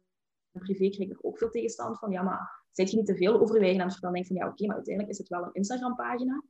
privé 0.58 0.88
krijg 0.88 1.10
ik 1.10 1.18
ook 1.20 1.38
veel 1.38 1.50
tegenstand 1.50 1.98
van, 1.98 2.10
ja, 2.10 2.22
maar 2.22 2.64
zet 2.70 2.90
je 2.90 2.96
niet 2.96 3.06
te 3.06 3.16
veel 3.16 3.40
over 3.40 3.54
je 3.54 3.60
eigen 3.60 3.80
aan 3.80 3.86
het 3.86 3.92
vertellen? 3.92 4.16
denk 4.16 4.26
van, 4.26 4.36
ja, 4.36 4.48
oké, 4.48 4.66
maar 4.66 4.76
uiteindelijk 4.76 5.14
is 5.14 5.18
het 5.18 5.28
wel 5.28 5.42
een 5.42 5.52
Instagram-pagina. 5.52 6.42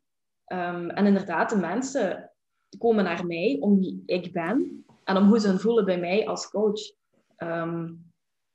Um, 0.53 0.91
en 0.91 1.07
inderdaad, 1.07 1.51
de 1.51 1.57
mensen 1.57 2.33
komen 2.79 3.05
naar 3.05 3.27
mij 3.27 3.57
om 3.61 3.79
wie 3.79 4.03
ik 4.07 4.33
ben 4.33 4.85
en 5.05 5.17
om 5.17 5.29
hoe 5.29 5.41
ze 5.41 5.49
hun 5.49 5.61
voelen 5.61 5.85
bij 5.85 6.01
mij 6.01 6.27
als 6.27 6.51
coach. 6.51 6.81
Um, 7.39 8.05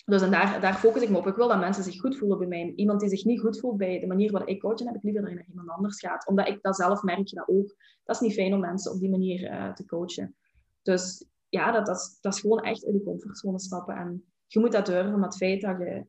dus 0.05 0.21
en 0.21 0.31
daar, 0.31 0.61
daar 0.61 0.73
focus 0.73 1.01
ik 1.01 1.09
me 1.09 1.17
op. 1.17 1.27
Ik 1.27 1.35
wil 1.35 1.47
dat 1.47 1.59
mensen 1.59 1.83
zich 1.83 1.99
goed 1.99 2.17
voelen 2.17 2.37
bij 2.37 2.47
mij. 2.47 2.73
Iemand 2.75 2.99
die 2.99 3.09
zich 3.09 3.25
niet 3.25 3.39
goed 3.39 3.59
voelt 3.59 3.77
bij 3.77 3.99
de 3.99 4.07
manier 4.07 4.31
waarop 4.31 4.49
ik 4.49 4.59
coach, 4.59 4.79
heb 4.79 4.95
ik 4.95 5.03
liever 5.03 5.21
dat 5.21 5.31
je 5.31 5.37
naar 5.37 5.47
iemand 5.49 5.69
anders 5.69 5.99
gaat. 5.99 6.27
Omdat 6.27 6.47
ik 6.47 6.61
dat 6.61 6.75
zelf 6.75 7.03
merk 7.03 7.27
je 7.27 7.35
dat 7.35 7.47
ook. 7.47 7.75
Dat 8.03 8.15
is 8.15 8.21
niet 8.21 8.33
fijn 8.33 8.53
om 8.53 8.59
mensen 8.59 8.91
op 8.91 8.99
die 8.99 9.09
manier 9.09 9.51
uh, 9.51 9.73
te 9.73 9.85
coachen. 9.85 10.35
Dus 10.81 11.25
ja, 11.49 11.71
dat, 11.71 11.85
dat, 11.85 11.95
is, 11.95 12.17
dat 12.21 12.33
is 12.33 12.39
gewoon 12.39 12.59
echt 12.59 12.85
uit 12.85 12.93
de 12.93 13.03
comfortzone 13.03 13.59
stappen. 13.59 13.95
En 13.95 14.30
je 14.53 14.59
moet 14.59 14.71
dat 14.71 14.85
durven, 14.85 15.19
maar 15.19 15.29
het 15.29 15.37
feit 15.37 15.61
dat 15.61 15.77
je... 15.77 16.05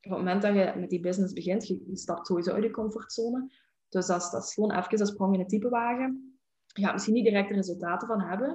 Op 0.00 0.10
het 0.14 0.18
moment 0.18 0.42
dat 0.42 0.54
je 0.54 0.72
met 0.76 0.90
die 0.90 1.00
business 1.00 1.32
begint, 1.32 1.66
je, 1.66 1.80
stapt 1.92 2.26
sowieso 2.26 2.52
uit 2.52 2.62
je 2.62 2.70
comfortzone. 2.70 3.52
Dus 3.88 4.06
dat 4.06 4.22
is, 4.22 4.30
dat 4.30 4.52
gewoon 4.52 4.72
even 4.72 5.00
een 5.00 5.06
sprong 5.06 5.34
in 5.34 5.40
het 5.40 5.48
type 5.48 5.68
wagen. 5.68 6.40
Je 6.66 6.82
gaat 6.82 6.92
misschien 6.92 7.14
niet 7.14 7.24
direct 7.24 7.48
de 7.48 7.54
resultaten 7.54 8.08
van 8.08 8.20
hebben. 8.20 8.48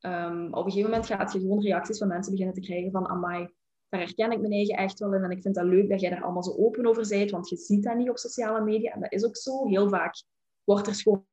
Um, 0.00 0.46
op 0.46 0.64
een 0.64 0.70
gegeven 0.70 0.90
moment 0.90 1.06
gaat 1.06 1.32
je 1.32 1.40
gewoon 1.40 1.62
reacties 1.62 1.98
van 1.98 2.08
mensen 2.08 2.30
beginnen 2.32 2.54
te 2.54 2.60
krijgen 2.60 2.90
van 2.90 3.08
amai, 3.08 3.48
daar 3.88 4.00
herken 4.00 4.32
ik 4.32 4.40
mijn 4.40 4.52
eigen 4.52 4.76
echt 4.76 4.98
wel 4.98 5.14
in. 5.14 5.22
En 5.22 5.30
ik 5.30 5.42
vind 5.42 5.54
dat 5.54 5.64
leuk 5.64 5.88
dat 5.88 6.00
jij 6.00 6.10
daar 6.10 6.22
allemaal 6.22 6.42
zo 6.42 6.56
open 6.56 6.86
over 6.86 7.08
bent, 7.08 7.30
want 7.30 7.48
je 7.48 7.56
ziet 7.56 7.82
dat 7.82 7.96
niet 7.96 8.10
op 8.10 8.18
sociale 8.18 8.64
media. 8.64 8.92
En 8.92 9.00
dat 9.00 9.12
is 9.12 9.24
ook 9.24 9.36
zo. 9.36 9.66
Heel 9.66 9.88
vaak 9.88 10.22
wordt 10.64 10.86
er 10.86 10.94
gewoon 10.94 11.26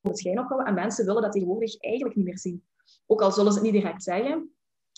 het 0.00 0.18
schijn 0.18 0.38
opgehouden. 0.38 0.74
En 0.74 0.80
mensen 0.80 1.06
willen 1.06 1.22
dat 1.22 1.32
tegenwoordig 1.32 1.80
eigenlijk 1.80 2.16
niet 2.16 2.24
meer 2.24 2.38
zien. 2.38 2.64
Ook 3.06 3.22
al 3.22 3.32
zullen 3.32 3.52
ze 3.52 3.58
het 3.58 3.72
niet 3.72 3.82
direct 3.82 4.02
zeggen. 4.02 4.55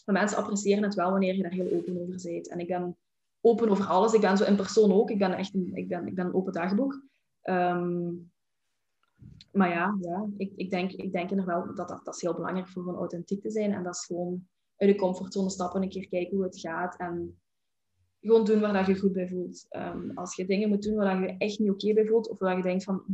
Maar 0.09 0.17
mensen 0.17 0.39
appreciëren 0.39 0.83
het 0.83 0.95
wel 0.95 1.11
wanneer 1.11 1.35
je 1.35 1.43
daar 1.43 1.53
heel 1.53 1.73
open 1.73 2.01
over 2.01 2.21
bent. 2.23 2.49
En 2.49 2.59
ik 2.59 2.67
ben 2.67 2.97
open 3.41 3.69
over 3.69 3.85
alles. 3.85 4.13
Ik 4.13 4.21
ben 4.21 4.37
zo 4.37 4.45
in 4.45 4.57
persoon 4.57 4.93
ook. 4.93 5.11
Ik 5.11 5.19
ben 5.19 5.33
echt 5.33 5.55
een, 5.55 5.71
ik 5.75 5.89
ben, 5.89 6.07
ik 6.07 6.15
ben 6.15 6.27
een 6.27 6.35
open 6.35 6.53
dagboek. 6.53 7.03
Ehm, 7.43 8.11
maar 9.53 9.69
ja, 9.69 9.99
ja 10.01 10.29
ik, 10.37 10.53
ik, 10.57 10.71
denk, 10.71 10.93
ik 10.93 11.13
denk 11.13 11.31
inderdaad 11.31 11.65
wel 11.65 11.75
dat, 11.75 11.89
dat 12.05 12.15
is 12.15 12.21
heel 12.21 12.35
belangrijk 12.35 12.69
voor 12.69 12.83
gewoon 12.83 12.99
authentiek 12.99 13.43
te 13.43 13.51
zijn. 13.51 13.73
En 13.73 13.83
dat 13.83 13.95
is 13.95 14.05
gewoon 14.05 14.47
uit 14.77 14.91
de 14.91 14.97
comfortzone 14.97 15.51
stappen, 15.51 15.83
een 15.83 15.89
keer 15.89 16.09
kijken 16.09 16.37
hoe 16.37 16.45
het 16.45 16.61
gaat. 16.61 16.97
En 16.97 17.39
gewoon 18.21 18.45
doen 18.45 18.61
waar 18.61 18.73
dat 18.73 18.87
je 18.87 18.99
goed 18.99 19.13
bij 19.13 19.29
voelt. 19.29 19.67
Um, 19.71 20.11
als 20.15 20.37
je 20.37 20.47
dingen 20.47 20.69
moet 20.69 20.83
doen 20.83 20.97
waar 20.97 21.21
je 21.21 21.35
echt 21.39 21.59
niet 21.59 21.71
oké 21.71 21.93
bij 21.93 22.07
voelt, 22.07 22.29
of 22.29 22.39
waar 22.39 22.57
je 22.57 22.63
denkt 22.63 22.85
van, 22.85 23.05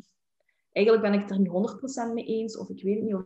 eigenlijk 0.73 1.07
ben 1.07 1.15
ik 1.15 1.21
het 1.21 1.31
er 1.31 1.39
niet 1.39 2.11
100% 2.11 2.15
mee 2.15 2.25
eens, 2.25 2.57
of 2.57 2.69
ik 2.69 2.83
weet 2.83 2.95
het 2.95 3.05
niet, 3.05 3.15
of 3.15 3.23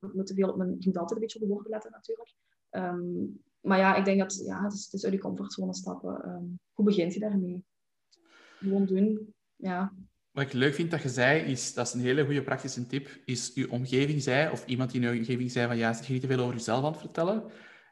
ik 0.00 0.14
moet 0.14 0.26
te 0.26 0.34
veel 0.34 0.48
op 0.48 0.56
mijn, 0.56 0.76
je 0.78 0.98
altijd 0.98 1.10
een 1.10 1.18
beetje 1.18 1.38
op 1.40 1.44
de 1.44 1.52
woorden 1.52 1.70
letten 1.70 1.90
natuurlijk. 1.90 2.34
Um, 2.76 3.42
maar 3.60 3.78
ja, 3.78 3.94
ik 3.94 4.04
denk 4.04 4.18
dat 4.18 4.42
ja, 4.46 4.62
het 4.62 4.72
is, 4.72 4.84
het 4.84 4.92
is 4.92 5.04
uit 5.04 5.12
je 5.12 5.18
comfortzone 5.18 5.74
stappen. 5.74 6.28
Um, 6.28 6.58
hoe 6.72 6.84
begint 6.84 7.14
je 7.14 7.20
daarmee? 7.20 7.64
Gewoon 8.58 8.86
doen, 8.86 9.34
ja. 9.56 9.92
Wat 10.30 10.44
ik 10.44 10.52
leuk 10.52 10.74
vind 10.74 10.90
dat 10.90 11.02
je 11.02 11.08
zei, 11.08 11.40
is, 11.40 11.74
dat 11.74 11.86
is 11.86 11.92
een 11.92 12.00
hele 12.00 12.24
goede 12.24 12.42
praktische 12.42 12.86
tip, 12.86 13.08
is 13.24 13.50
je 13.54 13.70
omgeving 13.70 14.22
zei, 14.22 14.50
of 14.50 14.66
iemand 14.66 14.90
die 14.90 15.00
in 15.00 15.12
je 15.12 15.18
omgeving 15.18 15.50
zei 15.50 15.66
van 15.66 15.76
ja, 15.76 15.98
je 16.06 16.12
niet 16.12 16.20
te 16.20 16.26
veel 16.26 16.38
over 16.38 16.54
jezelf 16.54 16.84
aan 16.84 16.90
het 16.92 17.00
vertellen? 17.00 17.42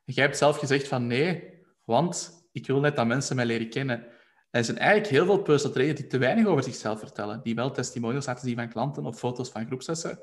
En 0.05 0.13
jij 0.13 0.25
hebt 0.25 0.37
zelf 0.37 0.59
gezegd 0.59 0.89
van 0.89 1.07
nee, 1.07 1.61
want 1.85 2.47
ik 2.53 2.67
wil 2.67 2.81
net 2.81 2.97
dat 2.97 3.07
mensen 3.07 3.37
mij 3.37 3.47
leren 3.47 3.69
kennen. 3.69 4.07
er 4.51 4.65
zijn 4.65 4.79
eigenlijk 4.79 5.11
heel 5.11 5.25
veel 5.25 5.43
personal 5.43 5.75
trainers 5.75 6.01
die 6.01 6.09
te 6.09 6.19
weinig 6.19 6.47
over 6.47 6.63
zichzelf 6.63 6.99
vertellen, 6.99 7.41
die 7.43 7.55
wel 7.55 7.71
testimonials 7.71 8.27
laten 8.27 8.49
zien 8.49 8.57
van 8.57 8.69
klanten 8.69 9.07
of 9.07 9.19
foto's 9.19 9.51
van 9.51 9.67
groepsessen, 9.67 10.19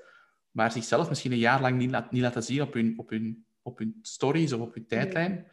maar 0.52 0.72
zichzelf 0.72 1.10
misschien 1.10 1.32
een 1.32 1.38
jaar 1.38 1.62
lang 1.62 1.78
niet, 1.78 2.12
niet 2.12 2.22
laten 2.22 2.44
zien 2.44 2.62
op 2.62 2.74
hun, 2.74 2.94
op, 2.98 3.10
hun, 3.10 3.46
op 3.62 3.78
hun 3.78 4.00
stories 4.02 4.54
of 4.54 4.62
op 4.62 4.74
hun 4.74 4.88
tijdlijn. 4.88 5.48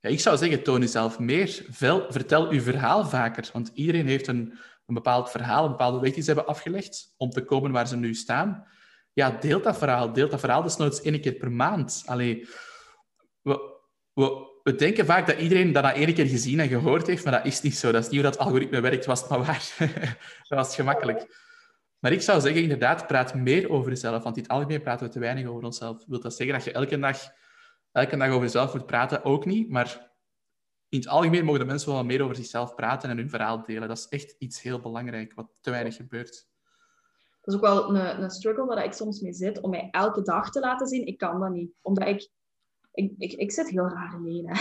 Ja, 0.00 0.08
ik 0.10 0.20
zou 0.20 0.36
zeggen, 0.36 0.62
toon 0.62 0.80
jezelf 0.80 1.18
meer. 1.18 1.64
vertel 2.08 2.52
je 2.52 2.60
verhaal 2.60 3.04
vaker, 3.04 3.50
want 3.52 3.70
iedereen 3.74 4.06
heeft 4.06 4.26
een 4.26 4.58
een 4.86 4.94
bepaald 4.94 5.30
verhaal, 5.30 5.64
een 5.64 5.70
bepaalde 5.70 6.00
weg 6.00 6.12
die 6.12 6.22
ze 6.22 6.32
hebben 6.32 6.46
afgelegd 6.46 7.14
om 7.16 7.30
te 7.30 7.44
komen 7.44 7.70
waar 7.70 7.88
ze 7.88 7.96
nu 7.96 8.14
staan. 8.14 8.66
Ja, 9.12 9.30
deelt 9.30 9.64
dat 9.64 9.78
verhaal. 9.78 10.12
Deelt 10.12 10.30
dat 10.30 10.40
verhaal 10.40 10.62
desnoods 10.62 11.00
één 11.00 11.20
keer 11.20 11.32
per 11.32 11.52
maand. 11.52 12.02
Allee, 12.06 12.48
we, 13.42 13.78
we, 14.12 14.58
we 14.62 14.74
denken 14.74 15.06
vaak 15.06 15.26
dat 15.26 15.38
iedereen 15.38 15.72
dat 15.72 15.82
na 15.82 15.94
één 15.94 16.14
keer 16.14 16.26
gezien 16.26 16.60
en 16.60 16.68
gehoord 16.68 17.06
heeft, 17.06 17.24
maar 17.24 17.32
dat 17.32 17.46
is 17.46 17.60
niet 17.60 17.76
zo. 17.76 17.92
Dat 17.92 18.02
is 18.02 18.08
niet 18.10 18.20
hoe 18.20 18.30
dat 18.30 18.38
algoritme 18.38 18.80
werkt, 18.80 19.06
was 19.06 19.20
het 19.20 19.30
maar 19.30 19.44
waar. 19.44 19.74
dat 20.48 20.58
was 20.58 20.74
gemakkelijk. 20.74 21.44
Maar 21.98 22.12
ik 22.12 22.22
zou 22.22 22.40
zeggen, 22.40 22.62
inderdaad, 22.62 23.06
praat 23.06 23.34
meer 23.34 23.70
over 23.70 23.90
jezelf. 23.90 24.22
Want 24.22 24.36
in 24.36 24.42
het 24.42 24.52
algemeen 24.52 24.82
praten 24.82 25.06
we 25.06 25.12
te 25.12 25.18
weinig 25.18 25.46
over 25.46 25.64
onszelf. 25.64 26.04
Wil 26.06 26.20
dat 26.20 26.34
zeggen 26.34 26.56
dat 26.56 26.64
je 26.64 26.72
elke 26.72 26.98
dag, 26.98 27.18
elke 27.96 28.16
dag 28.16 28.28
over 28.28 28.42
jezelf 28.42 28.74
moet 28.74 28.86
praten? 28.86 29.24
Ook 29.24 29.44
niet. 29.44 29.70
Maar 29.70 30.10
in 30.88 30.98
het 30.98 31.08
algemeen 31.08 31.44
mogen 31.44 31.60
de 31.60 31.66
mensen 31.66 31.92
wel 31.92 32.04
meer 32.04 32.22
over 32.22 32.36
zichzelf 32.36 32.74
praten 32.74 33.10
en 33.10 33.16
hun 33.16 33.30
verhaal 33.30 33.62
delen. 33.62 33.88
Dat 33.88 33.98
is 33.98 34.08
echt 34.08 34.34
iets 34.38 34.62
heel 34.62 34.80
belangrijk, 34.80 35.34
wat 35.34 35.48
te 35.60 35.70
weinig 35.70 35.96
gebeurt. 35.96 36.48
Dat 37.40 37.54
is 37.54 37.54
ook 37.54 37.66
wel 37.66 37.94
een, 37.94 38.22
een 38.22 38.30
struggle 38.30 38.64
waar 38.64 38.84
ik 38.84 38.92
soms 38.92 39.20
mee 39.20 39.32
zit, 39.32 39.60
om 39.60 39.70
mij 39.70 39.88
elke 39.90 40.22
dag 40.22 40.50
te 40.50 40.60
laten 40.60 40.86
zien. 40.86 41.06
Ik 41.06 41.18
kan 41.18 41.40
dat 41.40 41.50
niet, 41.50 41.70
omdat 41.82 42.08
ik... 42.08 42.30
Ik, 42.92 43.12
ik, 43.18 43.32
ik 43.32 43.52
zit 43.52 43.68
heel 43.68 43.88
raar 43.88 44.20
mee. 44.20 44.42
Hè. 44.46 44.52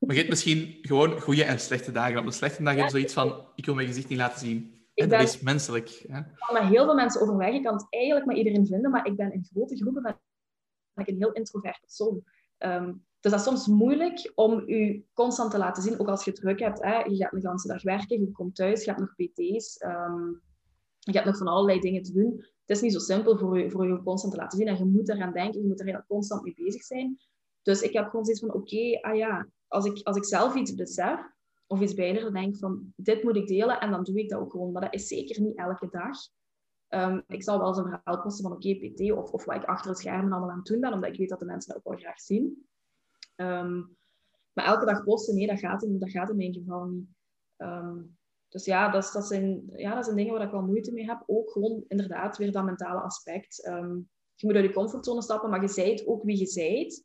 Maar 0.00 0.14
je 0.14 0.16
hebt 0.16 0.28
misschien 0.28 0.78
gewoon 0.82 1.20
goede 1.20 1.44
en 1.44 1.60
slechte 1.60 1.92
dagen. 1.92 2.18
Op 2.18 2.26
een 2.26 2.32
slechte 2.32 2.62
dag 2.62 2.74
heb 2.74 2.84
je 2.84 2.90
zoiets 2.90 3.12
van, 3.12 3.46
ik 3.54 3.64
wil 3.64 3.74
mijn 3.74 3.86
gezicht 3.86 4.08
niet 4.08 4.18
laten 4.18 4.38
zien. 4.38 4.86
Ik 4.94 5.10
dat 5.10 5.22
is 5.22 5.40
menselijk. 5.40 6.04
Hè? 6.08 6.18
Ik 6.18 6.24
kan 6.34 6.62
met 6.62 6.62
heel 6.62 6.84
veel 6.84 6.94
mensen 6.94 7.20
overweg. 7.20 7.54
Ik 7.54 7.62
kan 7.62 7.74
het 7.74 7.86
eigenlijk 7.90 8.26
met 8.26 8.36
iedereen 8.36 8.66
vinden, 8.66 8.90
maar 8.90 9.06
ik 9.06 9.16
ben 9.16 9.32
in 9.32 9.48
grote 9.52 9.76
groepen 9.76 10.02
ben 10.02 10.18
ik 10.94 11.08
een 11.08 11.16
heel 11.16 11.32
introvert 11.32 11.80
persoon. 11.80 12.24
Ehm, 12.58 12.92
dus 13.20 13.30
dat 13.30 13.40
is 13.40 13.46
soms 13.46 13.66
moeilijk 13.66 14.32
om 14.34 14.68
je 14.68 15.02
constant 15.12 15.50
te 15.50 15.58
laten 15.58 15.82
zien, 15.82 16.00
ook 16.00 16.08
als 16.08 16.24
je 16.24 16.32
druk 16.32 16.60
hebt. 16.60 16.82
Hè. 16.82 16.98
Je 16.98 17.16
gaat 17.16 17.30
de 17.30 17.40
hele 17.40 17.58
dag 17.66 17.82
werken, 17.82 18.20
je 18.20 18.32
komt 18.32 18.54
thuis, 18.54 18.84
je 18.84 18.90
hebt 18.90 19.00
nog 19.00 19.14
PT's, 19.14 19.84
um, 19.84 20.42
je 20.98 21.12
hebt 21.12 21.26
nog 21.26 21.36
van 21.36 21.46
allerlei 21.46 21.80
dingen 21.80 22.02
te 22.02 22.12
doen. 22.12 22.36
Het 22.36 22.76
is 22.76 22.80
niet 22.80 22.92
zo 22.92 22.98
simpel 22.98 23.38
voor 23.38 23.58
je, 23.58 23.70
voor 23.70 23.88
je 23.88 24.02
constant 24.02 24.32
te 24.32 24.40
laten 24.40 24.58
zien 24.58 24.68
en 24.68 24.78
je 24.78 24.84
moet 24.84 25.08
eraan 25.08 25.32
denken, 25.32 25.60
je 25.60 25.66
moet 25.66 25.80
er 25.80 26.04
constant 26.08 26.42
mee 26.42 26.54
bezig 26.56 26.82
zijn. 26.82 27.18
Dus 27.62 27.82
ik 27.82 27.92
heb 27.92 28.08
gewoon 28.08 28.24
zoiets 28.24 28.42
van, 28.42 28.54
oké, 28.54 29.00
ah 29.00 29.16
ja, 29.16 29.48
als 29.68 29.84
ik, 29.84 30.00
als 30.02 30.16
ik 30.16 30.24
zelf 30.24 30.54
iets 30.54 30.74
besef 30.74 31.20
of 31.66 31.80
iets 31.80 31.94
dan 31.94 32.32
denk 32.32 32.56
van, 32.56 32.92
dit 32.96 33.22
moet 33.22 33.36
ik 33.36 33.46
delen 33.46 33.80
en 33.80 33.90
dan 33.90 34.04
doe 34.04 34.18
ik 34.18 34.28
dat 34.28 34.40
ook 34.40 34.50
gewoon. 34.50 34.72
Maar 34.72 34.82
dat 34.82 34.94
is 34.94 35.06
zeker 35.06 35.40
niet 35.40 35.56
elke 35.56 35.88
dag. 35.90 36.16
Um, 36.90 37.22
ik 37.26 37.42
zal 37.42 37.58
wel 37.58 37.68
eens 37.68 37.76
een 37.76 37.84
verhaal 37.84 38.22
posten 38.22 38.44
van, 38.44 38.52
oké, 38.52 38.74
PT 38.74 39.12
of, 39.12 39.32
of 39.32 39.44
wat 39.44 39.56
ik 39.56 39.64
achter 39.64 39.90
het 39.90 39.98
scherm 39.98 40.32
allemaal 40.32 40.50
aan 40.50 40.56
het 40.56 40.66
doen 40.66 40.80
ben, 40.80 40.92
omdat 40.92 41.10
ik 41.10 41.18
weet 41.18 41.28
dat 41.28 41.38
de 41.38 41.44
mensen 41.44 41.68
dat 41.68 41.78
ook 41.78 41.92
wel 41.92 42.00
graag 42.00 42.20
zien. 42.20 42.66
Ehm, 43.34 43.82
maar 44.52 44.64
elke 44.64 44.84
dag 44.84 45.04
posten, 45.04 45.34
nee, 45.34 45.46
dat 45.46 45.58
gaat 45.58 45.82
in, 45.82 45.98
dat 45.98 46.10
gaat 46.10 46.30
in 46.30 46.36
mijn 46.36 46.54
geval 46.54 46.84
niet. 46.84 47.06
Ehm, 47.56 47.96
dus 48.48 48.64
ja 48.64 48.88
dat, 48.88 49.10
dat, 49.12 49.26
zijn, 49.26 49.62
ja, 49.76 49.94
dat 49.94 50.04
zijn 50.04 50.16
dingen 50.16 50.32
waar 50.32 50.42
ik 50.42 50.50
wel 50.50 50.62
moeite 50.62 50.92
mee 50.92 51.04
heb. 51.04 51.22
Ook 51.26 51.50
gewoon 51.50 51.84
inderdaad 51.88 52.36
weer 52.36 52.52
dat 52.52 52.64
mentale 52.64 53.00
aspect. 53.00 53.64
Ehm, 53.64 53.96
je 54.34 54.46
moet 54.46 54.54
uit 54.54 54.64
je 54.64 54.72
comfortzone 54.72 55.22
stappen, 55.22 55.50
maar 55.50 55.60
je 55.60 55.68
zijt 55.68 56.06
ook 56.06 56.22
wie 56.22 56.38
je 56.38 56.46
zijt. 56.46 57.04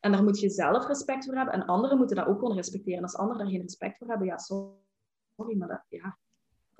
En 0.00 0.12
daar 0.12 0.22
moet 0.22 0.40
je 0.40 0.50
zelf 0.50 0.86
respect 0.86 1.24
voor 1.24 1.34
hebben. 1.34 1.54
En 1.54 1.66
anderen 1.66 1.98
moeten 1.98 2.16
dat 2.16 2.26
ook 2.26 2.38
gewoon 2.38 2.56
respecteren. 2.56 3.02
Als 3.02 3.16
anderen 3.16 3.42
daar 3.42 3.52
geen 3.52 3.62
respect 3.62 3.98
voor 3.98 4.08
hebben, 4.08 4.26
ja, 4.26 4.38
sorry, 4.38 5.56
maar 5.56 5.68
dat, 5.68 5.84
ja, 5.88 6.18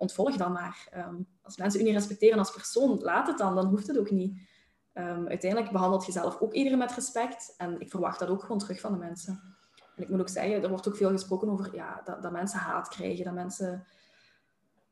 ontvolg 0.03 0.37
dan 0.37 0.53
maar. 0.53 0.89
als 1.43 1.57
mensen 1.57 1.81
u 1.81 1.83
niet 1.83 1.95
respecteren 1.95 2.39
als 2.39 2.53
persoon, 2.53 2.99
laat 3.03 3.27
het 3.27 3.39
dan. 3.39 3.55
Dan 3.55 3.67
hoeft 3.67 3.87
het 3.87 3.99
ook 3.99 4.11
niet. 4.11 4.51
Um, 4.95 5.29
uiteindelijk 5.29 5.73
behandelt 5.73 6.07
je 6.07 6.13
zelf 6.13 6.41
ook 6.41 6.53
iedereen 6.53 6.79
met 6.79 6.95
respect. 6.95 7.55
En 7.57 7.81
ik 7.81 7.91
verwacht 7.91 8.19
dat 8.19 8.29
ook 8.29 8.41
gewoon 8.41 8.59
terug 8.59 8.81
van 8.81 8.93
de 8.93 8.99
mensen. 8.99 9.41
En 9.97 10.03
ik 10.03 10.09
moet 10.09 10.21
ook 10.21 10.29
zeggen, 10.29 10.63
er 10.63 10.69
wordt 10.69 10.89
ook 10.89 10.97
veel 10.97 11.11
gesproken 11.11 11.49
over 11.49 11.75
ja, 11.75 12.01
dat, 12.05 12.23
dat 12.23 12.33
mensen 12.33 12.59
haat 12.59 12.89
krijgen, 12.89 13.25
dat 13.25 13.35
mensen 13.35 13.87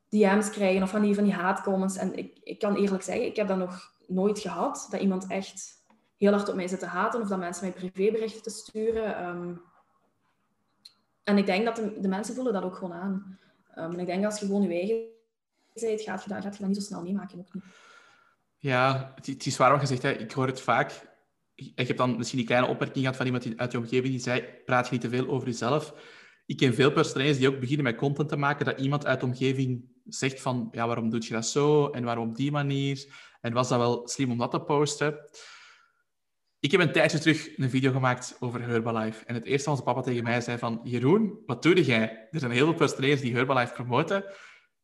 DM's 0.09 0.51
krijgen 0.51 0.83
of 0.83 0.91
van 0.91 1.03
die, 1.03 1.15
van 1.15 1.25
die 1.25 1.33
haatcomments. 1.33 1.97
En 1.97 2.15
ik, 2.19 2.39
ik 2.43 2.59
kan 2.59 2.77
eerlijk 2.77 3.03
zeggen, 3.03 3.25
ik 3.25 3.37
heb 3.37 3.49
dat 3.49 3.59
nog 3.59 3.93
nooit 4.07 4.39
gehad. 4.39 4.87
Dat 4.91 5.01
iemand 5.01 5.27
echt 5.27 5.85
heel 6.17 6.33
hard 6.33 6.49
op 6.49 6.55
mij 6.55 6.69
zit 6.69 6.79
te 6.79 6.87
haten 6.87 7.21
of 7.21 7.29
dat 7.29 7.39
mensen 7.39 7.65
mij 7.65 7.73
privéberichten 7.73 8.43
te 8.43 8.51
sturen. 8.51 9.17
Ehm, 9.17 9.55
en 11.25 11.39
ik 11.39 11.47
denk 11.47 11.65
dat 11.65 11.77
de, 11.77 12.01
de, 12.01 12.09
mensen 12.09 12.35
voelen 12.35 12.53
dat 12.53 12.63
ook 12.63 12.75
gewoon 12.75 12.93
aan. 12.93 13.39
Um, 13.77 13.93
en 13.93 13.99
ik 13.99 14.07
denk 14.07 14.25
als 14.25 14.41
je 14.41 14.47
gewoon 14.47 14.62
je 14.62 14.68
eigen 14.68 14.97
bent, 15.75 16.01
gaat 16.01 16.23
je, 16.25 16.29
dat, 16.29 16.43
gaat 16.43 16.55
je 16.55 16.61
dat 16.61 16.68
niet 16.68 16.77
zo 16.77 16.83
snel 16.83 17.03
meemaken. 17.03 17.39
Ook 17.39 17.55
niet. 17.55 17.64
Ja, 18.57 19.12
het, 19.14 19.47
is 19.47 19.57
waar 19.57 19.79
wat 19.79 19.89
je. 19.89 19.97
Hè. 20.01 20.11
Ik 20.11 20.33
hoor 20.33 20.47
het 20.47 20.61
vaak. 20.61 21.09
Ik 21.55 21.89
heb 21.89 21.97
dan 21.97 22.16
misschien 22.16 22.39
die 22.39 22.47
kleine 22.47 22.68
opmerking 22.68 22.99
gehad 22.99 23.16
van 23.16 23.27
iemand 23.27 23.59
uit 23.59 23.73
je 23.73 23.79
omgeving 23.79 24.11
die 24.11 24.18
zei, 24.18 24.45
praat 24.64 24.87
je 24.87 24.93
niet 24.93 25.01
te 25.01 25.09
veel 25.09 25.29
over 25.29 25.49
jezelf. 25.49 25.95
Ik 26.47 26.57
ken 26.57 26.75
veel 26.75 26.93
personeels 26.93 27.37
die 27.37 27.49
ook 27.49 27.61
beginnen 27.61 27.85
met 27.85 27.97
content 27.97 28.29
te 28.29 28.37
maken, 28.37 28.64
dat 28.64 28.81
iemand 28.81 29.07
uit 29.07 29.21
de 29.21 29.27
omgeving 29.27 29.85
zegt 30.05 30.41
van, 30.41 30.68
ja, 30.73 30.87
waarom 30.87 31.11
doe 31.11 31.25
je 31.25 31.33
dat 31.33 31.47
zo? 31.47 31.89
En 31.89 32.05
waarom 32.05 32.29
op 32.29 32.37
die 32.37 32.51
manier? 32.51 33.07
En 33.41 33.53
was 33.53 33.68
dat 33.68 33.79
wel 33.79 34.09
slim 34.09 34.31
om 34.31 34.39
dat 34.39 34.51
te 34.51 34.61
posten? 34.61 35.18
Ik 36.61 36.71
heb 36.71 36.81
een 36.81 36.93
tijdje 36.93 37.19
terug 37.19 37.59
een 37.59 37.71
video 37.71 37.93
gemaakt 37.93 38.37
over 38.41 38.63
Herbalife. 38.63 39.25
En 39.25 39.35
het 39.35 39.45
eerste 39.45 39.71
wat 39.71 39.79
onze 39.79 39.93
papa 39.93 40.07
tegen 40.07 40.23
mij 40.23 40.41
zei 40.41 40.59
van... 40.59 40.81
Jeroen, 40.85 41.43
wat 41.47 41.63
doe 41.63 41.85
jij? 41.85 42.29
Er 42.31 42.39
zijn 42.39 42.51
heel 42.51 42.65
veel 42.65 42.75
personeels 42.75 43.21
die 43.21 43.35
Herbalife 43.35 43.73
promoten. 43.73 44.25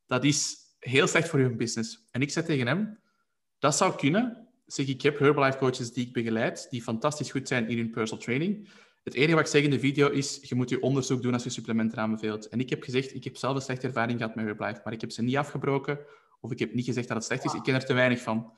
Dat 0.06 0.24
is 0.24 0.56
heel 0.78 1.06
slecht 1.06 1.28
voor 1.28 1.38
hun 1.38 1.56
business. 1.56 2.08
En 2.10 2.20
ik 2.20 2.30
zei 2.30 2.44
tegen 2.46 2.66
hem... 2.66 2.98
Dat 3.58 3.76
zou 3.76 3.96
kunnen. 3.96 4.48
Zeg, 4.66 4.86
ik 4.86 5.02
heb 5.02 5.18
Herbalife 5.18 5.58
coaches 5.58 5.92
die 5.92 6.06
ik 6.06 6.12
begeleid, 6.12 6.66
die 6.70 6.82
fantastisch 6.82 7.30
goed 7.30 7.48
zijn 7.48 7.68
in 7.68 7.76
hun 7.76 7.90
personal 7.90 8.24
training. 8.24 8.68
Het 9.04 9.14
enige 9.14 9.34
wat 9.34 9.44
ik 9.44 9.50
zeg 9.50 9.62
in 9.62 9.70
de 9.70 9.78
video 9.78 10.08
is, 10.08 10.38
je 10.42 10.54
moet 10.54 10.68
je 10.68 10.80
onderzoek 10.80 11.22
doen 11.22 11.32
als 11.32 11.44
je 11.44 11.50
supplementen 11.50 11.98
aanbeveelt. 11.98 12.48
En 12.48 12.60
ik 12.60 12.70
heb 12.70 12.82
gezegd, 12.82 13.14
ik 13.14 13.24
heb 13.24 13.36
zelf 13.36 13.54
een 13.54 13.62
slechte 13.62 13.86
ervaring 13.86 14.18
gehad 14.18 14.34
met 14.34 14.44
Herbalife, 14.44 14.80
maar 14.84 14.92
ik 14.92 15.00
heb 15.00 15.10
ze 15.10 15.22
niet 15.22 15.36
afgebroken 15.36 15.98
of 16.40 16.50
ik 16.50 16.58
heb 16.58 16.74
niet 16.74 16.84
gezegd 16.84 17.08
dat 17.08 17.16
het 17.16 17.26
slecht 17.26 17.44
is. 17.44 17.54
Ik 17.54 17.62
ken 17.62 17.74
er 17.74 17.84
te 17.84 17.94
weinig 17.94 18.20
van. 18.20 18.52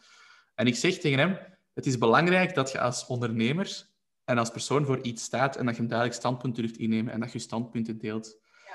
En 0.54 0.66
ik 0.66 0.74
zeg 0.74 0.98
tegen 0.98 1.18
hem, 1.18 1.38
het 1.78 1.86
is 1.86 1.98
belangrijk 1.98 2.54
dat 2.54 2.72
je 2.72 2.80
als 2.80 3.06
ondernemer 3.06 3.86
en 4.24 4.38
als 4.38 4.50
persoon 4.50 4.84
voor 4.84 5.00
iets 5.02 5.22
staat 5.22 5.56
en 5.56 5.66
dat 5.66 5.76
je 5.76 5.82
een 5.82 5.88
duidelijk 5.88 6.18
standpunt 6.18 6.56
durft 6.56 6.76
innemen 6.76 7.12
en 7.12 7.20
dat 7.20 7.32
je 7.32 7.38
standpunten 7.38 7.98
deelt. 7.98 8.38
Ja. 8.66 8.74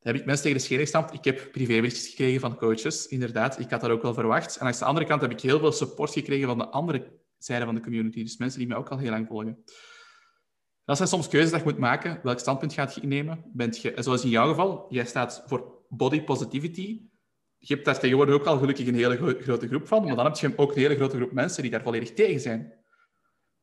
heb 0.00 0.14
ik 0.14 0.24
mensen 0.24 0.52
tegen 0.52 0.68
de 0.68 0.76
gestampt. 0.76 1.12
Ik 1.12 1.24
heb 1.24 1.48
privéberichtjes 1.52 2.08
gekregen 2.08 2.40
van 2.40 2.56
coaches, 2.56 3.06
inderdaad. 3.06 3.58
Ik 3.58 3.70
had 3.70 3.80
dat 3.80 3.90
ook 3.90 4.02
wel 4.02 4.14
verwacht. 4.14 4.56
En 4.56 4.66
aan 4.66 4.72
de 4.72 4.84
andere 4.84 5.06
kant 5.06 5.20
heb 5.20 5.30
ik 5.30 5.40
heel 5.40 5.58
veel 5.58 5.72
support 5.72 6.12
gekregen 6.12 6.46
van 6.46 6.58
de 6.58 6.68
andere 6.68 7.12
zijde 7.38 7.64
van 7.64 7.74
de 7.74 7.80
community. 7.80 8.22
Dus 8.22 8.36
mensen 8.36 8.58
die 8.58 8.68
mij 8.68 8.76
ook 8.76 8.88
al 8.88 8.98
heel 8.98 9.10
lang 9.10 9.26
volgen. 9.26 9.64
Dat 10.84 10.96
zijn 10.96 11.08
soms 11.08 11.28
keuzes 11.28 11.50
dat 11.50 11.60
je 11.60 11.66
moet 11.66 11.78
maken. 11.78 12.20
Welk 12.22 12.38
standpunt 12.38 12.72
gaat 12.72 12.94
je 12.94 13.00
innemen? 13.00 13.44
Bent 13.52 13.80
je, 13.80 13.94
zoals 13.98 14.24
in 14.24 14.30
jouw 14.30 14.48
geval, 14.48 14.86
jij 14.88 15.06
staat 15.06 15.42
voor 15.46 15.84
body 15.88 16.22
positivity 16.22 17.09
je 17.62 17.74
hebt 17.74 17.84
daar 17.84 17.98
tegenwoordig 17.98 18.34
ook 18.34 18.46
al 18.46 18.58
gelukkig 18.58 18.86
een 18.86 18.94
hele 18.94 19.16
grote 19.40 19.68
groep 19.68 19.86
van, 19.86 20.04
maar 20.04 20.16
dan 20.16 20.24
heb 20.24 20.36
je 20.36 20.58
ook 20.58 20.70
een 20.70 20.78
hele 20.78 20.96
grote 20.96 21.16
groep 21.16 21.32
mensen 21.32 21.62
die 21.62 21.70
daar 21.70 21.82
volledig 21.82 22.12
tegen 22.12 22.40
zijn. 22.40 22.72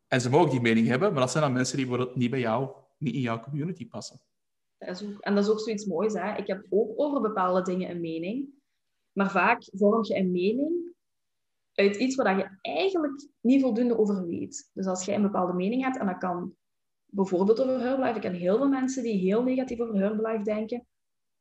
En 0.08 0.22
ze 0.22 0.30
mogen 0.30 0.50
die 0.50 0.62
mening 0.62 0.88
hebben, 0.88 1.12
maar 1.12 1.22
dat 1.22 1.32
zijn 1.32 1.44
dan 1.44 1.54
mensen 1.54 1.78
die 1.78 1.86
bijvoorbeeld 1.86 2.18
niet 2.18 2.30
bij 2.30 2.40
jou, 2.40 2.72
niet 2.98 3.14
in 3.14 3.20
jouw 3.20 3.40
community 3.40 3.88
passen. 3.88 4.22
Dat 4.78 4.90
is 4.90 5.04
ook, 5.04 5.20
en 5.20 5.36
dat 5.36 5.44
is 5.44 5.50
ook 5.50 5.60
zoiets 5.60 5.86
moois. 5.86 6.14
Hè? 6.14 6.38
Ik 6.38 6.48
heb 6.48 6.66
ook 6.70 7.00
over 7.00 7.22
bepaalde 7.22 7.62
dingen 7.62 7.90
een 7.90 8.02
mening, 8.02 8.50
maar 9.12 9.32
vaak 9.32 9.70
vorm 9.72 10.04
je 10.04 10.16
een 10.16 10.32
mening 10.32 10.96
uit 11.74 11.96
iets 11.96 12.16
waar 12.16 12.38
je 12.38 12.58
eigenlijk 12.62 13.28
niet 13.42 13.62
voldoende 13.62 13.98
over 13.98 14.28
weet. 14.28 14.70
Dus 14.74 14.86
als 14.86 15.06
jij 15.06 15.16
een 15.16 15.22
bepaalde 15.22 15.54
mening 15.54 15.84
hebt, 15.84 15.98
en 15.98 16.06
dat 16.06 16.18
kan 16.18 16.56
bijvoorbeeld 17.06 17.62
over 17.62 17.80
Herbalife, 17.80 18.16
ik 18.16 18.22
ken 18.22 18.34
heel 18.34 18.58
veel 18.58 18.70
mensen 18.70 19.04
die 19.04 19.20
heel 19.20 19.44
negatief 19.44 19.80
over 19.80 19.96
Herbalife 19.96 20.44
denken, 20.44 20.88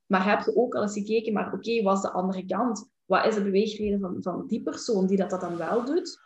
maar 0.06 0.24
heb 0.24 0.40
je 0.40 0.56
ook 0.56 0.74
al 0.74 0.82
eens 0.82 0.92
gekeken, 0.92 1.32
maar 1.32 1.52
oké, 1.52 1.82
was 1.82 2.02
de 2.02 2.10
andere 2.10 2.44
kant? 2.44 2.90
Wat 3.04 3.26
is 3.26 3.34
de 3.34 3.42
beweegreden 3.42 4.00
van, 4.00 4.16
van 4.20 4.46
die 4.46 4.62
persoon 4.62 5.06
die 5.06 5.16
dat, 5.16 5.30
dat 5.30 5.40
dan 5.40 5.56
wel 5.56 5.84
doet? 5.84 6.24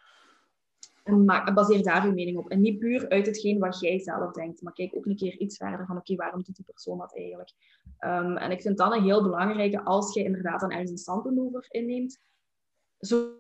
En 1.02 1.24
baseer 1.54 1.82
daar 1.82 2.06
je 2.06 2.12
mening 2.12 2.36
op. 2.36 2.48
En 2.48 2.60
niet 2.60 2.78
puur 2.78 3.08
uit 3.08 3.26
hetgeen 3.26 3.58
wat 3.58 3.80
jij 3.80 3.98
zelf 3.98 4.32
denkt. 4.32 4.62
Maar 4.62 4.72
kijk 4.72 4.96
ook 4.96 5.06
een 5.06 5.16
keer 5.16 5.38
iets 5.38 5.56
verder 5.56 5.86
van, 5.86 5.96
oké, 5.96 6.14
waarom 6.14 6.42
doet 6.42 6.56
die 6.56 6.64
persoon 6.64 6.98
dat 6.98 7.16
eigenlijk? 7.16 7.52
Um, 8.00 8.36
en 8.36 8.50
ik 8.50 8.60
vind 8.60 8.76
dat 8.78 8.92
een 8.92 9.02
heel 9.02 9.22
belangrijke, 9.22 9.84
als 9.84 10.14
je 10.14 10.22
inderdaad 10.22 10.60
dan 10.60 10.70
ergens 10.70 10.90
een 10.90 10.98
standpunt 10.98 11.38
over 11.38 11.66
inneemt, 11.68 12.20
zoek 12.98 13.38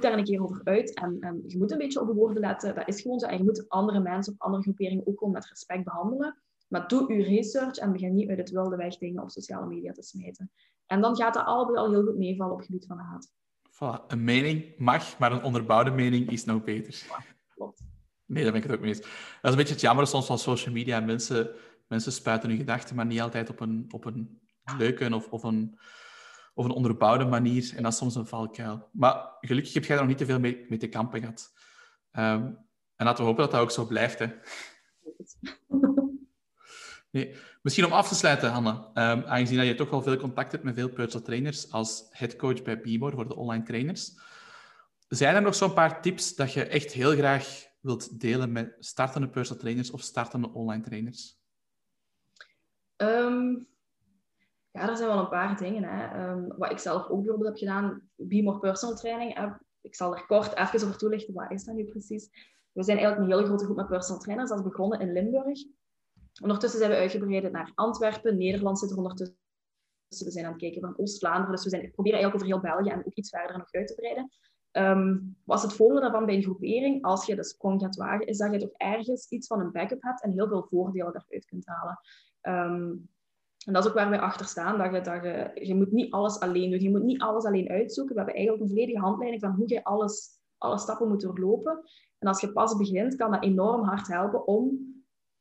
daar 0.00 0.18
een 0.18 0.24
keer 0.24 0.42
over 0.42 0.60
uit. 0.64 0.94
En, 0.94 1.16
en 1.20 1.42
je 1.46 1.58
moet 1.58 1.72
een 1.72 1.78
beetje 1.78 2.00
op 2.00 2.06
de 2.06 2.14
woorden 2.14 2.40
letten. 2.40 2.74
Dat 2.74 2.88
is 2.88 3.00
gewoon 3.00 3.18
zo. 3.18 3.26
En 3.26 3.38
je 3.38 3.44
moet 3.44 3.68
andere 3.68 4.00
mensen 4.00 4.32
of 4.32 4.38
andere 4.38 4.62
groeperingen 4.62 5.06
ook 5.06 5.18
gewoon 5.18 5.32
met 5.32 5.48
respect 5.48 5.84
behandelen. 5.84 6.42
Maar 6.68 6.88
doe 6.88 7.12
je 7.12 7.22
research 7.22 7.76
en 7.76 7.92
begin 7.92 8.14
niet 8.14 8.28
uit 8.28 8.38
het 8.38 8.50
wilde 8.50 8.76
weg 8.76 8.96
dingen 8.96 9.22
op 9.22 9.30
sociale 9.30 9.66
media 9.66 9.92
te 9.92 10.02
smijten. 10.02 10.50
En 10.86 11.00
dan 11.00 11.16
gaat 11.16 11.34
dat 11.34 11.44
allebei 11.44 11.78
al 11.78 11.90
heel 11.90 12.04
goed 12.04 12.16
meevallen 12.16 12.52
op 12.52 12.58
het 12.58 12.66
gebied 12.66 12.86
van 12.86 12.98
haat. 12.98 13.32
Voilà. 13.74 14.06
Een 14.06 14.24
mening 14.24 14.78
mag, 14.78 15.18
maar 15.18 15.32
een 15.32 15.42
onderbouwde 15.42 15.90
mening 15.90 16.30
is 16.30 16.44
nog 16.44 16.64
beter. 16.64 17.06
klopt. 17.48 17.82
Nee, 18.26 18.42
daar 18.42 18.52
ben 18.52 18.62
ik 18.62 18.66
het 18.66 18.76
ook 18.76 18.82
mee 18.82 18.94
eens. 18.94 19.00
Dat 19.00 19.10
is 19.42 19.50
een 19.50 19.56
beetje 19.56 19.72
het 19.72 19.82
jammer 19.82 20.06
soms 20.06 20.26
van 20.26 20.38
social 20.38 20.74
media. 20.74 21.00
Mensen, 21.00 21.50
mensen 21.88 22.12
spuiten 22.12 22.48
hun 22.48 22.58
gedachten, 22.58 22.96
maar 22.96 23.06
niet 23.06 23.20
altijd 23.20 23.50
op 23.50 23.60
een, 23.60 23.84
op 23.90 24.04
een 24.04 24.40
leuke 24.78 25.14
of, 25.14 25.28
of, 25.28 25.42
een, 25.42 25.78
of 26.54 26.64
een 26.64 26.70
onderbouwde 26.70 27.24
manier. 27.24 27.72
En 27.76 27.82
dat 27.82 27.92
is 27.92 27.98
soms 27.98 28.14
een 28.14 28.26
valkuil. 28.26 28.88
Maar 28.92 29.36
gelukkig 29.40 29.74
heb 29.74 29.84
jij 29.84 29.94
er 29.94 30.00
nog 30.00 30.10
niet 30.10 30.18
te 30.18 30.26
veel 30.26 30.40
mee, 30.40 30.66
mee 30.68 30.78
te 30.78 30.88
kampen 30.88 31.20
gehad. 31.20 31.52
Um, 32.12 32.58
en 32.96 33.06
laten 33.06 33.24
we 33.24 33.28
hopen 33.28 33.42
dat 33.42 33.52
dat 33.52 33.60
ook 33.60 33.70
zo 33.70 33.86
blijft. 33.86 34.18
Hè. 34.18 34.26
Misschien 37.62 37.84
om 37.84 37.92
af 37.92 38.08
te 38.08 38.14
sluiten, 38.14 38.50
Hanna. 38.50 38.72
Um, 38.72 39.24
aangezien 39.24 39.58
dat 39.58 39.66
je 39.66 39.74
toch 39.74 39.90
wel 39.90 40.02
veel 40.02 40.16
contact 40.16 40.52
hebt 40.52 40.64
met 40.64 40.74
veel 40.74 40.88
personal 40.88 41.26
trainers 41.26 41.72
als 41.72 42.06
headcoach 42.10 42.62
bij 42.62 42.80
Bimor 42.80 43.12
voor 43.12 43.28
de 43.28 43.36
online 43.36 43.64
trainers. 43.64 44.18
Zijn 45.08 45.34
er 45.34 45.42
nog 45.42 45.54
zo'n 45.54 45.74
paar 45.74 46.02
tips 46.02 46.34
dat 46.34 46.52
je 46.52 46.64
echt 46.64 46.92
heel 46.92 47.12
graag 47.12 47.66
wilt 47.80 48.20
delen 48.20 48.52
met 48.52 48.76
startende 48.78 49.28
personal 49.28 49.62
trainers 49.62 49.90
of 49.90 50.00
startende 50.00 50.52
online 50.52 50.82
trainers? 50.82 51.38
Um, 52.96 53.68
ja, 54.70 54.88
er 54.88 54.96
zijn 54.96 55.08
wel 55.08 55.18
een 55.18 55.28
paar 55.28 55.56
dingen. 55.56 55.84
Hè. 55.84 56.30
Um, 56.30 56.54
wat 56.56 56.70
ik 56.70 56.78
zelf 56.78 57.08
ook 57.08 57.22
bijvoorbeeld 57.22 57.48
heb 57.48 57.58
gedaan, 57.58 58.08
Bimor 58.16 58.58
personal 58.58 58.96
training. 58.96 59.58
ik 59.80 59.94
zal 59.94 60.16
er 60.16 60.26
kort 60.26 60.56
even 60.56 60.86
over 60.86 60.98
toelichten, 60.98 61.34
wat 61.34 61.50
is 61.50 61.64
dat 61.64 61.74
nu 61.74 61.84
precies? 61.84 62.28
We 62.72 62.82
zijn 62.82 62.98
eigenlijk 62.98 63.26
een 63.26 63.36
hele 63.36 63.46
grote 63.46 63.64
groep 63.64 63.76
met 63.76 63.86
personal 63.86 64.20
trainers. 64.20 64.48
Dat 64.48 64.58
is 64.58 64.64
begonnen 64.64 65.00
in 65.00 65.12
Limburg. 65.12 65.58
Ondertussen 66.42 66.78
zijn 66.78 66.90
we 66.90 66.96
uitgebreid 66.96 67.52
naar 67.52 67.72
Antwerpen. 67.74 68.36
Nederland 68.36 68.78
zit 68.78 68.90
er 68.90 68.96
ondertussen. 68.96 69.36
We 70.08 70.30
zijn 70.30 70.44
aan 70.44 70.52
het 70.52 70.60
kijken 70.60 70.80
van 70.80 70.98
Oost-Vlaanderen. 70.98 71.50
Dus 71.50 71.64
we 71.64 71.70
zijn, 71.70 71.90
proberen 71.90 72.18
eigenlijk 72.18 72.34
over 72.34 72.60
heel 72.62 72.74
België 72.74 72.90
en 72.90 73.06
ook 73.06 73.14
iets 73.14 73.30
verder 73.30 73.58
nog 73.58 73.72
uit 73.72 73.86
te 73.86 73.94
breiden. 73.94 74.30
Um, 74.72 75.36
wat 75.44 75.56
is 75.56 75.62
het 75.62 75.72
voordeel 75.72 76.00
daarvan 76.00 76.26
bij 76.26 76.34
een 76.34 76.42
groepering? 76.42 77.04
Als 77.04 77.26
je 77.26 77.36
de 77.36 77.44
sprong 77.44 77.80
gaat 77.80 77.96
wagen, 77.96 78.26
is 78.26 78.38
dat 78.38 78.52
je 78.52 78.58
toch 78.58 78.72
ergens 78.76 79.28
iets 79.28 79.46
van 79.46 79.60
een 79.60 79.72
backup 79.72 80.02
hebt 80.02 80.22
en 80.22 80.30
heel 80.30 80.48
veel 80.48 80.66
voordelen 80.70 81.12
daaruit 81.12 81.44
kunt 81.44 81.66
halen. 81.66 81.98
Um, 82.42 83.08
en 83.66 83.72
dat 83.72 83.84
is 83.84 83.88
ook 83.88 83.96
waar 83.96 84.10
wij 84.10 84.20
achter 84.20 84.46
staan. 84.46 84.78
Dat 84.78 84.92
je, 84.92 85.00
dat 85.00 85.22
je, 85.22 85.66
je 85.66 85.74
moet 85.74 85.92
niet 85.92 86.12
alles 86.12 86.40
alleen 86.40 86.70
doen. 86.70 86.80
Je 86.80 86.90
moet 86.90 87.02
niet 87.02 87.20
alles 87.20 87.44
alleen 87.44 87.68
uitzoeken. 87.68 88.14
We 88.14 88.20
hebben 88.20 88.36
eigenlijk 88.38 88.64
een 88.64 88.74
volledige 88.74 88.98
handleiding 88.98 89.42
van 89.42 89.54
hoe 89.54 89.68
je 89.68 89.84
alles, 89.84 90.28
alle 90.58 90.78
stappen 90.78 91.08
moet 91.08 91.20
doorlopen. 91.20 91.82
En 92.18 92.28
als 92.28 92.40
je 92.40 92.52
pas 92.52 92.76
begint, 92.76 93.16
kan 93.16 93.30
dat 93.30 93.42
enorm 93.42 93.82
hard 93.82 94.08
helpen 94.08 94.46
om 94.46 94.93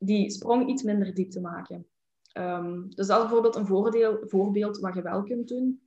die 0.06 0.30
sprong 0.30 0.70
iets 0.70 0.84
minder 0.84 1.14
diep 1.14 1.32
te 1.32 1.42
maken. 1.42 1.88
Um, 2.38 2.90
dus 2.96 3.08
dat 3.08 3.18
is 3.18 3.24
bijvoorbeeld 3.24 3.56
een 3.56 3.66
voordeel, 3.66 4.18
voorbeeld 4.22 4.80
wat 4.80 4.94
je 4.94 5.02
wel 5.02 5.24
kunt 5.24 5.48
doen. 5.48 5.82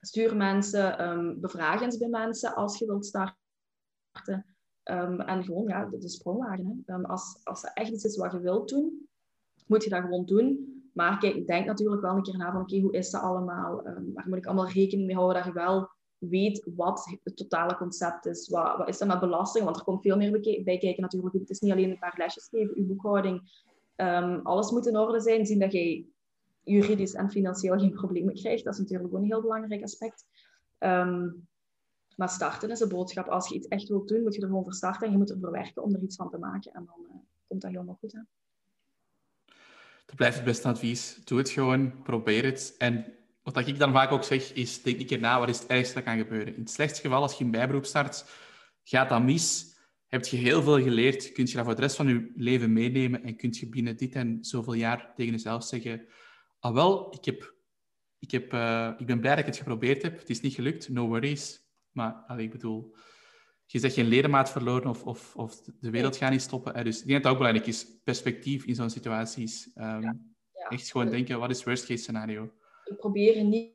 Stuur 0.00 0.36
mensen, 0.36 1.08
um, 1.08 1.40
bevraag 1.40 1.80
eens 1.80 1.98
bij 1.98 2.08
mensen 2.08 2.54
als 2.54 2.78
je 2.78 2.86
wilt 2.86 3.06
starten. 3.06 4.46
Um, 4.84 5.20
en 5.20 5.44
gewoon 5.44 5.68
ja, 5.68 5.84
de, 5.84 5.98
de 5.98 6.08
sprong 6.08 6.38
wagen. 6.38 6.82
Hè. 6.86 7.02
als, 7.02 7.40
als 7.42 7.64
er 7.64 7.70
echt 7.74 7.90
iets 7.90 8.04
is 8.04 8.16
wat 8.16 8.32
je 8.32 8.40
wilt 8.40 8.68
doen, 8.68 9.08
moet 9.66 9.84
je 9.84 9.90
dat 9.90 10.02
gewoon 10.02 10.24
doen. 10.24 10.74
Maar 10.92 11.18
kijk, 11.18 11.46
denk 11.46 11.66
natuurlijk 11.66 12.02
wel 12.02 12.16
een 12.16 12.22
keer 12.22 12.36
na 12.36 12.52
van 12.52 12.60
oké, 12.60 12.80
hoe 12.80 12.92
is 12.92 13.10
dat 13.10 13.22
allemaal? 13.22 13.82
waar 13.82 14.28
moet 14.28 14.38
ik 14.38 14.46
allemaal 14.46 14.68
rekening 14.68 15.06
mee 15.06 15.16
houden 15.16 15.36
dat 15.36 15.52
je 15.52 15.60
wel 15.60 15.90
weet 16.18 16.68
wat 16.74 17.18
het 17.22 17.36
totale 17.36 17.76
concept 17.76 18.26
is. 18.26 18.48
Wat, 18.48 18.76
wat 18.76 18.88
is 18.88 18.98
dat 18.98 19.08
met 19.08 19.20
belasting? 19.20 19.64
Want 19.64 19.76
er 19.76 19.84
komt 19.84 20.02
veel 20.02 20.16
meer 20.16 20.30
bij 20.64 20.78
kijken 20.78 21.02
natuurlijk. 21.02 21.34
Het 21.34 21.50
is 21.50 21.60
niet 21.60 21.72
alleen 21.72 21.90
een 21.90 21.98
paar 21.98 22.14
lesjes 22.16 22.48
geven, 22.48 22.76
uw 22.76 22.86
boekhouding. 22.86 23.64
Um, 23.96 24.40
alles 24.42 24.70
moet 24.70 24.86
in 24.86 24.96
orde 24.96 25.20
zijn. 25.20 25.46
Zien 25.46 25.58
dat 25.58 25.72
je 25.72 26.06
juridisch 26.62 27.14
en 27.14 27.30
financieel 27.30 27.78
geen 27.78 27.92
problemen 27.92 28.34
krijgt. 28.34 28.64
Dat 28.64 28.72
is 28.72 28.80
natuurlijk 28.80 29.14
ook 29.14 29.20
een 29.20 29.26
heel 29.26 29.40
belangrijk 29.40 29.82
aspect. 29.82 30.24
Um, 30.78 31.48
maar 32.16 32.28
starten 32.28 32.70
is 32.70 32.80
een 32.80 32.88
boodschap. 32.88 33.28
Als 33.28 33.48
je 33.48 33.54
iets 33.54 33.68
echt 33.68 33.88
wilt 33.88 34.08
doen, 34.08 34.22
moet 34.22 34.34
je 34.34 34.40
er 34.40 34.46
gewoon 34.46 34.62
voor 34.62 34.74
starten. 34.74 35.06
En 35.06 35.12
je 35.12 35.18
moet 35.18 35.30
ervoor 35.30 35.50
werken 35.50 35.82
om 35.82 35.94
er 35.94 36.02
iets 36.02 36.16
van 36.16 36.30
te 36.30 36.38
maken. 36.38 36.72
En 36.72 36.84
dan 36.84 36.96
uh, 37.02 37.16
komt 37.46 37.60
dat 37.60 37.70
helemaal 37.70 37.98
goed. 38.00 38.12
Hè? 38.12 38.20
Dat 40.06 40.16
blijft 40.16 40.36
het 40.36 40.44
beste 40.44 40.68
advies. 40.68 41.20
Doe 41.24 41.38
het 41.38 41.48
gewoon, 41.48 42.02
probeer 42.02 42.44
het. 42.44 42.74
En 42.78 43.04
wat 43.54 43.66
ik 43.66 43.78
dan 43.78 43.92
vaak 43.92 44.12
ook 44.12 44.24
zeg, 44.24 44.52
is 44.52 44.82
denk 44.82 45.00
een 45.00 45.06
keer 45.06 45.20
na, 45.20 45.38
wat 45.38 45.48
is 45.48 45.58
het 45.58 45.66
ergste 45.66 45.94
dat 45.94 46.04
kan 46.04 46.18
gebeuren? 46.18 46.54
In 46.54 46.60
het 46.60 46.70
slechtste 46.70 47.00
geval, 47.00 47.22
als 47.22 47.38
je 47.38 47.44
een 47.44 47.50
bijberoep 47.50 47.84
start, 47.84 48.24
gaat 48.82 49.08
dat 49.08 49.22
mis, 49.22 49.76
heb 50.06 50.24
je 50.24 50.36
heel 50.36 50.62
veel 50.62 50.82
geleerd, 50.82 51.32
kun 51.32 51.46
je 51.46 51.54
dat 51.54 51.64
voor 51.64 51.74
de 51.74 51.80
rest 51.80 51.96
van 51.96 52.08
je 52.08 52.32
leven 52.34 52.72
meenemen 52.72 53.22
en 53.22 53.36
kun 53.36 53.50
je 53.52 53.68
binnen 53.68 53.96
dit 53.96 54.14
en 54.14 54.38
zoveel 54.40 54.72
jaar 54.72 55.12
tegen 55.14 55.32
jezelf 55.32 55.64
zeggen, 55.64 56.06
ah 56.58 56.74
wel, 56.74 57.14
ik, 57.14 57.24
heb, 57.24 57.54
ik, 58.18 58.30
heb, 58.30 58.52
uh, 58.52 58.92
ik 58.98 59.06
ben 59.06 59.20
blij 59.20 59.30
dat 59.30 59.40
ik 59.40 59.46
het 59.46 59.56
geprobeerd 59.56 60.02
heb, 60.02 60.18
het 60.18 60.30
is 60.30 60.40
niet 60.40 60.54
gelukt, 60.54 60.88
no 60.88 61.06
worries. 61.06 61.64
Maar 61.90 62.12
allee, 62.26 62.44
ik 62.44 62.50
bedoel, 62.50 62.96
je 63.66 63.78
zegt 63.78 63.94
geen 63.94 64.08
ledemaat 64.08 64.50
verloren 64.50 64.90
of, 64.90 65.04
of, 65.04 65.36
of 65.36 65.60
de 65.60 65.90
wereld 65.90 66.16
gaat 66.16 66.30
niet 66.30 66.42
stoppen. 66.42 66.84
Dus 66.84 67.00
ik 67.00 67.06
denk 67.06 67.22
dat 67.22 67.22
het 67.22 67.32
ook 67.32 67.38
belangrijk 67.38 67.66
is, 67.66 67.86
perspectief 68.04 68.64
in 68.64 68.74
zo'n 68.74 68.90
situaties. 68.90 69.70
Um, 69.74 70.02
ja. 70.02 70.16
Echt 70.68 70.90
gewoon 70.90 71.10
denken, 71.10 71.38
wat 71.38 71.50
is 71.50 71.64
worst 71.64 71.86
case 71.86 72.02
scenario? 72.02 72.52
We 72.88 72.94
proberen 72.94 73.48
niet, 73.48 73.74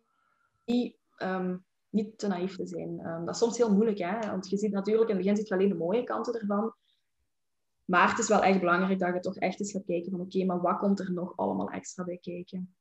niet, 0.66 0.98
ehm, 1.18 1.58
niet 1.90 2.18
te 2.18 2.28
naïef 2.28 2.56
te 2.56 2.68
zijn. 2.68 3.08
Um, 3.08 3.26
dat 3.26 3.34
is 3.34 3.42
soms 3.42 3.58
heel 3.58 3.74
moeilijk, 3.74 3.98
hè? 3.98 4.20
want 4.20 4.50
je 4.50 4.58
ziet 4.58 4.72
natuurlijk, 4.72 5.10
in 5.10 5.16
het 5.16 5.24
begin 5.24 5.38
ziet 5.38 5.48
je 5.48 5.54
alleen 5.54 5.70
de 5.70 5.76
mooie 5.76 6.04
kanten 6.04 6.34
ervan. 6.34 6.74
Maar 7.86 8.10
het 8.10 8.20
is 8.20 8.28
wel 8.28 8.44
echt 8.44 8.60
belangrijk 8.60 9.00
dat 9.00 9.14
je 9.14 9.20
toch 9.20 9.38
echt 9.38 9.60
eens 9.60 9.72
gaat 9.72 9.86
kijken 9.86 10.12
van 10.12 10.20
oké, 10.20 10.46
maar 10.46 10.62
wat 10.62 10.78
komt 10.78 11.00
er 11.00 11.14
nog 11.14 11.38
allemaal 11.38 11.70
extra 11.70 12.04
bij 12.04 12.18
kijken? 12.18 12.76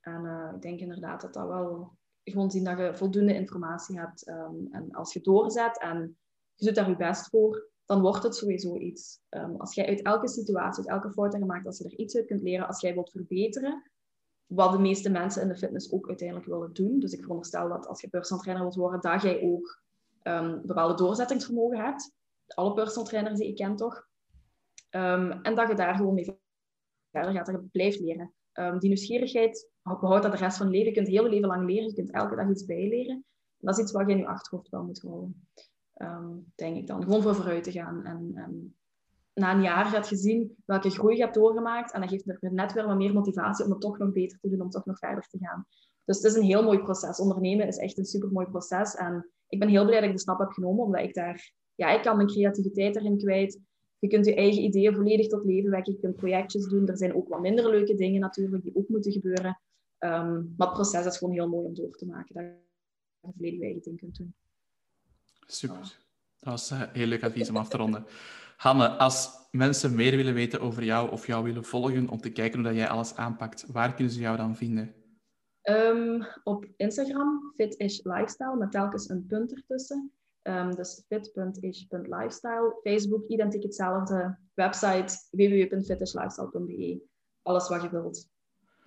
En 0.00 0.24
uh, 0.24 0.52
ik 0.54 0.62
denk 0.62 0.80
inderdaad 0.80 1.20
dat 1.20 1.34
dat 1.34 1.48
wel 1.48 1.96
gewoon 2.24 2.50
zien 2.50 2.64
dat 2.64 2.78
je 2.78 2.94
voldoende 2.94 3.34
informatie 3.34 3.98
hebt. 3.98 4.28
Um, 4.28 4.68
en 4.70 4.90
als 4.90 5.12
je 5.12 5.20
doorzet 5.20 5.80
en 5.80 6.18
je 6.54 6.66
doet 6.66 6.74
daar 6.74 6.88
je 6.88 6.96
best 6.96 7.28
voor, 7.28 7.70
dan 7.84 8.00
wordt 8.00 8.22
het 8.22 8.36
sowieso 8.36 8.76
iets. 8.76 9.20
Als 9.58 9.74
jij 9.74 9.86
uit 9.86 10.02
elke 10.02 10.28
situatie, 10.28 10.78
uit 10.78 11.02
elke 11.02 11.12
fout 11.12 11.32
je 11.32 11.44
maakt, 11.44 11.66
als 11.66 11.78
je 11.78 11.84
er 11.84 11.98
iets 11.98 12.16
uit 12.16 12.26
kunt 12.26 12.42
leren, 12.42 12.66
als 12.66 12.80
jij 12.80 12.94
wilt 12.94 13.10
verbeteren, 13.10 13.90
wat 14.48 14.72
de 14.72 14.78
meeste 14.78 15.10
mensen 15.10 15.42
in 15.42 15.48
de 15.48 15.56
fitness 15.56 15.92
ook 15.92 16.08
uiteindelijk 16.08 16.48
willen 16.48 16.72
doen. 16.72 16.98
Dus 16.98 17.12
ik 17.12 17.20
veronderstel 17.20 17.68
dat 17.68 17.86
als 17.86 18.00
je 18.00 18.08
personal 18.08 18.42
trainer 18.42 18.64
wilt 18.66 18.76
worden, 18.78 19.00
dat 19.00 19.22
jij 19.22 19.42
ook 19.42 19.82
um, 20.22 20.60
bepaalde 20.66 20.94
doorzettingsvermogen 20.94 21.78
hebt. 21.78 22.12
Alle 22.46 22.74
personal 22.74 23.08
trainers 23.08 23.38
die 23.38 23.48
ik 23.48 23.56
ken 23.56 23.76
toch. 23.76 24.06
en 24.90 25.54
dat 25.54 25.68
je 25.68 25.74
daar 25.74 25.94
gewoon 25.94 26.14
mee 26.14 26.38
verder 27.10 27.32
gaat, 27.32 27.46
dat 27.46 27.54
je 27.54 27.68
blijft 27.72 28.00
leren. 28.00 28.32
die 28.52 28.88
nieuwsgierigheid 28.88 29.70
behoud 29.82 30.22
dat 30.22 30.32
de 30.32 30.38
rest 30.38 30.56
van 30.56 30.66
je 30.66 30.72
leven. 30.72 30.88
Je 30.88 30.94
kunt 30.94 31.08
heel 31.08 31.24
je 31.24 31.30
leven 31.30 31.48
lang 31.48 31.66
leren. 31.66 31.88
Je 31.88 31.94
kunt 31.94 32.10
elke 32.10 32.36
dag 32.36 32.48
iets 32.48 32.64
bijleren. 32.64 33.24
Dat 33.58 33.76
is 33.78 33.82
iets 33.82 33.92
wat 33.92 34.06
je 34.06 34.12
in 34.12 34.18
je 34.18 34.26
achterhoofd 34.26 34.68
wel 34.68 34.84
moet 34.84 35.00
houden. 35.00 35.48
Ehm, 35.94 36.36
denk 36.54 36.76
ik 36.76 36.86
dan. 36.86 37.02
Gewoon 37.02 37.22
voor 37.22 37.34
vooruit 37.34 37.64
te 37.64 37.72
gaan. 37.72 38.04
En, 38.04 38.76
na 39.38 39.54
een 39.54 39.62
jaar 39.62 39.86
gaat 39.86 40.08
je 40.08 40.16
zien 40.16 40.56
welke 40.64 40.90
groei 40.90 41.16
je 41.16 41.22
hebt 41.22 41.34
doorgemaakt. 41.34 41.92
En 41.92 42.00
dat 42.00 42.10
geeft 42.10 42.28
er 42.28 42.52
net 42.52 42.72
weer 42.72 42.86
wat 42.86 42.96
meer 42.96 43.12
motivatie 43.12 43.64
om 43.64 43.70
het 43.70 43.80
toch 43.80 43.98
nog 43.98 44.12
beter 44.12 44.38
te 44.38 44.48
doen, 44.48 44.60
om 44.60 44.70
toch 44.70 44.84
nog 44.84 44.98
verder 44.98 45.26
te 45.28 45.38
gaan. 45.38 45.66
Dus 46.04 46.16
het 46.16 46.24
is 46.24 46.34
een 46.34 46.46
heel 46.46 46.62
mooi 46.62 46.78
proces. 46.78 47.18
Ondernemen 47.18 47.66
is 47.66 47.76
echt 47.76 47.98
een 47.98 48.04
super 48.04 48.32
mooi 48.32 48.46
proces. 48.46 48.94
En 48.94 49.30
ik 49.48 49.58
ben 49.58 49.68
heel 49.68 49.84
blij 49.84 50.00
dat 50.00 50.08
ik 50.08 50.14
de 50.14 50.20
stap 50.20 50.38
heb 50.38 50.50
genomen, 50.50 50.84
omdat 50.84 51.00
ik 51.00 51.14
daar, 51.14 51.52
ja, 51.74 51.90
ik 51.90 52.02
kan 52.02 52.16
mijn 52.16 52.28
creativiteit 52.28 52.96
erin 52.96 53.18
kwijt. 53.18 53.60
Je 53.98 54.08
kunt 54.08 54.26
je 54.26 54.34
eigen 54.34 54.62
ideeën 54.62 54.94
volledig 54.94 55.26
tot 55.26 55.44
leven 55.44 55.70
wekken. 55.70 55.92
Je 55.92 55.98
kunt 55.98 56.16
projectjes 56.16 56.66
doen. 56.66 56.88
Er 56.88 56.96
zijn 56.96 57.14
ook 57.14 57.28
wat 57.28 57.40
minder 57.40 57.70
leuke 57.70 57.94
dingen 57.94 58.20
natuurlijk 58.20 58.62
die 58.62 58.76
ook 58.76 58.88
moeten 58.88 59.12
gebeuren. 59.12 59.60
Um, 59.98 60.54
maar 60.56 60.66
het 60.66 60.76
proces 60.76 61.06
is 61.06 61.18
gewoon 61.18 61.34
heel 61.34 61.48
mooi 61.48 61.66
om 61.66 61.74
door 61.74 61.96
te 61.96 62.06
maken. 62.06 62.34
Dat 62.34 62.44
je 63.20 63.32
volledig 63.36 63.60
eigen 63.60 63.82
ding 63.82 63.98
kunt 63.98 64.16
doen. 64.16 64.34
Super. 65.46 65.98
Dat 66.40 66.52
was 66.52 66.70
uh, 66.70 66.82
heel 66.92 67.06
leuk 67.06 67.22
advies 67.22 67.48
om 67.48 67.56
af 67.56 67.68
te 67.68 67.76
ronden. 67.76 68.06
Hanne, 68.58 68.88
als 68.88 69.48
mensen 69.50 69.94
meer 69.94 70.16
willen 70.16 70.34
weten 70.34 70.60
over 70.60 70.84
jou 70.84 71.10
of 71.10 71.26
jou 71.26 71.44
willen 71.44 71.64
volgen 71.64 72.08
om 72.08 72.20
te 72.20 72.32
kijken 72.32 72.58
hoe 72.58 72.68
dat 72.68 72.76
jij 72.76 72.88
alles 72.88 73.14
aanpakt, 73.16 73.64
waar 73.72 73.94
kunnen 73.94 74.12
ze 74.12 74.20
jou 74.20 74.36
dan 74.36 74.56
vinden? 74.56 74.94
Um, 75.62 76.26
op 76.44 76.66
Instagram, 76.76 77.52
fitish 77.54 78.00
lifestyle, 78.02 78.56
met 78.56 78.70
telkens 78.70 79.08
een 79.08 79.26
punt 79.26 79.54
ertussen. 79.54 80.12
Um, 80.42 80.74
dus 80.74 81.04
fit.ish.lifestyle. 81.06 82.80
Facebook, 82.82 83.28
identiek 83.28 83.62
hetzelfde. 83.62 84.38
Website 84.54 85.14
www.fitishlifestyle.be. 85.30 87.00
Alles 87.42 87.68
wat 87.68 87.82
je 87.82 87.90
wilt 87.90 88.28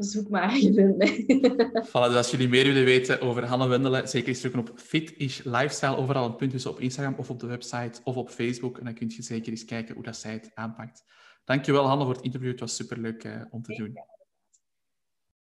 zoek 0.03 0.29
maar, 0.29 0.57
je 0.57 0.73
vindt 0.73 0.97
mij. 0.97 1.23
voilà, 1.87 2.07
dus 2.07 2.15
als 2.15 2.31
jullie 2.31 2.49
meer 2.49 2.65
willen 2.65 2.85
weten 2.85 3.21
over 3.21 3.45
Hanne 3.45 3.67
Wendelen, 3.67 4.07
zeker 4.07 4.27
eens 4.27 4.41
zoeken 4.41 4.59
op 4.59 4.71
Fit 4.75 5.13
Lifestyle. 5.43 5.97
Overal 5.97 6.25
een 6.25 6.35
punt 6.35 6.51
tussen 6.51 6.71
op 6.71 6.79
Instagram 6.79 7.15
of 7.17 7.29
op 7.29 7.39
de 7.39 7.47
website 7.47 8.01
of 8.03 8.15
op 8.15 8.29
Facebook. 8.29 8.77
En 8.77 8.85
dan 8.85 8.93
kun 8.93 9.11
je 9.15 9.21
zeker 9.21 9.51
eens 9.51 9.65
kijken 9.65 9.95
hoe 9.95 10.03
dat 10.03 10.17
zij 10.17 10.31
het 10.33 10.51
aanpakt. 10.53 11.03
Dankjewel 11.45 11.87
Hanne 11.87 12.03
voor 12.03 12.13
het 12.13 12.23
interview. 12.23 12.51
Het 12.51 12.59
was 12.59 12.75
superleuk 12.75 13.23
uh, 13.23 13.41
om 13.49 13.61
te 13.61 13.75
doen. 13.75 13.97